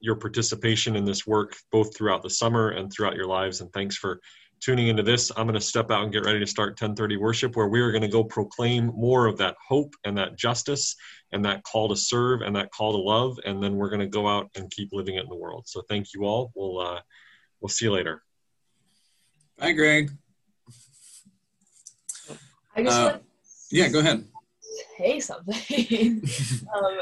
your 0.00 0.16
participation 0.16 0.96
in 0.96 1.04
this 1.04 1.26
work, 1.26 1.56
both 1.72 1.96
throughout 1.96 2.22
the 2.22 2.30
summer 2.30 2.70
and 2.70 2.92
throughout 2.92 3.16
your 3.16 3.26
lives. 3.26 3.60
And 3.60 3.72
thanks 3.72 3.96
for 3.96 4.20
tuning 4.60 4.88
into 4.88 5.02
this. 5.02 5.32
I'm 5.36 5.46
going 5.46 5.54
to 5.54 5.60
step 5.60 5.90
out 5.90 6.02
and 6.02 6.12
get 6.12 6.24
ready 6.24 6.40
to 6.40 6.46
start 6.46 6.70
1030 6.70 7.16
worship, 7.16 7.56
where 7.56 7.68
we 7.68 7.80
are 7.80 7.90
going 7.90 8.02
to 8.02 8.08
go 8.08 8.24
proclaim 8.24 8.86
more 8.94 9.26
of 9.26 9.38
that 9.38 9.56
hope 9.66 9.94
and 10.04 10.16
that 10.18 10.36
justice 10.36 10.96
and 11.32 11.44
that 11.44 11.62
call 11.62 11.88
to 11.88 11.96
serve 11.96 12.42
and 12.42 12.56
that 12.56 12.70
call 12.72 12.92
to 12.92 12.98
love. 12.98 13.38
And 13.44 13.62
then 13.62 13.76
we're 13.76 13.90
going 13.90 14.00
to 14.00 14.06
go 14.06 14.28
out 14.28 14.50
and 14.54 14.70
keep 14.70 14.90
living 14.92 15.16
it 15.16 15.24
in 15.24 15.28
the 15.28 15.36
world. 15.36 15.64
So 15.66 15.82
thank 15.88 16.14
you 16.14 16.24
all. 16.24 16.52
We'll, 16.54 16.78
uh, 16.78 17.00
we'll 17.66 17.70
see 17.70 17.86
you 17.86 17.92
later. 17.92 18.22
Bye, 19.58 19.72
Greg. 19.72 20.12
I 22.76 22.84
just 22.84 22.96
uh, 22.96 23.18
yeah, 23.72 23.88
go 23.88 23.98
ahead. 23.98 24.24
Say 24.96 25.18
something. 25.18 26.22
um, 26.76 26.98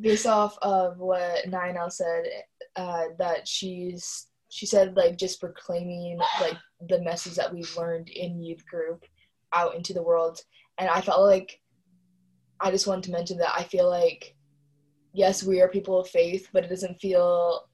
based 0.00 0.26
off 0.26 0.56
of 0.62 0.96
what 0.96 1.44
Ninel 1.46 1.92
said, 1.92 2.24
uh, 2.76 3.04
that 3.18 3.46
she's 3.46 4.28
she 4.48 4.64
said 4.64 4.96
like 4.96 5.18
just 5.18 5.40
proclaiming 5.40 6.18
like 6.40 6.56
the 6.88 7.02
message 7.02 7.34
that 7.34 7.52
we've 7.52 7.76
learned 7.76 8.08
in 8.08 8.42
youth 8.42 8.64
group 8.64 9.04
out 9.52 9.74
into 9.74 9.92
the 9.92 10.02
world, 10.02 10.40
and 10.78 10.88
I 10.88 11.02
felt 11.02 11.20
like 11.20 11.60
I 12.60 12.70
just 12.70 12.86
wanted 12.86 13.04
to 13.04 13.12
mention 13.12 13.36
that 13.38 13.52
I 13.54 13.64
feel 13.64 13.90
like 13.90 14.34
yes, 15.12 15.44
we 15.44 15.60
are 15.60 15.68
people 15.68 16.00
of 16.00 16.08
faith, 16.08 16.48
but 16.54 16.64
it 16.64 16.70
doesn't 16.70 16.98
feel 16.98 17.67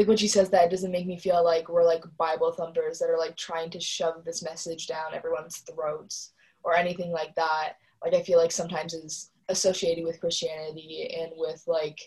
like 0.00 0.08
when 0.08 0.16
she 0.16 0.28
says 0.28 0.48
that 0.48 0.64
it 0.64 0.70
doesn't 0.70 0.92
make 0.92 1.06
me 1.06 1.18
feel 1.18 1.44
like 1.44 1.68
we're 1.68 1.84
like 1.84 2.02
bible 2.16 2.50
thumpers 2.52 2.98
that 2.98 3.10
are 3.10 3.18
like 3.18 3.36
trying 3.36 3.68
to 3.68 3.78
shove 3.78 4.24
this 4.24 4.42
message 4.42 4.86
down 4.86 5.12
everyone's 5.12 5.58
throats 5.58 6.32
or 6.62 6.74
anything 6.74 7.12
like 7.12 7.34
that. 7.34 7.74
Like 8.02 8.14
i 8.14 8.22
feel 8.22 8.38
like 8.38 8.50
sometimes 8.50 8.94
is 8.94 9.30
associated 9.50 10.04
with 10.04 10.18
christianity 10.18 11.14
and 11.20 11.32
with 11.36 11.62
like 11.66 11.98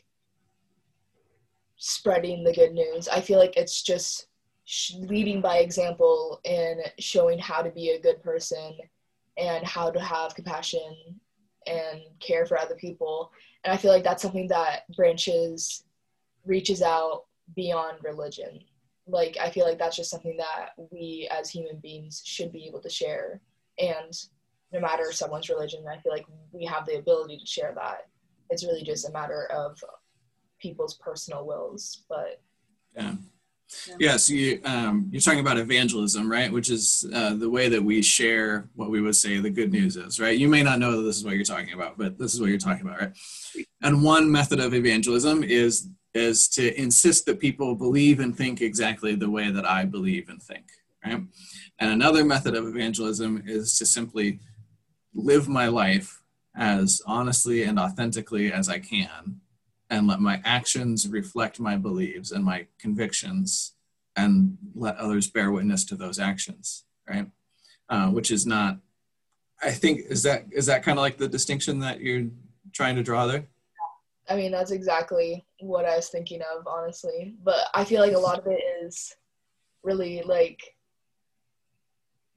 spreading 1.78 2.44
the 2.44 2.54
good 2.54 2.74
news. 2.74 3.08
I 3.08 3.22
feel 3.22 3.38
like 3.38 3.58
it's 3.58 3.84
just 3.84 4.26
leading 4.98 5.40
by 5.40 5.58
example 5.58 6.42
and 6.46 6.80
showing 6.98 7.38
how 7.38 7.62
to 7.62 7.70
be 7.70 7.92
a 7.92 8.02
good 8.02 8.24
person 8.24 8.76
and 9.38 9.64
how 9.68 9.92
to 9.92 10.00
have 10.00 10.34
compassion 10.34 10.96
and 11.68 12.02
care 12.20 12.48
for 12.48 12.58
other 12.58 12.76
people. 12.76 13.32
And 13.64 13.72
i 13.72 13.78
feel 13.78 13.92
like 13.92 14.04
that's 14.04 14.24
something 14.24 14.48
that 14.48 14.92
branches 14.96 15.84
reaches 16.44 16.82
out 16.82 17.26
beyond 17.56 17.98
religion. 18.04 18.60
Like 19.08 19.38
I 19.40 19.50
feel 19.50 19.66
like 19.66 19.80
that's 19.80 19.98
just 19.98 20.12
something 20.12 20.38
that 20.38 20.70
we 20.92 21.30
as 21.32 21.50
human 21.50 21.78
beings 21.78 22.22
should 22.26 22.52
be 22.52 22.66
able 22.68 22.82
to 22.82 22.90
share. 22.90 23.42
And 23.80 24.14
no 24.72 24.80
matter 24.80 25.12
someone's 25.12 25.50
religion, 25.50 25.86
I 25.88 26.00
feel 26.00 26.12
like 26.12 26.26
we 26.52 26.66
have 26.66 26.86
the 26.86 26.98
ability 26.98 27.38
to 27.38 27.46
share 27.46 27.74
that. 27.76 28.08
It's 28.50 28.64
really 28.64 28.84
just 28.84 29.08
a 29.08 29.12
matter 29.12 29.48
of 29.52 29.82
people's 30.60 30.96
personal 30.96 31.46
wills. 31.46 32.04
But 32.10 32.42
yeah. 32.96 33.16
Yeah. 33.88 33.96
yeah, 34.00 34.18
so 34.18 34.34
you, 34.34 34.62
um, 34.66 35.10
you're 35.12 35.22
talking 35.22 35.40
about 35.40 35.58
evangelism, 35.58 36.30
right? 36.30 36.52
Which 36.52 36.70
is 36.70 37.10
uh, 37.14 37.34
the 37.34 37.50
way 37.50 37.70
that 37.70 37.84
we 37.84 38.02
share 38.02 38.70
what 38.76 38.90
we 38.90 39.02
would 39.02 39.16
say 39.16 39.40
the 39.40 39.50
good 39.50 39.72
news 39.72 39.96
is, 39.96 40.20
right? 40.20 40.38
You 40.38 40.48
may 40.48 40.62
not 40.62 40.80
know 40.80 40.98
that 40.98 41.04
this 41.04 41.18
is 41.18 41.26
what 41.26 41.36
you're 41.36 41.44
talking 41.44 41.74
about, 41.74 41.98
but 41.98 42.18
this 42.20 42.34
is 42.34 42.40
what 42.40 42.50
you're 42.50 42.60
talking 42.60 42.86
about, 42.86 43.02
right? 43.02 43.14
And 43.82 44.04
one 44.04 44.32
method 44.32 44.60
of 44.60 44.74
evangelism 44.74 45.44
is 45.44 45.90
is 46.14 46.48
to 46.48 46.80
insist 46.80 47.26
that 47.26 47.40
people 47.40 47.76
believe 47.76 48.20
and 48.20 48.38
think 48.38 48.62
exactly 48.62 49.16
the 49.16 49.30
way 49.30 49.50
that 49.50 49.66
I 49.66 49.86
believe 49.86 50.30
and 50.30 50.42
think, 50.42 50.66
right? 51.06 51.22
And 51.80 51.92
another 51.92 52.24
method 52.24 52.56
of 52.56 52.68
evangelism 52.68 53.44
is 53.48 53.78
to 53.80 53.86
simply 53.86 54.40
live 55.14 55.48
my 55.48 55.68
life 55.68 56.22
as 56.56 57.02
honestly 57.06 57.64
and 57.64 57.80
authentically 57.80 58.52
as 58.52 58.70
I 58.70 58.80
can 58.80 59.42
and 59.90 60.08
let 60.08 60.20
my 60.20 60.42
actions 60.46 61.08
reflect 61.08 61.60
my 61.60 61.78
beliefs 61.78 62.32
and 62.32 62.44
my 62.44 62.68
convictions 62.80 63.74
and 64.16 64.58
let 64.76 64.98
others 64.98 65.28
bear 65.28 65.52
witness 65.52 65.84
to 65.86 65.96
those 65.96 66.20
actions, 66.20 66.84
right? 67.10 67.28
Uh, 67.90 68.10
which 68.10 68.32
is 68.32 68.46
not, 68.46 68.78
I 69.62 69.72
think, 69.72 70.02
is 70.10 70.24
that 70.24 70.46
is 70.52 70.68
that 70.68 70.84
kind 70.84 70.98
of 70.98 71.02
like 71.02 71.18
the 71.18 71.28
distinction 71.28 71.80
that 71.80 72.02
you're 72.02 72.28
trying 72.72 72.96
to 72.96 73.04
draw 73.04 73.26
there? 73.26 73.46
I 74.30 74.36
mean, 74.36 74.52
that's 74.52 74.72
exactly 74.72 75.46
what 75.64 75.86
I 75.86 75.96
was 75.96 76.10
thinking 76.10 76.42
of, 76.42 76.68
honestly. 76.68 77.36
But 77.44 77.68
I 77.74 77.84
feel 77.84 78.02
like 78.02 78.14
a 78.14 78.20
lot 78.20 78.40
of 78.40 78.48
it 78.48 78.62
is 78.84 79.16
really 79.84 80.22
like 80.24 80.60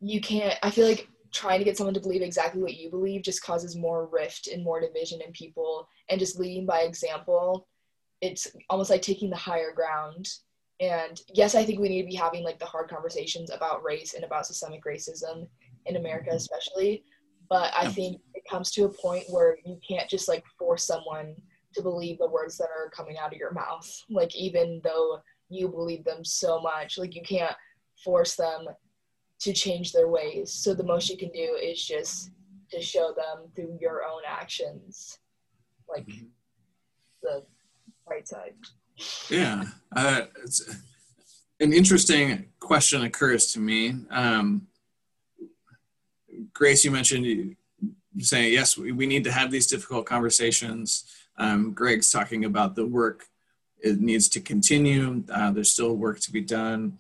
you 0.01 0.21
can't. 0.21 0.59
I 0.63 0.71
feel 0.71 0.87
like 0.87 1.09
trying 1.33 1.59
to 1.59 1.65
get 1.65 1.77
someone 1.77 1.95
to 1.95 2.01
believe 2.01 2.23
exactly 2.23 2.63
what 2.63 2.77
you 2.77 2.91
believe 2.91 3.23
just 3.23 3.43
causes 3.43 3.77
more 3.77 4.07
rift 4.07 4.47
and 4.47 4.65
more 4.65 4.81
division 4.81 5.21
in 5.21 5.33
people, 5.33 5.89
and 6.09 6.21
just 6.21 6.39
leading 6.39 6.67
by 6.67 6.81
example. 6.81 7.69
It's 8.21 8.49
almost 8.71 8.91
like 8.91 9.03
taking 9.03 9.29
the 9.29 9.37
higher 9.37 9.73
ground. 9.73 10.29
And 10.81 11.21
yes, 11.35 11.55
I 11.55 11.65
think 11.65 11.81
we 11.81 11.89
need 11.89 12.03
to 12.03 12.09
be 12.09 12.15
having 12.15 12.45
like 12.45 12.59
the 12.59 12.67
hard 12.67 12.89
conversations 12.89 13.51
about 13.51 13.83
race 13.83 14.15
and 14.15 14.25
about 14.25 14.47
systemic 14.47 14.85
racism 14.85 15.49
in 15.87 15.97
America, 15.97 16.31
especially. 16.33 17.05
But 17.49 17.73
I 17.77 17.89
think 17.89 18.21
it 18.35 18.43
comes 18.51 18.71
to 18.73 18.85
a 18.85 18.89
point 18.89 19.25
where 19.29 19.57
you 19.65 19.79
can't 19.87 20.09
just 20.09 20.29
like 20.29 20.45
force 20.59 20.85
someone 20.85 21.37
to 21.77 21.83
believe 21.83 22.19
the 22.19 22.29
words 22.29 22.57
that 22.59 22.69
are 22.77 22.91
coming 22.91 23.17
out 23.19 23.33
of 23.33 23.39
your 23.39 23.53
mouth. 23.53 23.89
Like 24.11 24.35
even 24.35 24.81
though 24.83 25.21
you 25.49 25.69
believe 25.69 26.05
them 26.05 26.25
so 26.25 26.61
much, 26.61 26.99
like 26.99 27.15
you 27.15 27.23
can't 27.23 27.55
force 28.03 28.35
them 28.35 28.67
to 29.41 29.53
change 29.53 29.93
their 29.93 30.09
ways. 30.09 30.53
So 30.53 30.75
the 30.75 30.83
most 30.83 31.09
you 31.11 31.17
can 31.17 31.31
do 31.31 31.59
is 31.63 31.85
just 31.85 32.31
to 32.71 32.81
show 32.81 33.13
them 33.15 33.49
through 33.55 33.79
your 33.81 34.03
own 34.05 34.23
actions, 34.27 35.19
like 35.89 36.07
mm-hmm. 36.07 36.27
the 37.23 37.45
right 38.09 38.27
side. 38.27 38.55
Yeah, 39.29 39.65
uh, 39.95 40.23
an 41.61 41.73
interesting 41.73 42.47
question 42.61 43.03
occurs 43.03 43.53
to 43.53 43.61
me. 43.61 43.95
Um, 44.11 44.67
Grace, 46.55 46.85
you 46.85 46.91
mentioned 46.91 47.57
saying 48.19 48.53
yes, 48.53 48.79
we, 48.79 48.93
we 48.93 49.07
need 49.07 49.25
to 49.25 49.33
have 49.33 49.51
these 49.51 49.67
difficult 49.67 50.07
conversations. 50.07 51.05
Um, 51.39 51.73
Greg's 51.73 52.11
talking 52.11 52.45
about 52.45 52.77
the 52.77 52.87
work 52.87 53.27
it 53.79 54.01
needs 54.01 54.29
to 54.31 54.41
continue. 54.41 55.23
Uh, 55.31 55.51
there's 55.51 55.71
still 55.71 55.95
work 55.95 56.21
to 56.21 56.33
be 56.33 56.41
done. 56.41 56.99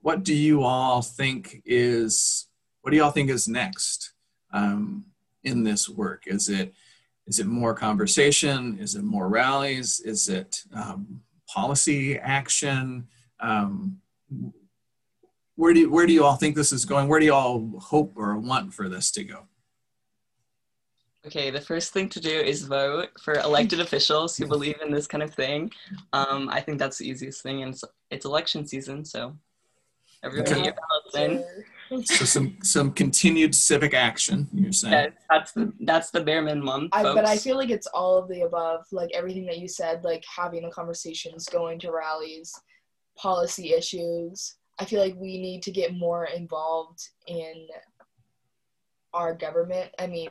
what 0.00 0.24
do 0.24 0.34
you 0.34 0.62
all 0.62 1.00
think 1.02 1.62
is 1.64 2.48
what 2.80 2.90
do 2.90 2.96
y'all 2.96 3.12
think 3.12 3.30
is 3.30 3.46
next 3.46 4.14
um, 4.52 5.04
in 5.44 5.62
this 5.62 5.88
work? 5.88 6.24
Is 6.26 6.48
it 6.48 6.74
is 7.26 7.38
it 7.38 7.46
more 7.46 7.74
conversation? 7.74 8.78
Is 8.80 8.96
it 8.96 9.04
more 9.04 9.28
rallies? 9.28 10.00
Is 10.00 10.28
it 10.28 10.62
um, 10.74 11.20
policy 11.48 12.18
action? 12.18 13.06
Um, 13.38 13.98
where 15.54 15.72
do 15.72 15.80
you, 15.80 15.90
where 15.90 16.06
do 16.06 16.12
you 16.12 16.24
all 16.24 16.36
think 16.36 16.56
this 16.56 16.72
is 16.72 16.84
going? 16.84 17.08
Where 17.08 17.20
do 17.20 17.26
you 17.26 17.34
all 17.34 17.78
hope 17.78 18.14
or 18.16 18.36
want 18.38 18.74
for 18.74 18.88
this 18.88 19.12
to 19.12 19.24
go? 19.24 19.46
Okay, 21.26 21.50
the 21.50 21.60
first 21.60 21.92
thing 21.92 22.08
to 22.10 22.20
do 22.20 22.30
is 22.30 22.62
vote 22.62 23.10
for 23.20 23.34
elected 23.34 23.78
officials 23.86 24.36
who 24.36 24.46
believe 24.46 24.76
in 24.84 24.90
this 24.90 25.06
kind 25.06 25.22
of 25.22 25.32
thing. 25.32 25.70
Um, 26.12 26.48
I 26.48 26.60
think 26.60 26.78
that's 26.78 26.98
the 26.98 27.08
easiest 27.08 27.42
thing, 27.42 27.62
and 27.62 27.72
it's, 27.74 27.84
it's 28.10 28.24
election 28.24 28.66
season, 28.66 29.04
so 29.04 29.36
everyone 30.24 30.46
Okay. 30.52 30.56
get 30.62 30.64
your 30.64 30.74
ballots 31.14 31.16
in. 31.16 32.04
So 32.06 32.24
some 32.24 32.56
some 32.62 32.90
continued 32.92 33.54
civic 33.54 33.92
action. 33.92 34.48
You're 34.54 34.72
saying? 34.72 34.92
Yeah, 34.94 35.06
that's 35.28 35.52
the 35.52 35.72
that's 35.80 36.10
the 36.10 36.22
bare 36.22 36.40
minimum, 36.40 36.88
I, 36.92 37.02
folks. 37.02 37.14
but 37.16 37.28
I 37.28 37.36
feel 37.36 37.56
like 37.56 37.68
it's 37.70 37.86
all 37.88 38.16
of 38.16 38.28
the 38.28 38.42
above, 38.42 38.86
like 38.92 39.10
everything 39.12 39.44
that 39.46 39.58
you 39.58 39.68
said, 39.68 40.02
like 40.02 40.24
having 40.24 40.62
the 40.62 40.70
conversations, 40.70 41.46
going 41.46 41.78
to 41.80 41.92
rallies, 41.92 42.52
policy 43.16 43.74
issues. 43.74 44.56
I 44.78 44.86
feel 44.86 45.00
like 45.00 45.14
we 45.16 45.38
need 45.38 45.62
to 45.64 45.70
get 45.70 45.94
more 45.94 46.24
involved 46.24 47.06
in 47.26 47.68
our 49.12 49.34
government. 49.34 49.90
I 49.98 50.06
mean, 50.06 50.30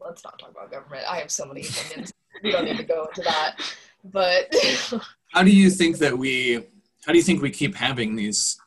let's 0.00 0.24
not 0.24 0.38
talk 0.38 0.50
about 0.50 0.70
government. 0.70 1.04
I 1.08 1.18
have 1.18 1.30
so 1.30 1.44
many 1.46 1.62
opinions. 1.62 2.12
we 2.42 2.52
don't 2.52 2.64
need 2.64 2.76
to 2.76 2.84
go 2.84 3.04
into 3.06 3.22
that. 3.22 3.56
But 4.04 4.54
How 5.32 5.42
do 5.42 5.50
you 5.50 5.70
think 5.70 5.98
that 5.98 6.16
we? 6.16 6.66
How 7.04 7.12
do 7.12 7.18
you 7.18 7.24
think 7.24 7.42
we 7.42 7.50
keep 7.50 7.74
having 7.74 8.16
these 8.16 8.58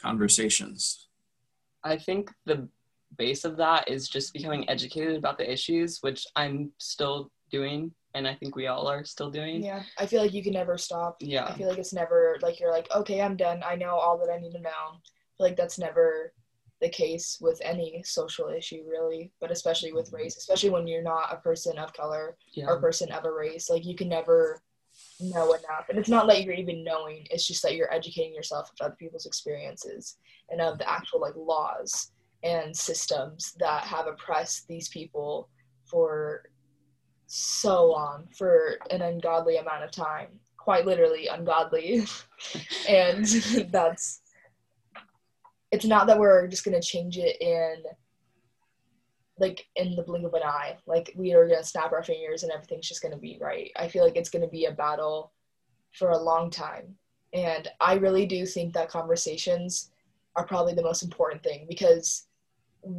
conversations? 0.00 1.08
I 1.82 1.96
think 1.96 2.30
the 2.44 2.68
base 3.16 3.44
of 3.44 3.56
that 3.56 3.88
is 3.88 4.08
just 4.08 4.32
becoming 4.32 4.68
educated 4.68 5.16
about 5.16 5.38
the 5.38 5.50
issues, 5.50 5.98
which 6.02 6.26
I'm 6.36 6.70
still 6.78 7.30
doing, 7.50 7.92
and 8.14 8.28
I 8.28 8.34
think 8.34 8.54
we 8.54 8.66
all 8.68 8.86
are 8.86 9.04
still 9.04 9.30
doing. 9.30 9.62
yeah, 9.62 9.82
I 9.98 10.06
feel 10.06 10.22
like 10.22 10.32
you 10.32 10.42
can 10.42 10.52
never 10.52 10.78
stop. 10.78 11.16
Yeah. 11.20 11.46
I 11.46 11.54
feel 11.54 11.68
like 11.68 11.78
it's 11.78 11.92
never 11.92 12.36
like 12.42 12.60
you're 12.60 12.70
like, 12.70 12.88
okay, 12.94 13.20
I'm 13.20 13.36
done. 13.36 13.62
I 13.64 13.76
know 13.76 13.94
all 13.96 14.18
that 14.18 14.32
I 14.32 14.38
need 14.38 14.52
to 14.52 14.60
know. 14.60 14.70
I 14.70 15.32
feel 15.36 15.46
like 15.46 15.56
that's 15.56 15.78
never 15.78 16.32
the 16.80 16.88
case 16.88 17.38
with 17.40 17.60
any 17.62 18.02
social 18.04 18.48
issue, 18.48 18.82
really, 18.88 19.30
but 19.40 19.50
especially 19.50 19.92
with 19.92 20.06
mm-hmm. 20.06 20.16
race, 20.16 20.36
especially 20.36 20.70
when 20.70 20.86
you're 20.86 21.02
not 21.02 21.32
a 21.32 21.36
person 21.36 21.78
of 21.78 21.92
color 21.92 22.36
Yeah. 22.52 22.66
or 22.66 22.76
a 22.76 22.80
person 22.80 23.10
of 23.12 23.24
a 23.24 23.32
race. 23.32 23.68
Like, 23.68 23.84
you 23.84 23.94
can 23.94 24.08
never 24.08 24.62
know 25.20 25.52
enough. 25.52 25.88
And 25.88 25.98
it's 25.98 26.08
not 26.08 26.26
that 26.28 26.42
you're 26.42 26.54
even 26.54 26.82
knowing, 26.82 27.26
it's 27.30 27.46
just 27.46 27.62
that 27.62 27.76
you're 27.76 27.92
educating 27.92 28.34
yourself 28.34 28.70
of 28.70 28.84
other 28.84 28.96
people's 28.98 29.26
experiences 29.26 30.16
and 30.48 30.60
of 30.60 30.78
the 30.78 30.90
actual, 30.90 31.20
like, 31.20 31.36
laws 31.36 32.12
and 32.42 32.74
systems 32.74 33.54
that 33.58 33.84
have 33.84 34.06
oppressed 34.06 34.66
these 34.66 34.88
people 34.88 35.48
for 35.84 36.44
so 37.26 37.86
long, 37.86 38.26
for 38.36 38.78
an 38.90 39.02
ungodly 39.02 39.58
amount 39.58 39.84
of 39.84 39.90
time. 39.90 40.28
Quite 40.56 40.86
literally 40.86 41.26
ungodly. 41.26 42.04
and 42.88 43.26
that's 43.70 44.22
it's 45.72 45.84
not 45.84 46.06
that 46.06 46.18
we're 46.18 46.48
just 46.48 46.64
gonna 46.64 46.82
change 46.82 47.16
it 47.18 47.40
in 47.40 47.82
like 49.38 49.66
in 49.76 49.96
the 49.96 50.02
blink 50.02 50.26
of 50.26 50.34
an 50.34 50.42
eye. 50.44 50.76
Like 50.86 51.12
we 51.16 51.32
are 51.32 51.48
gonna 51.48 51.64
snap 51.64 51.92
our 51.92 52.02
fingers 52.02 52.42
and 52.42 52.52
everything's 52.52 52.88
just 52.88 53.02
gonna 53.02 53.16
be 53.16 53.38
right. 53.40 53.70
I 53.76 53.88
feel 53.88 54.04
like 54.04 54.16
it's 54.16 54.30
gonna 54.30 54.48
be 54.48 54.66
a 54.66 54.72
battle 54.72 55.32
for 55.92 56.10
a 56.10 56.18
long 56.18 56.50
time. 56.50 56.94
And 57.32 57.68
I 57.80 57.94
really 57.94 58.26
do 58.26 58.44
think 58.44 58.74
that 58.74 58.90
conversations 58.90 59.90
are 60.36 60.46
probably 60.46 60.74
the 60.74 60.82
most 60.82 61.02
important 61.02 61.42
thing 61.42 61.66
because 61.68 62.26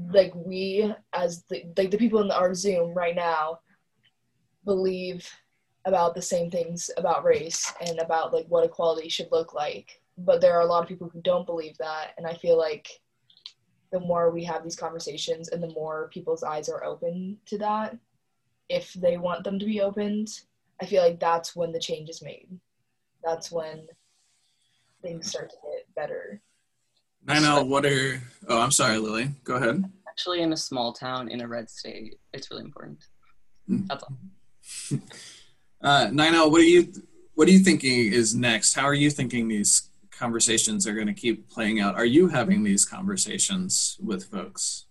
like 0.09 0.34
we 0.36 0.93
as 1.13 1.43
the 1.49 1.63
like 1.78 1.91
the 1.91 1.97
people 1.97 2.22
in 2.22 2.32
our 2.32 2.53
Zoom 2.53 2.93
right 2.93 3.15
now 3.15 3.59
believe 4.65 5.28
about 5.86 6.13
the 6.13 6.22
same 6.22 6.51
things 6.51 6.91
about 6.97 7.24
race 7.24 7.74
and 7.82 7.99
about 7.99 8.34
like 8.34 8.45
what 8.47 8.65
equality 8.65 9.09
should 9.09 9.32
look 9.32 9.53
like 9.53 10.01
but 10.26 10.41
there 10.41 10.55
are 10.57 10.61
a 10.61 10.65
lot 10.65 10.84
of 10.84 10.89
people 10.89 11.09
who 11.09 11.22
don't 11.22 11.45
believe 11.45 11.78
that 11.78 12.11
and 12.17 12.26
i 12.26 12.34
feel 12.34 12.57
like 12.57 12.88
the 13.91 13.99
more 13.99 14.32
we 14.32 14.43
have 14.43 14.63
these 14.63 14.76
conversations 14.76 15.49
and 15.49 15.61
the 15.61 15.74
more 15.74 16.09
people's 16.13 16.43
eyes 16.43 16.69
are 16.69 16.84
open 16.84 17.38
to 17.45 17.57
that 17.57 17.97
if 18.69 18.93
they 18.93 19.17
want 19.17 19.43
them 19.43 19.59
to 19.59 19.65
be 19.65 19.82
opened 19.82 20.28
i 20.82 20.86
feel 20.86 21.03
like 21.03 21.19
that's 21.19 21.55
when 21.55 21.72
the 21.72 21.80
change 21.80 22.09
is 22.09 22.22
made 22.22 22.47
that's 23.24 23.51
when 23.51 23.86
things 25.01 25.30
start 25.30 25.49
to 25.49 25.55
get 25.63 25.95
better 25.95 26.41
I 27.28 27.39
know 27.39 27.63
what 27.63 27.86
are. 27.86 28.22
Oh, 28.47 28.59
I'm 28.59 28.72
sorry, 28.72 28.97
Lily. 28.97 29.30
Go 29.43 29.55
ahead. 29.55 29.84
Actually, 30.07 30.41
in 30.41 30.53
a 30.53 30.57
small 30.57 30.91
town 30.91 31.30
in 31.30 31.41
a 31.41 31.47
red 31.47 31.69
state, 31.69 32.15
it's 32.34 32.49
really 32.49 32.63
important. 32.63 33.03
Mm. 33.69 33.88
That's 33.88 34.03
all. 34.03 34.99
Uh, 35.84 36.09
Nino, 36.11 36.47
what 36.47 36.61
are 36.61 36.65
you 36.65 36.93
what 37.34 37.47
are 37.47 37.51
you 37.51 37.57
thinking 37.57 38.13
is 38.13 38.36
next? 38.36 38.76
How 38.76 38.84
are 38.84 38.93
you 38.93 39.09
thinking 39.09 39.47
these 39.47 39.89
conversations 40.22 40.86
are 40.86 40.93
going 40.93 41.07
to 41.07 41.13
keep 41.13 41.49
playing 41.49 41.80
out? 41.80 41.95
Are 41.95 42.05
you 42.05 42.28
having 42.28 42.63
these 42.63 42.86
conversations 42.86 43.97
with 43.99 44.26
folks? 44.26 44.86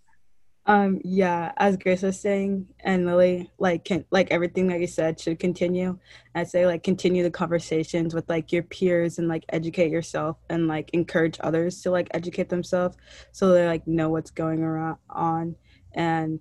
Um, 0.66 1.00
yeah, 1.04 1.52
as 1.56 1.76
Grace 1.76 2.02
was 2.02 2.20
saying, 2.20 2.66
and 2.80 3.06
Lily, 3.06 3.50
like, 3.58 3.84
can, 3.84 4.04
like 4.10 4.30
everything 4.30 4.66
that 4.68 4.80
you 4.80 4.86
said 4.86 5.18
should 5.18 5.38
continue. 5.38 5.98
I'd 6.34 6.50
say, 6.50 6.66
like, 6.66 6.82
continue 6.82 7.22
the 7.22 7.30
conversations 7.30 8.14
with 8.14 8.28
like 8.28 8.52
your 8.52 8.64
peers 8.64 9.18
and 9.18 9.26
like 9.26 9.44
educate 9.48 9.90
yourself 9.90 10.36
and 10.50 10.68
like 10.68 10.90
encourage 10.92 11.38
others 11.40 11.80
to 11.82 11.90
like 11.90 12.08
educate 12.12 12.48
themselves 12.48 12.96
so 13.32 13.48
they 13.48 13.66
like 13.66 13.86
know 13.86 14.10
what's 14.10 14.30
going 14.30 14.62
on, 15.08 15.56
and 15.94 16.40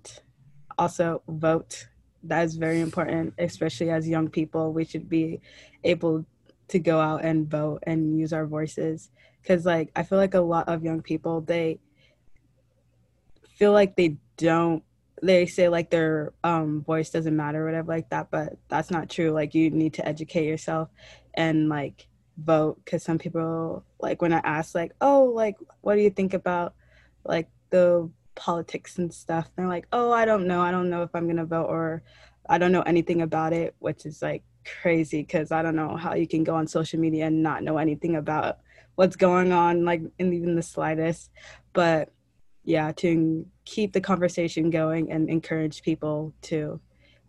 also 0.78 1.22
vote. 1.28 1.86
That 2.24 2.44
is 2.44 2.56
very 2.56 2.80
important, 2.80 3.34
especially 3.38 3.90
as 3.90 4.06
young 4.06 4.28
people. 4.28 4.74
We 4.74 4.84
should 4.84 5.08
be 5.08 5.40
able 5.82 6.26
to 6.70 6.78
go 6.78 7.00
out 7.00 7.24
and 7.24 7.48
vote 7.48 7.84
and 7.86 8.18
use 8.18 8.32
our 8.32 8.46
voices. 8.46 9.10
Because, 9.40 9.64
like, 9.64 9.90
I 9.94 10.02
feel 10.02 10.18
like 10.18 10.34
a 10.34 10.40
lot 10.40 10.68
of 10.68 10.84
young 10.84 11.02
people 11.02 11.40
they 11.40 11.80
feel 13.60 13.72
like 13.72 13.94
they 13.94 14.16
don't 14.38 14.82
they 15.22 15.44
say 15.44 15.68
like 15.68 15.90
their 15.90 16.32
um 16.42 16.82
voice 16.82 17.10
doesn't 17.10 17.36
matter 17.36 17.62
whatever 17.62 17.92
like 17.92 18.08
that 18.08 18.30
but 18.30 18.54
that's 18.68 18.90
not 18.90 19.10
true. 19.10 19.30
Like 19.30 19.54
you 19.54 19.68
need 19.70 19.94
to 19.94 20.08
educate 20.08 20.46
yourself 20.46 20.88
and 21.34 21.68
like 21.68 22.06
vote. 22.38 22.80
Because 22.82 23.02
some 23.02 23.18
people 23.18 23.84
like 24.00 24.22
when 24.22 24.32
i 24.32 24.38
ask 24.38 24.74
like 24.74 24.92
oh 25.00 25.24
like 25.24 25.56
what 25.82 25.96
do 25.96 26.00
you 26.00 26.10
think 26.10 26.32
about 26.32 26.74
like 27.24 27.48
the 27.68 28.08
politics 28.34 28.96
and 28.96 29.12
stuff? 29.12 29.50
they're 29.56 29.68
like 29.68 29.86
oh 29.92 30.10
i 30.10 30.24
don't 30.24 30.46
know. 30.46 30.62
I 30.62 30.70
don't 30.70 30.88
know 30.88 31.02
if 31.02 31.10
i'm 31.14 31.26
gonna 31.26 31.44
vote 31.44 31.66
or 31.66 32.02
i 32.48 32.56
don't 32.56 32.72
know 32.72 32.82
anything 32.82 33.20
about 33.20 33.52
it 33.52 33.74
which 33.78 34.06
is 34.06 34.22
like 34.22 34.42
crazy 34.82 35.22
because 35.22 35.52
i 35.52 35.62
don't 35.62 35.76
know 35.76 35.96
how 35.96 36.14
you 36.14 36.26
can 36.26 36.44
go 36.44 36.54
on 36.54 36.66
social 36.66 36.98
media 37.00 37.26
and 37.26 37.42
not 37.42 37.62
know 37.62 37.78
anything 37.78 38.16
about 38.16 38.58
what's 38.94 39.16
going 39.16 39.52
on 39.52 39.84
like 39.84 40.02
in 40.18 40.32
even 40.32 40.54
the 40.54 40.62
slightest 40.62 41.30
but 41.72 42.10
yeah 42.64 42.92
to 42.92 43.46
keep 43.64 43.92
the 43.92 44.00
conversation 44.00 44.70
going 44.70 45.10
and 45.10 45.28
encourage 45.30 45.82
people 45.82 46.32
to 46.42 46.80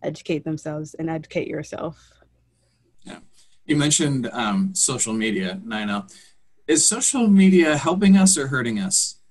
educate 0.04 0.44
themselves 0.44 0.94
and 0.96 1.10
educate 1.10 1.48
yourself 1.48 2.22
Yeah. 3.04 3.20
You 3.66 3.76
mentioned 3.76 4.28
um, 4.34 4.74
social 4.74 5.14
media, 5.14 5.62
Nino. 5.64 6.08
Is 6.68 6.86
social 6.86 7.28
media 7.28 7.78
helping 7.78 8.18
us 8.18 8.38
or 8.38 8.48
hurting 8.48 8.80
us? 8.80 9.22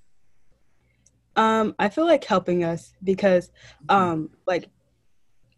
um 1.36 1.74
i 1.78 1.88
feel 1.88 2.06
like 2.06 2.24
helping 2.24 2.64
us 2.64 2.92
because 3.04 3.50
um 3.88 4.30
like 4.46 4.68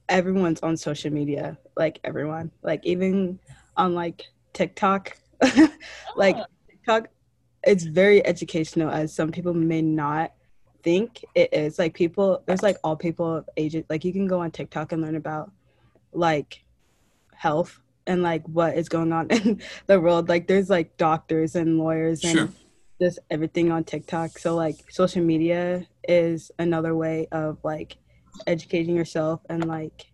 everyone's 0.09 0.61
on 0.61 0.77
social 0.77 1.13
media 1.13 1.59
like 1.77 2.01
everyone. 2.05 2.51
Like 2.63 2.85
even 2.85 3.39
on 3.77 3.95
like 3.95 4.27
tiktok. 4.53 5.17
Like 6.17 6.37
oh. 6.37 6.45
tiktok 6.71 7.09
it's 7.65 7.85
very 7.85 8.25
educational 8.27 8.91
as 8.91 9.15
some 9.15 9.31
people 9.31 9.55
may 9.55 9.83
not 9.83 10.33
think 10.83 11.25
it 11.35 11.53
is. 11.53 11.79
Like 11.79 11.95
people 11.95 12.43
there's 12.47 12.63
like 12.63 12.77
all 12.85 12.97
people 12.97 13.37
of 13.37 13.49
ages 13.57 13.85
like 13.89 14.05
you 14.05 14.13
can 14.13 14.27
go 14.27 14.41
on 14.41 14.51
tiktok 14.51 14.93
and 14.93 15.03
learn 15.03 15.17
about 15.17 15.51
like 16.13 16.65
health 17.35 17.81
and 18.07 18.23
like 18.23 18.47
what 18.49 18.77
is 18.77 18.89
going 18.89 19.13
on 19.13 19.31
in 19.31 19.61
the 19.87 20.01
world. 20.01 20.29
Like 20.29 20.47
there's 20.47 20.71
like 20.71 20.97
doctors 20.97 21.55
and 21.55 21.79
lawyers 21.79 22.25
and 22.25 22.39
Sure. 22.39 22.49
just 23.01 23.19
everything 23.31 23.71
on 23.71 23.85
tiktok. 23.85 24.39
So 24.39 24.55
like 24.55 24.77
social 24.91 25.23
media 25.23 25.87
is 26.09 26.51
another 26.59 26.97
way 26.97 27.29
of 27.33 27.59
like 27.63 27.97
educating 28.47 28.97
yourself 28.97 29.41
and 29.49 29.67
like 29.67 30.13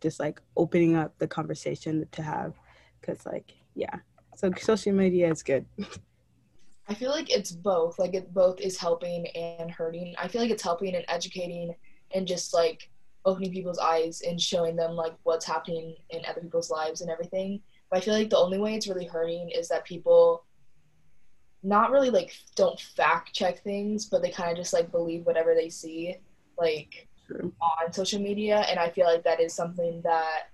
just 0.00 0.20
like 0.20 0.40
opening 0.56 0.96
up 0.96 1.16
the 1.18 1.26
conversation 1.26 2.06
to 2.12 2.22
have 2.22 2.54
because 3.00 3.24
like 3.26 3.54
yeah 3.74 3.96
so 4.36 4.50
social 4.58 4.92
media 4.92 5.30
is 5.30 5.42
good 5.42 5.66
I 6.88 6.94
feel 6.94 7.10
like 7.10 7.30
it's 7.30 7.52
both. 7.52 7.98
Like 7.98 8.14
it 8.14 8.32
both 8.32 8.60
is 8.60 8.78
helping 8.78 9.26
and 9.28 9.70
hurting. 9.70 10.14
I 10.18 10.26
feel 10.26 10.40
like 10.40 10.50
it's 10.50 10.62
helping 10.62 10.94
and 10.94 11.04
educating 11.08 11.74
and 12.12 12.26
just 12.26 12.54
like 12.54 12.90
opening 13.26 13.52
people's 13.52 13.78
eyes 13.78 14.22
and 14.26 14.40
showing 14.40 14.74
them 14.74 14.92
like 14.92 15.14
what's 15.24 15.44
happening 15.44 15.96
in 16.10 16.22
other 16.26 16.40
people's 16.40 16.70
lives 16.70 17.02
and 17.02 17.10
everything. 17.10 17.60
But 17.90 17.98
I 17.98 18.00
feel 18.00 18.14
like 18.14 18.30
the 18.30 18.38
only 18.38 18.58
way 18.58 18.74
it's 18.74 18.88
really 18.88 19.04
hurting 19.04 19.50
is 19.50 19.68
that 19.68 19.84
people 19.84 20.44
not 21.62 21.90
really 21.90 22.10
like 22.10 22.32
don't 22.56 22.80
fact 22.80 23.34
check 23.34 23.62
things, 23.62 24.06
but 24.06 24.22
they 24.22 24.30
kind 24.30 24.50
of 24.50 24.56
just 24.56 24.72
like 24.72 24.90
believe 24.90 25.26
whatever 25.26 25.54
they 25.54 25.68
see, 25.68 26.16
like 26.56 27.07
True. 27.28 27.52
on 27.60 27.92
social 27.92 28.20
media. 28.20 28.64
And 28.68 28.78
I 28.78 28.88
feel 28.90 29.06
like 29.06 29.24
that 29.24 29.40
is 29.40 29.54
something 29.54 30.00
that 30.02 30.48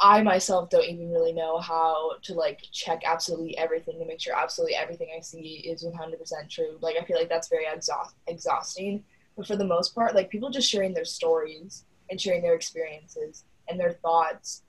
I 0.00 0.22
myself 0.22 0.70
don't 0.70 0.84
even 0.84 1.10
really 1.10 1.32
know 1.32 1.58
how 1.58 2.12
to 2.22 2.34
like 2.34 2.60
check 2.72 3.02
absolutely 3.04 3.58
everything 3.58 3.98
to 3.98 4.06
make 4.06 4.20
sure 4.20 4.34
absolutely 4.34 4.76
everything 4.76 5.08
I 5.16 5.20
see 5.20 5.64
is 5.66 5.84
100% 5.84 6.48
true. 6.48 6.78
Like 6.80 6.96
I 7.00 7.04
feel 7.04 7.18
like 7.18 7.28
that's 7.28 7.48
very 7.48 7.66
exhaust- 7.66 8.14
exhausting. 8.28 9.02
But 9.36 9.46
for 9.46 9.56
the 9.56 9.64
most 9.64 9.94
part, 9.94 10.14
like 10.14 10.30
people 10.30 10.50
just 10.50 10.70
sharing 10.70 10.94
their 10.94 11.04
stories 11.04 11.84
and 12.10 12.20
sharing 12.20 12.42
their 12.42 12.54
experiences 12.54 13.44
and 13.68 13.78
their 13.78 13.92
thoughts, 13.92 14.62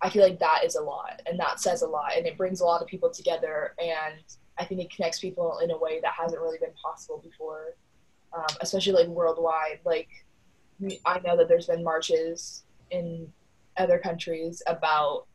I 0.00 0.10
feel 0.10 0.24
like 0.24 0.40
that 0.40 0.62
is 0.64 0.74
a 0.74 0.82
lot 0.82 1.22
and 1.26 1.38
that 1.38 1.60
says 1.60 1.82
a 1.82 1.86
lot 1.86 2.16
and 2.16 2.26
it 2.26 2.36
brings 2.36 2.60
a 2.60 2.64
lot 2.64 2.82
of 2.82 2.88
people 2.88 3.08
together 3.08 3.74
and 3.78 4.20
I 4.58 4.64
think 4.64 4.80
it 4.80 4.94
connects 4.94 5.20
people 5.20 5.60
in 5.62 5.70
a 5.70 5.78
way 5.78 6.00
that 6.00 6.12
hasn't 6.12 6.40
really 6.40 6.58
been 6.58 6.74
possible 6.82 7.22
before, 7.22 7.76
um, 8.36 8.56
especially 8.60 8.92
like 8.92 9.08
worldwide. 9.08 9.78
Like 9.84 10.08
I 11.04 11.20
know 11.20 11.36
that 11.36 11.48
there's 11.48 11.66
been 11.66 11.84
marches 11.84 12.64
in 12.90 13.32
other 13.76 13.98
countries 13.98 14.62
about 14.66 15.26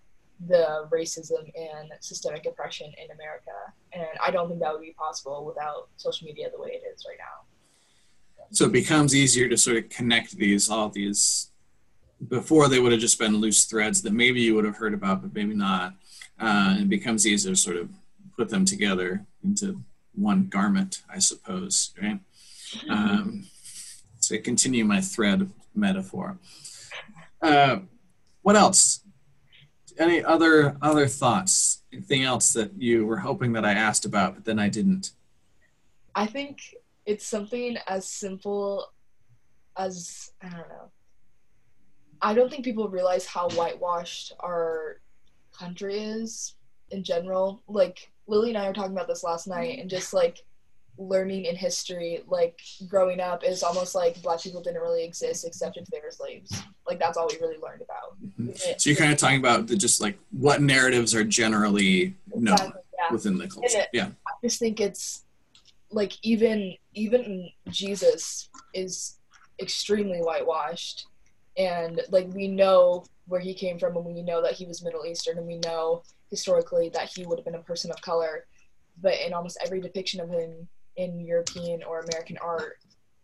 the 0.48 0.88
racism 0.92 1.52
and 1.56 1.92
systemic 2.00 2.46
oppression 2.46 2.92
in 3.04 3.12
America. 3.12 3.52
And 3.94 4.08
I 4.24 4.30
don't 4.30 4.50
think 4.50 4.62
that 4.62 4.72
would 4.74 4.82
be 4.82 4.94
possible 4.98 5.46
without 5.46 5.90
social 5.98 6.28
media 6.28 6.50
the 6.52 6.62
way 6.62 6.70
it 6.70 6.84
is 6.94 7.04
right 7.08 7.18
now. 7.18 8.46
So 8.52 8.66
it 8.66 8.72
becomes 8.72 9.16
easier 9.16 9.50
to 9.50 9.58
sort 9.58 9.78
of 9.78 9.90
connect 9.90 10.38
these, 10.38 10.70
all 10.70 10.90
these. 10.90 11.52
Before 12.30 12.68
they 12.68 12.80
would 12.80 12.92
have 12.92 13.02
just 13.02 13.20
been 13.20 13.38
loose 13.38 13.66
threads 13.66 14.02
that 14.04 14.14
maybe 14.14 14.42
you 14.42 14.56
would 14.56 14.66
have 14.66 14.78
heard 14.78 14.94
about, 14.94 15.22
but 15.22 15.34
maybe 15.34 15.54
not. 15.54 15.94
Uh, 16.40 16.78
it 16.80 16.90
becomes 16.90 17.28
easier 17.28 17.54
to 17.54 17.56
sort 17.56 17.78
of 17.78 17.90
put 18.36 18.50
them 18.50 18.66
together 18.66 19.26
into 19.44 19.82
one 20.16 20.48
garment, 20.48 21.04
I 21.10 21.20
suppose, 21.20 21.94
right? 22.02 22.20
Um, 22.90 23.46
to 24.28 24.40
continue 24.40 24.86
my 24.86 25.02
thread 25.02 25.50
metaphor. 25.76 26.38
Uh, 27.42 27.80
what 28.42 28.56
else? 28.56 29.02
Any 29.98 30.24
other 30.24 30.78
other 30.82 31.08
thoughts? 31.08 31.84
Anything 31.92 32.24
else 32.24 32.54
that 32.54 32.72
you 32.78 33.06
were 33.06 33.18
hoping 33.18 33.54
that 33.54 33.66
I 33.66 33.74
asked 33.74 34.06
about, 34.06 34.36
but 34.36 34.46
then 34.46 34.60
I 34.60 34.70
didn't? 34.70 35.12
I 36.16 36.26
think 36.26 36.76
it's 37.06 37.26
something 37.26 37.78
as 37.88 38.08
simple 38.08 38.92
as 39.78 40.32
I 40.42 40.50
don't 40.50 40.70
know. 40.70 40.92
I 42.22 42.34
don't 42.34 42.50
think 42.50 42.66
people 42.66 42.90
realize 42.90 43.26
how 43.26 43.50
whitewashed 43.50 44.34
our 44.40 45.02
country 45.58 46.00
is 46.00 46.56
in 46.92 47.04
general. 47.04 47.62
Like 47.68 48.12
Lily 48.28 48.50
and 48.50 48.58
I 48.58 48.68
were 48.68 48.74
talking 48.74 48.92
about 48.92 49.08
this 49.08 49.24
last 49.24 49.48
night, 49.48 49.80
and 49.80 49.90
just 49.90 50.14
like 50.14 50.44
learning 50.98 51.46
in 51.46 51.56
history, 51.56 52.22
like 52.28 52.60
growing 52.88 53.20
up, 53.20 53.44
is 53.44 53.64
almost 53.64 53.94
like 53.96 54.22
black 54.22 54.42
people 54.42 54.62
didn't 54.62 54.82
really 54.82 55.04
exist 55.04 55.46
except 55.46 55.78
if 55.78 55.86
they 55.88 56.00
were 56.04 56.12
slaves. 56.12 56.52
Like 56.88 57.00
that's 57.00 57.18
all 57.18 57.28
we 57.32 57.38
really 57.40 57.58
learned 57.62 57.82
about. 57.82 58.18
Mm-hmm. 58.40 58.52
So 58.78 58.90
you're 58.90 58.98
kind 58.98 59.12
of 59.12 59.18
talking 59.18 59.40
about 59.40 59.68
the 59.68 59.76
just 59.76 60.02
like 60.02 60.18
what 60.32 60.62
narratives 60.62 61.14
are 61.16 61.24
generally 61.24 62.16
known 62.34 62.54
Exactly, 62.54 62.82
yeah. 62.98 63.12
within 63.14 63.38
the 63.38 63.48
culture. 63.48 63.80
it- 63.80 63.90
Yeah. 63.94 64.08
I 64.28 64.32
just 64.44 64.60
think 64.60 64.80
it's 64.80 65.24
like 65.92 66.14
even 66.24 66.76
even 66.94 67.50
Jesus 67.70 68.50
is 68.74 69.18
extremely 69.60 70.20
whitewashed, 70.20 71.06
and 71.58 72.02
like 72.10 72.28
we 72.34 72.48
know 72.48 73.06
where 73.28 73.40
he 73.42 73.54
came 73.54 73.78
from, 73.80 73.96
and 73.98 74.06
we 74.06 74.22
know 74.22 74.42
that 74.42 74.54
he 74.54 74.66
was 74.66 74.84
Middle 74.84 75.06
Eastern, 75.06 75.38
and 75.38 75.48
we 75.48 75.58
know 75.60 76.02
historically 76.30 76.90
that 76.90 77.10
he 77.16 77.26
would 77.26 77.38
have 77.40 77.46
been 77.46 77.56
a 77.56 77.60
person 77.64 77.90
of 77.92 78.02
color, 78.02 78.46
but 79.02 79.14
in 79.26 79.34
almost 79.34 79.58
every 79.64 79.80
depiction 79.80 80.20
of 80.20 80.30
him 80.30 80.68
in 80.98 81.20
European 81.20 81.84
or 81.84 82.02
American 82.02 82.38
art, 82.42 82.78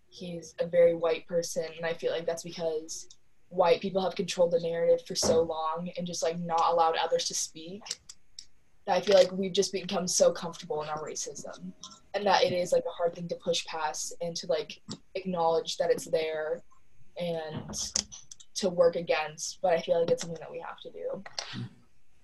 he's 0.07 0.55
a 0.59 0.65
very 0.65 0.93
white 0.93 1.27
person, 1.27 1.65
and 1.75 1.85
I 1.85 1.93
feel 1.93 2.11
like 2.11 2.25
that's 2.25 2.43
because 2.43 3.09
white 3.49 3.81
people 3.81 4.01
have 4.01 4.15
controlled 4.15 4.51
the 4.51 4.59
narrative 4.59 5.05
for 5.05 5.15
so 5.15 5.41
long 5.41 5.89
and 5.97 6.07
just 6.07 6.23
like 6.23 6.39
not 6.39 6.71
allowed 6.71 6.95
others 6.95 7.25
to 7.25 7.35
speak 7.35 7.83
that 8.85 8.97
I 8.97 9.01
feel 9.01 9.15
like 9.15 9.31
we've 9.31 9.53
just 9.53 9.71
become 9.71 10.07
so 10.07 10.31
comfortable 10.31 10.81
in 10.81 10.89
our 10.89 11.03
racism 11.03 11.71
and 12.13 12.25
that 12.25 12.43
it 12.43 12.51
is 12.51 12.71
like 12.71 12.83
a 12.85 12.91
hard 12.91 13.13
thing 13.15 13.27
to 13.27 13.35
push 13.35 13.63
past 13.65 14.15
and 14.21 14.35
to 14.37 14.47
like 14.47 14.81
acknowledge 15.15 15.77
that 15.77 15.91
it's 15.91 16.05
there 16.05 16.63
and 17.17 17.93
to 18.55 18.69
work 18.69 18.95
against 18.95 19.59
but 19.61 19.73
i 19.73 19.81
feel 19.81 19.99
like 19.99 20.09
it's 20.09 20.21
something 20.21 20.39
that 20.39 20.51
we 20.51 20.59
have 20.59 20.79
to 20.79 20.91
do 20.91 21.23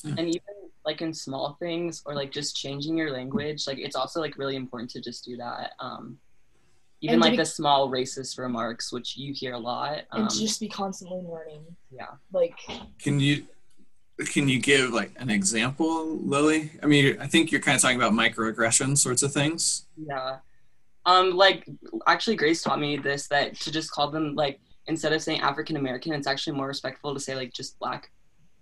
and 0.05 0.19
even 0.19 0.41
like 0.85 1.01
in 1.01 1.13
small 1.13 1.57
things 1.59 2.01
or 2.05 2.15
like 2.15 2.31
just 2.31 2.55
changing 2.55 2.97
your 2.97 3.11
language 3.11 3.67
like 3.67 3.77
it's 3.77 3.95
also 3.95 4.19
like 4.21 4.37
really 4.37 4.55
important 4.55 4.89
to 4.89 5.01
just 5.01 5.25
do 5.25 5.35
that 5.37 5.73
um 5.79 6.17
even 7.01 7.15
And 7.15 7.21
like 7.21 7.31
be- 7.31 7.37
the 7.37 7.45
small 7.45 7.89
racist 7.89 8.37
remarks 8.39 8.91
which 8.91 9.15
you 9.17 9.33
hear 9.33 9.53
a 9.53 9.57
lot 9.57 9.99
um, 10.11 10.21
and 10.21 10.29
just 10.29 10.59
be 10.59 10.67
constantly 10.67 11.21
learning. 11.21 11.63
Yeah. 11.91 12.07
Like 12.33 12.57
Can 13.01 13.19
you 13.19 13.45
can 14.33 14.49
you 14.49 14.59
give 14.59 14.91
like 14.91 15.13
an 15.15 15.29
example, 15.29 16.17
Lily? 16.17 16.71
I 16.83 16.87
mean, 16.87 17.17
I 17.21 17.27
think 17.27 17.51
you're 17.53 17.61
kind 17.61 17.75
of 17.77 17.81
talking 17.81 17.95
about 17.95 18.11
microaggression 18.11 18.97
sorts 18.97 19.23
of 19.23 19.31
things. 19.31 19.85
yeah. 19.95 20.39
Um 21.05 21.37
like 21.37 21.65
actually 22.05 22.35
grace 22.35 22.61
taught 22.61 22.79
me 22.79 22.97
this 22.97 23.27
that 23.29 23.55
to 23.61 23.71
just 23.71 23.91
call 23.91 24.11
them 24.11 24.35
like 24.35 24.59
instead 24.87 25.13
of 25.13 25.21
saying 25.21 25.39
african 25.39 25.77
american 25.77 26.11
it's 26.13 26.27
actually 26.27 26.55
more 26.57 26.67
respectful 26.67 27.13
to 27.13 27.19
say 27.19 27.33
like 27.35 27.53
just 27.53 27.79
black 27.79 28.11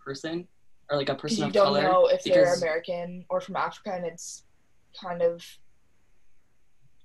person 0.06 0.48
or 0.90 0.98
like 0.98 1.10
a 1.10 1.16
because 1.16 1.22
person 1.22 1.38
you 1.38 1.46
of 1.46 1.54
don't 1.54 1.66
color 1.66 1.84
know 1.84 2.08
if 2.08 2.24
they're 2.24 2.54
american 2.56 3.26
or 3.30 3.42
from 3.42 3.56
africa 3.56 3.92
and 3.94 4.06
it's 4.06 4.44
kind 5.00 5.22
of 5.22 5.44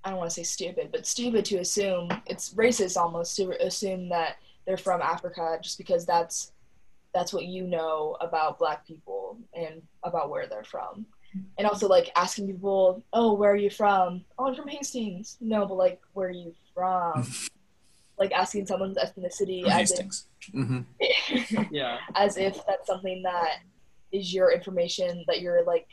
i 0.03 0.09
don't 0.09 0.19
want 0.19 0.29
to 0.29 0.33
say 0.33 0.43
stupid 0.43 0.89
but 0.91 1.05
stupid 1.05 1.43
to 1.45 1.57
assume 1.57 2.09
it's 2.25 2.53
racist 2.53 2.97
almost 2.97 3.35
to 3.35 3.51
assume 3.65 4.09
that 4.09 4.37
they're 4.65 4.77
from 4.77 5.01
africa 5.01 5.57
just 5.61 5.77
because 5.77 6.05
that's 6.05 6.53
that's 7.13 7.31
what 7.31 7.45
you 7.45 7.65
know 7.65 8.17
about 8.21 8.59
black 8.59 8.85
people 8.85 9.37
and 9.53 9.81
about 10.03 10.29
where 10.29 10.47
they're 10.47 10.63
from. 10.63 11.05
And 11.57 11.67
also 11.67 11.87
like 11.87 12.11
asking 12.15 12.47
people 12.47 13.03
oh 13.13 13.33
where 13.33 13.51
are 13.51 13.55
you 13.55 13.69
from? 13.69 14.23
Oh 14.37 14.47
i'm 14.47 14.55
from 14.55 14.67
hastings. 14.67 15.37
No 15.39 15.65
but 15.65 15.75
like 15.75 16.01
where 16.13 16.27
are 16.27 16.31
you 16.31 16.53
from? 16.73 17.25
Like 18.15 18.31
asking 18.31 18.67
someone's 18.67 18.97
ethnicity 18.99 19.63
From 19.63 19.71
as 19.71 19.89
Hastings. 19.89 20.27
hmm 20.51 20.81
yeah. 21.71 21.97
as 22.15 22.37
if 22.37 22.63
that's 22.67 22.85
something 22.85 23.23
that 23.23 23.57
is 24.13 24.33
your 24.33 24.51
information 24.51 25.25
that 25.27 25.41
you're 25.41 25.65
like 25.65 25.87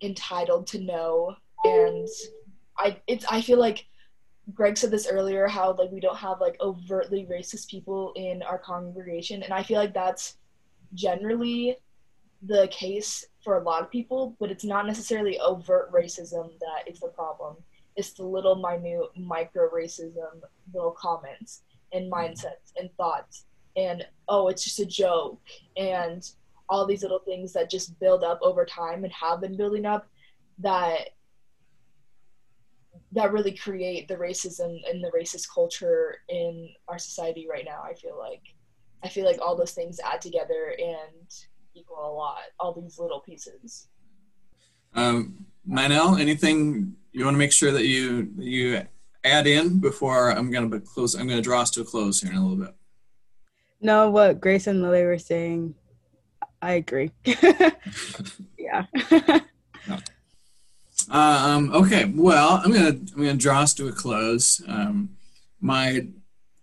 entitled 0.00 0.66
to 0.68 0.80
know? 0.80 1.34
And 1.64 2.06
i 2.76 2.96
it's 3.06 3.24
i 3.30 3.40
feel 3.40 3.58
like 3.58 3.86
greg 4.52 4.76
said 4.76 4.90
this 4.90 5.06
earlier 5.06 5.46
how 5.46 5.74
like 5.74 5.90
we 5.90 6.00
don't 6.00 6.16
have 6.16 6.40
like 6.40 6.56
overtly 6.60 7.26
racist 7.30 7.68
people 7.68 8.12
in 8.16 8.42
our 8.42 8.58
congregation. 8.58 9.42
And 9.42 9.52
i 9.52 9.62
feel 9.62 9.78
like 9.78 9.94
that's 9.94 10.36
generally 10.94 11.76
the 12.42 12.68
case 12.70 13.24
for 13.42 13.56
a 13.58 13.62
lot 13.62 13.82
of 13.82 13.90
people 13.90 14.36
but 14.38 14.50
it's 14.50 14.64
not 14.64 14.86
necessarily 14.86 15.38
overt 15.40 15.90
racism 15.92 16.50
that 16.60 16.90
is 16.90 17.00
the 17.00 17.08
problem. 17.08 17.56
It's 17.96 18.12
the 18.12 18.24
little 18.24 18.56
minute 18.56 19.10
micro 19.16 19.70
racism 19.70 20.42
little 20.72 20.90
comments 20.92 21.62
and 21.92 22.12
mindsets 22.12 22.72
and 22.76 22.90
thoughts 22.96 23.46
and 23.76 24.06
oh 24.28 24.48
it's 24.48 24.64
just 24.64 24.78
a 24.78 24.86
joke 24.86 25.40
and 25.76 26.30
all 26.68 26.86
these 26.86 27.02
little 27.02 27.18
things 27.20 27.52
that 27.52 27.70
just 27.70 27.98
build 28.00 28.24
up 28.24 28.38
over 28.42 28.64
time 28.64 29.04
and 29.04 29.12
have 29.12 29.40
been 29.40 29.56
building 29.56 29.84
up 29.84 30.06
that 30.58 31.10
that 33.12 33.32
really 33.32 33.52
create 33.52 34.08
the 34.08 34.16
racism 34.16 34.78
and 34.88 35.02
the 35.02 35.10
racist 35.16 35.48
culture 35.52 36.16
in 36.28 36.68
our 36.88 36.98
society 36.98 37.46
right 37.50 37.64
now 37.64 37.82
i 37.84 37.92
feel 37.94 38.18
like 38.18 38.42
i 39.02 39.08
feel 39.08 39.24
like 39.24 39.40
all 39.40 39.56
those 39.56 39.72
things 39.72 40.00
add 40.04 40.20
together 40.20 40.74
and 40.78 41.46
equal 41.74 42.08
a 42.08 42.12
lot 42.12 42.38
all 42.60 42.72
these 42.72 42.98
little 42.98 43.20
pieces 43.20 43.88
Um, 44.94 45.46
Ninel, 45.68 46.20
anything 46.20 46.94
you 47.12 47.24
want 47.24 47.34
to 47.34 47.38
make 47.38 47.52
sure 47.52 47.72
that 47.72 47.86
you 47.86 48.30
you 48.36 48.82
add 49.24 49.46
in 49.46 49.80
before 49.80 50.30
I'm 50.30 50.50
going 50.50 50.70
to 50.70 50.80
close? 50.80 51.14
I'm 51.14 51.26
going 51.26 51.38
to 51.38 51.42
draw 51.42 51.62
us 51.62 51.70
to 51.72 51.80
a 51.80 51.84
close 51.84 52.20
here 52.20 52.30
in 52.30 52.36
a 52.36 52.46
little 52.46 52.64
bit. 52.64 52.74
No, 53.84 54.08
what 54.08 54.40
Grace 54.40 54.66
and 54.66 54.80
Lily 54.82 55.04
were 55.04 55.18
saying, 55.18 55.74
I 56.62 56.72
agree. 56.72 57.12
yeah. 58.58 58.86
Um, 61.10 61.70
okay, 61.74 62.10
well, 62.16 62.62
I'm 62.64 62.72
gonna 62.72 62.88
I'm 62.88 63.16
gonna 63.16 63.34
draw 63.34 63.60
us 63.60 63.74
to 63.74 63.88
a 63.88 63.92
close. 63.92 64.62
Um, 64.66 65.10
my 65.60 66.06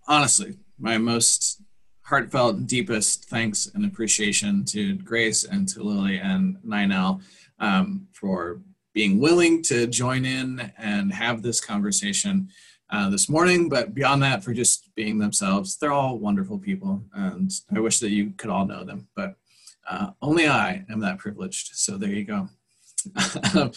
honestly, 0.08 0.56
my 0.80 0.98
most 0.98 1.62
heartfelt, 2.02 2.66
deepest 2.66 3.26
thanks 3.26 3.70
and 3.72 3.84
appreciation 3.84 4.64
to 4.64 4.96
Grace 4.96 5.44
and 5.44 5.68
to 5.68 5.84
Lily 5.84 6.18
and 6.18 6.56
Ninel 6.66 7.22
um, 7.60 8.08
for 8.12 8.60
being 8.94 9.20
willing 9.20 9.62
to 9.64 9.86
join 9.86 10.24
in 10.24 10.72
and 10.76 11.12
have 11.12 11.42
this 11.42 11.60
conversation 11.60 12.48
uh, 12.92 13.08
this 13.08 13.28
morning. 13.28 13.68
But 13.68 13.94
beyond 13.94 14.22
that, 14.22 14.44
for 14.44 14.52
just 14.52 14.94
being 14.94 15.18
themselves, 15.18 15.76
they're 15.76 15.92
all 15.92 16.18
wonderful 16.18 16.58
people, 16.58 17.02
and 17.14 17.50
I 17.74 17.80
wish 17.80 17.98
that 18.00 18.10
you 18.10 18.32
could 18.36 18.50
all 18.50 18.66
know 18.66 18.84
them. 18.84 19.08
But 19.16 19.36
uh, 19.88 20.10
only 20.20 20.46
I 20.46 20.84
am 20.90 21.00
that 21.00 21.18
privileged. 21.18 21.70
So 21.74 21.96
there 21.96 22.10
you 22.10 22.24
go. 22.24 22.48
uh, 23.54 23.68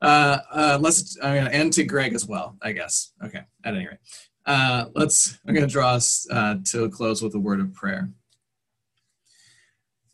uh, 0.00 0.78
let's, 0.80 1.18
I'm 1.20 1.34
going 1.34 1.46
to 1.46 1.54
end 1.54 1.72
to 1.72 1.84
Greg 1.84 2.14
as 2.14 2.26
well, 2.26 2.56
I 2.62 2.72
guess. 2.72 3.12
Okay, 3.24 3.40
at 3.64 3.74
any 3.74 3.86
rate. 3.86 3.98
Uh, 4.44 4.86
let's, 4.94 5.38
I'm 5.46 5.54
going 5.54 5.66
to 5.66 5.72
draw 5.72 5.94
us 5.94 6.26
uh, 6.30 6.56
to 6.66 6.84
a 6.84 6.88
close 6.88 7.22
with 7.22 7.34
a 7.34 7.38
word 7.38 7.60
of 7.60 7.72
prayer. 7.72 8.10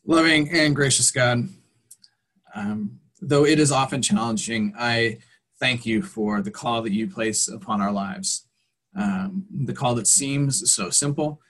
Loving 0.06 0.50
and 0.50 0.74
gracious 0.74 1.10
God, 1.10 1.48
um, 2.54 2.98
though 3.20 3.44
it 3.44 3.58
is 3.58 3.70
often 3.70 4.00
challenging, 4.00 4.72
I 4.78 5.18
thank 5.60 5.84
you 5.84 6.02
for 6.02 6.40
the 6.42 6.50
call 6.50 6.82
that 6.82 6.92
you 6.92 7.08
place 7.08 7.48
upon 7.48 7.80
our 7.80 7.92
lives. 7.92 8.46
Um, 8.96 9.44
the 9.64 9.74
call 9.74 9.94
that 9.96 10.06
seems 10.06 10.72
so 10.72 10.90
simple 10.90 11.40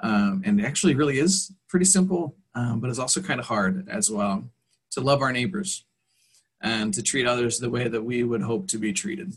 um, 0.00 0.42
and 0.44 0.64
actually 0.64 0.94
really 0.94 1.18
is 1.18 1.52
pretty 1.68 1.84
simple, 1.84 2.36
um, 2.54 2.80
but 2.80 2.90
is 2.90 2.98
also 2.98 3.20
kind 3.20 3.40
of 3.40 3.46
hard 3.46 3.88
as 3.88 4.10
well 4.10 4.44
to 4.90 5.00
love 5.00 5.22
our 5.22 5.32
neighbors 5.32 5.84
and 6.60 6.92
to 6.94 7.02
treat 7.02 7.26
others 7.26 7.58
the 7.58 7.70
way 7.70 7.88
that 7.88 8.02
we 8.02 8.24
would 8.24 8.42
hope 8.42 8.66
to 8.68 8.78
be 8.78 8.92
treated. 8.92 9.34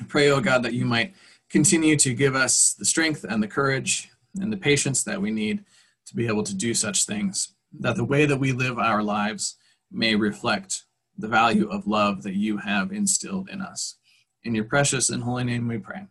I 0.00 0.04
pray, 0.04 0.30
oh 0.30 0.40
God, 0.40 0.62
that 0.64 0.72
you 0.72 0.84
might 0.84 1.14
continue 1.50 1.96
to 1.96 2.14
give 2.14 2.34
us 2.34 2.74
the 2.74 2.84
strength 2.84 3.24
and 3.28 3.42
the 3.42 3.48
courage 3.48 4.10
and 4.40 4.52
the 4.52 4.56
patience 4.56 5.04
that 5.04 5.20
we 5.20 5.30
need 5.30 5.64
to 6.06 6.16
be 6.16 6.26
able 6.26 6.42
to 6.42 6.54
do 6.54 6.74
such 6.74 7.04
things, 7.04 7.54
that 7.78 7.96
the 7.96 8.04
way 8.04 8.24
that 8.26 8.38
we 8.38 8.52
live 8.52 8.78
our 8.78 9.02
lives 9.02 9.56
may 9.90 10.16
reflect 10.16 10.84
the 11.22 11.28
value 11.28 11.70
of 11.70 11.86
love 11.86 12.24
that 12.24 12.34
you 12.34 12.58
have 12.58 12.92
instilled 12.92 13.48
in 13.48 13.62
us. 13.62 13.96
In 14.44 14.54
your 14.54 14.64
precious 14.64 15.08
and 15.08 15.22
holy 15.22 15.44
name 15.44 15.68
we 15.68 15.78
pray. 15.78 16.02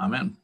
Amen. 0.00 0.38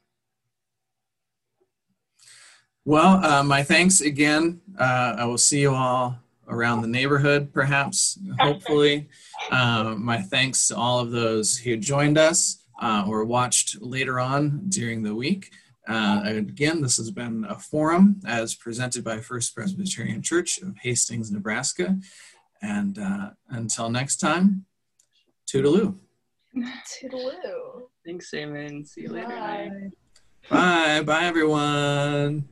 Well, 2.84 3.24
uh, 3.24 3.42
my 3.42 3.62
thanks 3.62 4.00
again. 4.00 4.60
Uh, 4.78 5.16
I 5.18 5.24
will 5.24 5.38
see 5.38 5.62
you 5.62 5.74
all 5.74 6.18
around 6.48 6.82
the 6.82 6.88
neighborhood, 6.88 7.52
perhaps, 7.52 8.18
hopefully. 8.38 9.08
Uh, 9.50 9.94
my 9.96 10.20
thanks 10.20 10.68
to 10.68 10.76
all 10.76 11.00
of 11.00 11.10
those 11.10 11.56
who 11.56 11.74
joined 11.74 12.18
us 12.18 12.62
uh, 12.82 13.04
or 13.08 13.24
watched 13.24 13.80
later 13.80 14.20
on 14.20 14.68
during 14.68 15.02
the 15.02 15.14
week. 15.14 15.50
Uh, 15.88 16.20
again, 16.24 16.82
this 16.82 16.98
has 16.98 17.10
been 17.10 17.46
a 17.48 17.58
forum 17.58 18.20
as 18.26 18.54
presented 18.54 19.02
by 19.02 19.18
First 19.18 19.56
Presbyterian 19.56 20.22
Church 20.22 20.58
of 20.58 20.76
Hastings, 20.82 21.32
Nebraska. 21.32 21.98
And 22.62 22.98
uh, 22.98 23.30
until 23.48 23.88
next 23.90 24.16
time, 24.16 24.66
toodaloo. 25.46 25.96
Toodaloo. 26.56 27.88
Thanks, 28.04 28.30
Simon. 28.30 28.84
See 28.84 29.02
you 29.02 29.11
later. 29.11 29.28
Bye. 29.28 29.70
Bye. 30.50 31.02
Bye, 31.02 31.24
everyone. 31.24 32.48